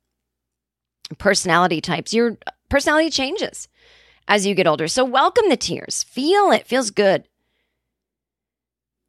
personality 1.18 1.82
types, 1.82 2.14
your 2.14 2.38
personality 2.70 3.10
changes 3.10 3.68
as 4.28 4.46
you 4.46 4.54
get 4.54 4.68
older. 4.68 4.88
So 4.88 5.06
welcome 5.06 5.50
the 5.50 5.58
tears. 5.58 6.04
Feel 6.04 6.52
it. 6.52 6.68
Feels 6.68 6.92
good. 6.92 7.28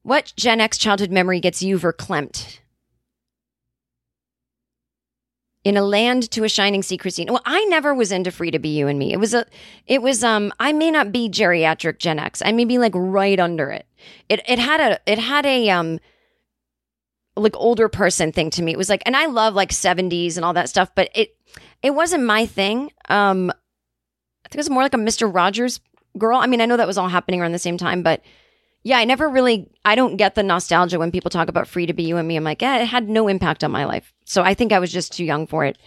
What 0.03 0.33
Gen 0.37 0.61
X 0.61 0.79
childhood 0.79 1.11
memory 1.11 1.41
gets 1.41 1.63
you 1.63 1.79
verklempt? 1.79 2.61
In 5.65 5.77
a 5.77 5.83
land 5.83 6.31
to 6.31 6.45
a 6.45 6.49
shining 6.49 6.83
sea, 6.83 6.97
Christine. 6.97 7.27
Well, 7.29 7.43
I 7.45 7.65
never 7.65 7.93
was 7.93 8.11
into 8.11 8.31
free 8.31 8.51
to 8.53 8.59
be 8.59 8.71
you 8.71 8.87
and 8.87 8.99
me. 8.99 9.13
It 9.13 9.19
was 9.19 9.35
a, 9.35 9.45
it 9.87 10.01
was 10.01 10.25
um. 10.25 10.51
I 10.59 10.73
may 10.73 10.91
not 10.91 11.13
be 11.13 11.29
geriatric 11.29 11.99
Gen 11.99 12.19
X. 12.19 12.41
I 12.43 12.53
may 12.53 12.65
be 12.65 12.79
like 12.79 12.93
right 12.95 13.39
under 13.39 13.71
it. 13.71 13.87
It 14.31 14.41
it 14.49 14.59
had 14.59 14.81
a 14.81 15.01
it 15.05 15.19
had 15.19 15.45
a 15.45 15.69
um 15.69 15.99
like 17.39 17.57
older 17.57 17.89
person 17.89 18.32
thing 18.32 18.51
to 18.51 18.62
me. 18.62 18.72
It 18.72 18.78
was 18.78 18.89
like, 18.89 19.03
and 19.07 19.16
I 19.16 19.26
love 19.26 19.55
like 19.55 19.70
70s 19.70 20.36
and 20.36 20.45
all 20.45 20.53
that 20.55 20.68
stuff, 20.68 20.91
but 20.95 21.11
it 21.14 21.36
it 21.82 21.91
wasn't 21.95 22.24
my 22.24 22.47
thing. 22.47 22.91
Um, 23.09 23.51
I 23.51 24.49
think 24.49 24.57
it 24.57 24.59
was 24.59 24.70
more 24.70 24.82
like 24.82 24.95
a 24.95 24.99
Mister 24.99 25.28
Rogers 25.28 25.80
girl. 26.16 26.39
I 26.39 26.47
mean, 26.47 26.61
I 26.61 26.66
know 26.66 26.76
that 26.76 26.86
was 26.86 26.99
all 26.99 27.09
happening 27.09 27.41
around 27.41 27.53
the 27.53 27.59
same 27.59 27.76
time, 27.76 28.03
but 28.03 28.22
yeah, 28.82 28.99
I 28.99 29.05
never 29.05 29.28
really. 29.28 29.68
I 29.84 29.95
don't 29.95 30.16
get 30.16 30.34
the 30.34 30.43
nostalgia 30.43 30.99
when 30.99 31.11
people 31.11 31.30
talk 31.30 31.49
about 31.49 31.68
"Free 31.68 31.86
to 31.86 31.93
Be 31.93 32.05
You 32.05 32.16
and 32.16 32.26
Me." 32.26 32.36
I'm 32.36 32.45
like, 32.45 32.62
yeah, 32.62 32.78
it 32.78 32.86
had 32.86 33.09
no 33.09 33.28
impact 33.28 33.64
on 33.64 33.70
my 33.70 33.84
life. 33.84 34.12
So 34.24 34.43
I 34.43 34.55
think 34.55 34.72
I 34.72 34.78
was 34.78 34.93
just 34.93 35.12
too 35.12 35.24
young 35.24 35.47
for 35.47 35.64
it, 35.64 35.78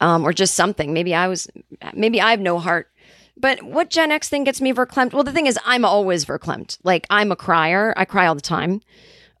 um, 0.00 0.24
or 0.24 0.32
just 0.32 0.54
something. 0.54 0.92
Maybe 0.92 1.14
I 1.14 1.28
was. 1.28 1.48
Maybe 1.94 2.20
I 2.20 2.30
have 2.30 2.40
no 2.40 2.58
heart. 2.58 2.90
But 3.36 3.62
what 3.62 3.90
Gen 3.90 4.12
X 4.12 4.28
thing 4.28 4.44
gets 4.44 4.60
me 4.60 4.72
verklempt? 4.72 5.12
Well, 5.12 5.24
the 5.24 5.32
thing 5.32 5.46
is, 5.46 5.58
I'm 5.64 5.84
always 5.84 6.24
verklempt. 6.24 6.78
Like 6.84 7.06
I'm 7.10 7.32
a 7.32 7.36
crier. 7.36 7.94
I 7.96 8.04
cry 8.04 8.26
all 8.26 8.34
the 8.34 8.40
time. 8.40 8.80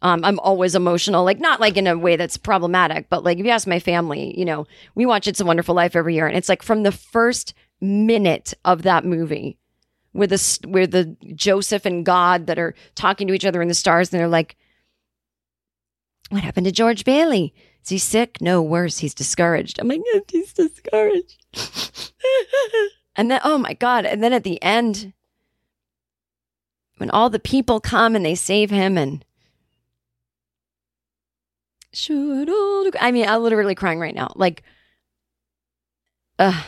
Um, 0.04 0.22
I'm 0.22 0.38
always 0.40 0.74
emotional, 0.74 1.24
like 1.24 1.40
not 1.40 1.60
like 1.60 1.78
in 1.78 1.86
a 1.86 1.96
way 1.96 2.16
that's 2.16 2.36
problematic, 2.36 3.08
but 3.08 3.24
like 3.24 3.38
if 3.38 3.46
you 3.46 3.50
ask 3.50 3.66
my 3.66 3.80
family, 3.80 4.38
you 4.38 4.44
know, 4.44 4.66
we 4.94 5.06
watch 5.06 5.26
It's 5.26 5.40
a 5.40 5.46
Wonderful 5.46 5.74
Life 5.74 5.96
every 5.96 6.14
year, 6.14 6.26
and 6.26 6.36
it's 6.36 6.50
like 6.50 6.62
from 6.62 6.82
the 6.82 6.92
first 6.92 7.54
minute 7.80 8.52
of 8.66 8.82
that 8.82 9.06
movie, 9.06 9.56
with 10.12 10.28
the 10.28 10.68
where 10.68 10.86
the 10.86 11.16
Joseph 11.34 11.86
and 11.86 12.04
God 12.04 12.46
that 12.48 12.58
are 12.58 12.74
talking 12.94 13.26
to 13.28 13.32
each 13.32 13.46
other 13.46 13.62
in 13.62 13.68
the 13.68 13.74
stars, 13.74 14.12
and 14.12 14.20
they're 14.20 14.28
like, 14.28 14.56
"What 16.28 16.44
happened 16.44 16.66
to 16.66 16.72
George 16.72 17.06
Bailey? 17.06 17.54
Is 17.82 17.88
he 17.88 17.96
sick? 17.96 18.42
No, 18.42 18.60
worse, 18.60 18.98
he's 18.98 19.14
discouraged." 19.14 19.78
I'm 19.78 19.88
like, 19.88 20.02
"He's 20.30 20.52
discouraged." 20.52 21.42
and 23.16 23.30
then, 23.30 23.40
oh 23.42 23.56
my 23.56 23.72
god! 23.72 24.04
And 24.04 24.22
then 24.22 24.34
at 24.34 24.44
the 24.44 24.62
end, 24.62 25.14
when 26.98 27.08
all 27.08 27.30
the 27.30 27.38
people 27.38 27.80
come 27.80 28.14
and 28.14 28.22
they 28.22 28.34
save 28.34 28.68
him, 28.68 28.98
and 28.98 29.24
should 31.96 32.48
old 32.48 32.96
I 33.00 33.12
mean, 33.12 33.26
I'm 33.26 33.42
literally 33.42 33.74
crying 33.74 33.98
right 33.98 34.14
now. 34.14 34.32
Like, 34.36 34.62
uh, 36.38 36.62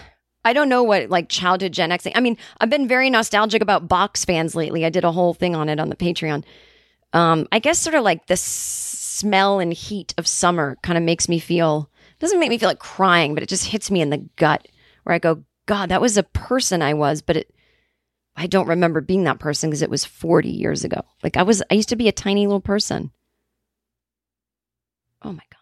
I 0.45 0.53
don't 0.53 0.69
know 0.69 0.85
what 0.85 1.11
like 1.11 1.29
childhood 1.29 1.73
Gen 1.73 1.93
X. 1.93 2.07
I 2.15 2.21
mean, 2.21 2.39
I've 2.61 2.71
been 2.71 2.87
very 2.87 3.11
nostalgic 3.11 3.63
about 3.63 3.89
box 3.89 4.25
fans 4.25 4.55
lately. 4.55 4.85
I 4.85 4.91
did 4.91 5.05
a 5.05 5.13
whole 5.13 5.35
thing 5.35 5.57
on 5.57 5.69
it 5.69 5.81
on 5.81 5.89
the 5.89 5.97
Patreon. 5.97 6.45
Um, 7.13 7.49
I 7.51 7.59
guess 7.59 7.79
sort 7.79 7.95
of 7.95 8.05
like 8.05 8.27
the 8.27 8.37
smell 8.37 9.59
and 9.59 9.73
heat 9.73 10.15
of 10.19 10.27
summer 10.27 10.77
kind 10.83 10.97
of 10.97 11.05
makes 11.05 11.29
me 11.29 11.39
feel. 11.39 11.91
Doesn't 12.19 12.39
make 12.39 12.51
me 12.51 12.59
feel 12.59 12.69
like 12.69 12.79
crying, 12.79 13.35
but 13.35 13.43
it 13.43 13.49
just 13.49 13.67
hits 13.67 13.91
me 13.91 14.01
in 14.01 14.11
the 14.11 14.27
gut 14.37 14.69
where 15.03 15.15
I 15.15 15.19
go, 15.19 15.43
God, 15.67 15.89
that 15.89 16.01
was 16.01 16.17
a 16.17 16.23
person 16.23 16.81
I 16.83 16.95
was, 16.95 17.23
but 17.23 17.37
it. 17.37 17.53
I 18.39 18.47
don't 18.47 18.69
remember 18.69 19.01
being 19.01 19.25
that 19.25 19.39
person 19.39 19.71
because 19.71 19.81
it 19.81 19.89
was 19.89 20.05
40 20.05 20.51
years 20.51 20.85
ago. 20.85 21.01
Like 21.23 21.39
I 21.39 21.43
was, 21.43 21.63
I 21.71 21.75
used 21.75 21.89
to 21.89 21.97
be 21.97 22.07
a 22.07 22.13
tiny 22.13 22.47
little 22.47 22.61
person. 22.61 23.11
Oh 25.27 25.33
my 25.33 25.45
God. 25.53 25.56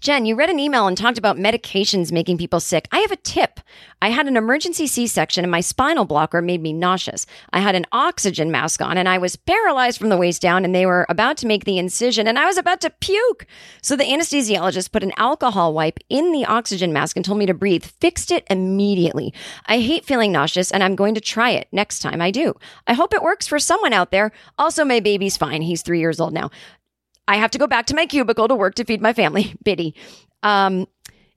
Jen, 0.00 0.26
you 0.26 0.34
read 0.34 0.50
an 0.50 0.58
email 0.58 0.86
and 0.86 0.96
talked 0.96 1.18
about 1.18 1.36
medications 1.36 2.12
making 2.12 2.38
people 2.38 2.60
sick. 2.60 2.88
I 2.92 2.98
have 2.98 3.10
a 3.10 3.16
tip. 3.16 3.60
I 4.02 4.10
had 4.10 4.28
an 4.28 4.36
emergency 4.36 4.86
C 4.86 5.06
section 5.06 5.44
and 5.44 5.50
my 5.50 5.60
spinal 5.60 6.04
blocker 6.04 6.42
made 6.42 6.60
me 6.60 6.72
nauseous. 6.72 7.26
I 7.52 7.60
had 7.60 7.74
an 7.74 7.86
oxygen 7.92 8.50
mask 8.50 8.82
on 8.82 8.98
and 8.98 9.08
I 9.08 9.18
was 9.18 9.36
paralyzed 9.36 9.98
from 9.98 10.10
the 10.10 10.16
waist 10.16 10.42
down 10.42 10.64
and 10.64 10.74
they 10.74 10.84
were 10.84 11.06
about 11.08 11.38
to 11.38 11.46
make 11.46 11.64
the 11.64 11.78
incision 11.78 12.26
and 12.26 12.38
I 12.38 12.44
was 12.44 12.58
about 12.58 12.80
to 12.82 12.90
puke. 12.90 13.46
So 13.80 13.96
the 13.96 14.04
anesthesiologist 14.04 14.92
put 14.92 15.02
an 15.02 15.12
alcohol 15.16 15.72
wipe 15.72 15.98
in 16.08 16.32
the 16.32 16.44
oxygen 16.44 16.92
mask 16.92 17.16
and 17.16 17.24
told 17.24 17.38
me 17.38 17.46
to 17.46 17.54
breathe, 17.54 17.84
fixed 17.84 18.30
it 18.30 18.46
immediately. 18.50 19.32
I 19.66 19.80
hate 19.80 20.04
feeling 20.04 20.30
nauseous 20.30 20.70
and 20.70 20.82
I'm 20.82 20.94
going 20.94 21.14
to 21.14 21.20
try 21.20 21.50
it 21.50 21.68
next 21.72 22.00
time 22.00 22.20
I 22.20 22.30
do. 22.30 22.54
I 22.86 22.92
hope 22.92 23.14
it 23.14 23.22
works 23.22 23.46
for 23.46 23.58
someone 23.58 23.94
out 23.94 24.10
there. 24.10 24.30
Also, 24.58 24.84
my 24.84 25.00
baby's 25.00 25.36
fine. 25.36 25.62
He's 25.62 25.82
three 25.82 26.00
years 26.00 26.20
old 26.20 26.34
now. 26.34 26.50
I 27.28 27.36
have 27.36 27.50
to 27.52 27.58
go 27.58 27.66
back 27.66 27.86
to 27.86 27.94
my 27.94 28.06
cubicle 28.06 28.48
to 28.48 28.54
work 28.54 28.74
to 28.76 28.84
feed 28.84 29.00
my 29.00 29.12
family. 29.12 29.54
Biddy. 29.64 29.94
Um, 30.42 30.86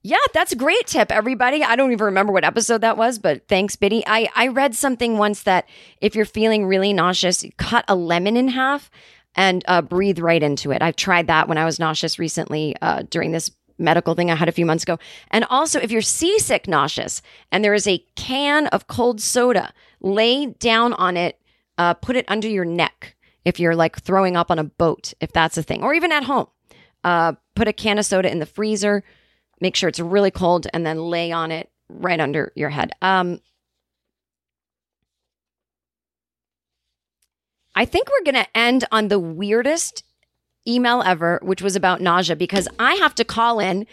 yeah, 0.02 0.18
that's 0.34 0.54
a 0.54 0.56
great 0.56 0.88
tip, 0.88 1.12
everybody. 1.12 1.62
I 1.64 1.76
don't 1.76 1.92
even 1.92 2.06
remember 2.06 2.32
what 2.32 2.46
episode 2.46 2.82
that 2.82 2.96
was, 2.96 3.20
but 3.20 3.48
thanks, 3.50 3.76
Biddy. 3.76 4.04
I, 4.08 4.30
I 4.34 4.48
read 4.48 4.74
something 4.74 5.18
once 5.18 5.44
that 5.44 5.68
if 6.00 6.16
you're 6.16 6.26
feeling 6.26 6.66
really 6.66 6.94
nauseous, 6.94 7.44
cut 7.58 7.84
a 7.90 7.96
lemon 7.96 8.38
in 8.38 8.48
half 8.48 8.90
and 9.36 9.64
uh, 9.68 9.82
breathe 9.82 10.20
right 10.20 10.42
into 10.42 10.72
it. 10.72 10.82
I've 10.82 10.96
tried 10.96 11.28
that 11.28 11.50
when 11.50 11.58
I 11.58 11.66
was 11.66 11.80
nauseous 11.80 12.18
recently 12.18 12.76
uh, 12.82 13.04
during 13.10 13.34
this 13.34 13.52
medical 13.78 14.14
thing 14.14 14.30
I 14.32 14.36
had 14.36 14.50
a 14.50 14.54
few 14.54 14.66
months 14.66 14.84
ago. 14.84 15.00
And 15.32 15.46
also, 15.50 15.80
if 15.80 15.92
you're 15.92 16.02
seasick 16.02 16.68
nauseous 16.68 17.22
and 17.52 17.64
there 17.64 17.74
is 17.74 17.88
a 17.88 18.04
can 18.16 18.68
of 18.68 18.88
cold 18.88 19.22
soda, 19.22 19.74
lay 20.02 20.48
down 20.48 20.94
on 20.94 21.18
it, 21.18 21.40
uh, 21.78 21.94
put 21.94 22.16
it 22.16 22.26
under 22.28 22.48
your 22.48 22.66
neck 22.66 23.16
if 23.46 23.60
you're 23.60 23.76
like 23.76 24.02
throwing 24.02 24.36
up 24.36 24.52
on 24.52 24.60
a 24.60 24.64
boat, 24.64 25.14
if 25.20 25.32
that's 25.32 25.58
a 25.58 25.64
thing, 25.64 25.84
or 25.84 25.94
even 25.94 26.12
at 26.12 26.24
home. 26.24 26.48
Uh, 27.04 27.34
put 27.56 27.68
a 27.68 27.74
can 27.74 27.98
of 27.98 28.06
soda 28.06 28.30
in 28.30 28.40
the 28.40 28.46
freezer, 28.46 29.04
make 29.62 29.76
sure 29.76 29.88
it's 29.90 30.00
really 30.00 30.32
cold, 30.32 30.68
and 30.74 30.86
then 30.86 31.00
lay 31.00 31.32
on 31.32 31.52
it 31.52 31.70
right 31.90 32.20
under 32.20 32.52
your 32.56 32.70
head. 32.70 32.92
Um, 33.02 33.40
I 37.76 37.86
think 37.86 38.10
we're 38.10 38.32
going 38.32 38.44
to 38.44 38.58
end 38.58 38.84
on 38.92 39.08
the 39.08 39.20
weirdest 39.20 40.04
email 40.68 41.02
ever, 41.02 41.40
which 41.42 41.62
was 41.62 41.78
about 41.78 42.02
nausea, 42.02 42.36
because 42.36 42.68
I 42.78 42.96
have 42.96 43.16
to 43.16 43.24
call 43.24 43.60
in 43.60 43.88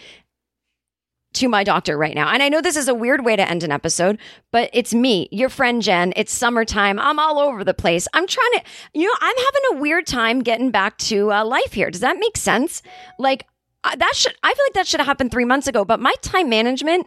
to 1.37 1.49
my 1.49 1.64
doctor 1.64 1.97
right 1.97 2.14
now. 2.14 2.28
And 2.28 2.43
I 2.43 2.49
know 2.49 2.61
this 2.61 2.76
is 2.76 2.89
a 2.89 2.95
weird 2.95 3.24
way 3.24 3.37
to 3.37 3.49
end 3.49 3.62
an 3.62 3.72
episode, 3.72 4.18
but 4.53 4.70
it's 4.72 4.95
me, 4.95 5.28
your 5.30 5.49
friend 5.49 5.82
Jen. 5.82 6.12
It's 6.16 6.32
summertime. 6.32 6.99
I'm 6.99 7.18
all 7.18 7.39
over 7.39 7.64
the 7.64 7.74
place. 7.74 8.09
I'm 8.14 8.26
trying 8.26 8.53
to, 8.55 8.62
you 8.95 9.07
know, 9.07 9.14
I'm 9.20 9.37
having 9.37 9.78
a 9.78 9.80
weird 9.80 10.07
time 10.07 10.43
getting 10.43 10.70
back 10.70 10.99
to 10.99 11.32
uh, 11.32 11.45
life 11.45 11.72
here. 11.72 11.91
Does 11.91 12.01
that 12.01 12.18
make 12.18 12.37
sense? 12.37 12.82
Like, 13.18 13.47
uh, 13.84 13.97
that 13.97 14.12
should, 14.14 14.34
I 14.43 14.53
feel 14.53 14.64
like 14.66 14.74
that 14.74 14.87
should 14.87 15.01
have 15.01 15.07
happened 15.07 15.30
three 15.30 15.45
months 15.45 15.66
ago, 15.66 15.84
but 15.84 16.01
my 16.01 16.14
time 16.22 16.49
management 16.49 17.07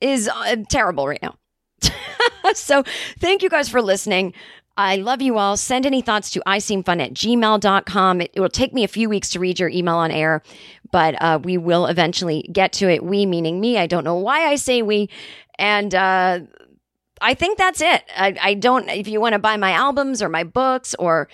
is 0.00 0.28
uh, 0.28 0.56
terrible 0.68 1.08
right 1.08 1.22
now. 1.22 1.36
so 2.54 2.82
thank 3.18 3.42
you 3.42 3.48
guys 3.48 3.68
for 3.68 3.82
listening. 3.82 4.34
I 4.76 4.96
love 4.96 5.22
you 5.22 5.38
all. 5.38 5.56
Send 5.56 5.86
any 5.86 6.02
thoughts 6.02 6.30
to 6.30 6.42
iseemfun 6.46 7.02
at 7.02 7.14
gmail.com. 7.14 8.20
It, 8.20 8.30
it 8.34 8.40
will 8.40 8.48
take 8.48 8.74
me 8.74 8.84
a 8.84 8.88
few 8.88 9.08
weeks 9.08 9.30
to 9.30 9.40
read 9.40 9.58
your 9.58 9.70
email 9.70 9.96
on 9.96 10.10
air, 10.10 10.42
but 10.92 11.20
uh, 11.20 11.38
we 11.42 11.56
will 11.56 11.86
eventually 11.86 12.48
get 12.52 12.72
to 12.74 12.90
it. 12.90 13.02
We 13.02 13.24
meaning 13.24 13.60
me. 13.60 13.78
I 13.78 13.86
don't 13.86 14.04
know 14.04 14.16
why 14.16 14.46
I 14.46 14.56
say 14.56 14.82
we. 14.82 15.08
And 15.58 15.94
uh, 15.94 16.40
I 17.20 17.34
think 17.34 17.56
that's 17.56 17.80
it. 17.80 18.04
I, 18.14 18.36
I 18.40 18.54
don't, 18.54 18.88
if 18.90 19.08
you 19.08 19.20
want 19.20 19.32
to 19.32 19.38
buy 19.38 19.56
my 19.56 19.72
albums 19.72 20.22
or 20.22 20.28
my 20.28 20.44
books 20.44 20.94
or 20.98 21.28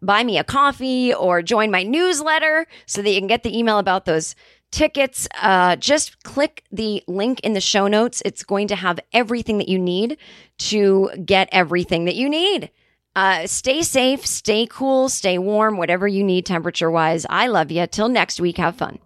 buy 0.00 0.24
me 0.24 0.38
a 0.38 0.44
coffee 0.44 1.12
or 1.14 1.42
join 1.42 1.70
my 1.70 1.82
newsletter 1.82 2.66
so 2.86 3.02
that 3.02 3.10
you 3.10 3.20
can 3.20 3.28
get 3.28 3.42
the 3.42 3.56
email 3.56 3.78
about 3.78 4.06
those 4.06 4.34
tickets, 4.72 5.28
uh, 5.40 5.76
just 5.76 6.22
click 6.24 6.64
the 6.72 7.04
link 7.06 7.38
in 7.40 7.52
the 7.52 7.60
show 7.60 7.86
notes. 7.86 8.22
It's 8.24 8.42
going 8.42 8.66
to 8.68 8.74
have 8.74 8.98
everything 9.12 9.58
that 9.58 9.68
you 9.68 9.78
need 9.78 10.16
to 10.58 11.10
get 11.24 11.48
everything 11.52 12.06
that 12.06 12.16
you 12.16 12.28
need. 12.28 12.70
Uh, 13.14 13.46
stay 13.46 13.82
safe, 13.82 14.26
stay 14.26 14.66
cool, 14.66 15.08
stay 15.08 15.38
warm, 15.38 15.76
whatever 15.76 16.08
you 16.08 16.24
need 16.24 16.46
temperature 16.46 16.90
wise. 16.90 17.26
I 17.28 17.46
love 17.46 17.70
you. 17.70 17.86
Till 17.86 18.08
next 18.08 18.40
week, 18.40 18.56
have 18.56 18.74
fun. 18.76 18.98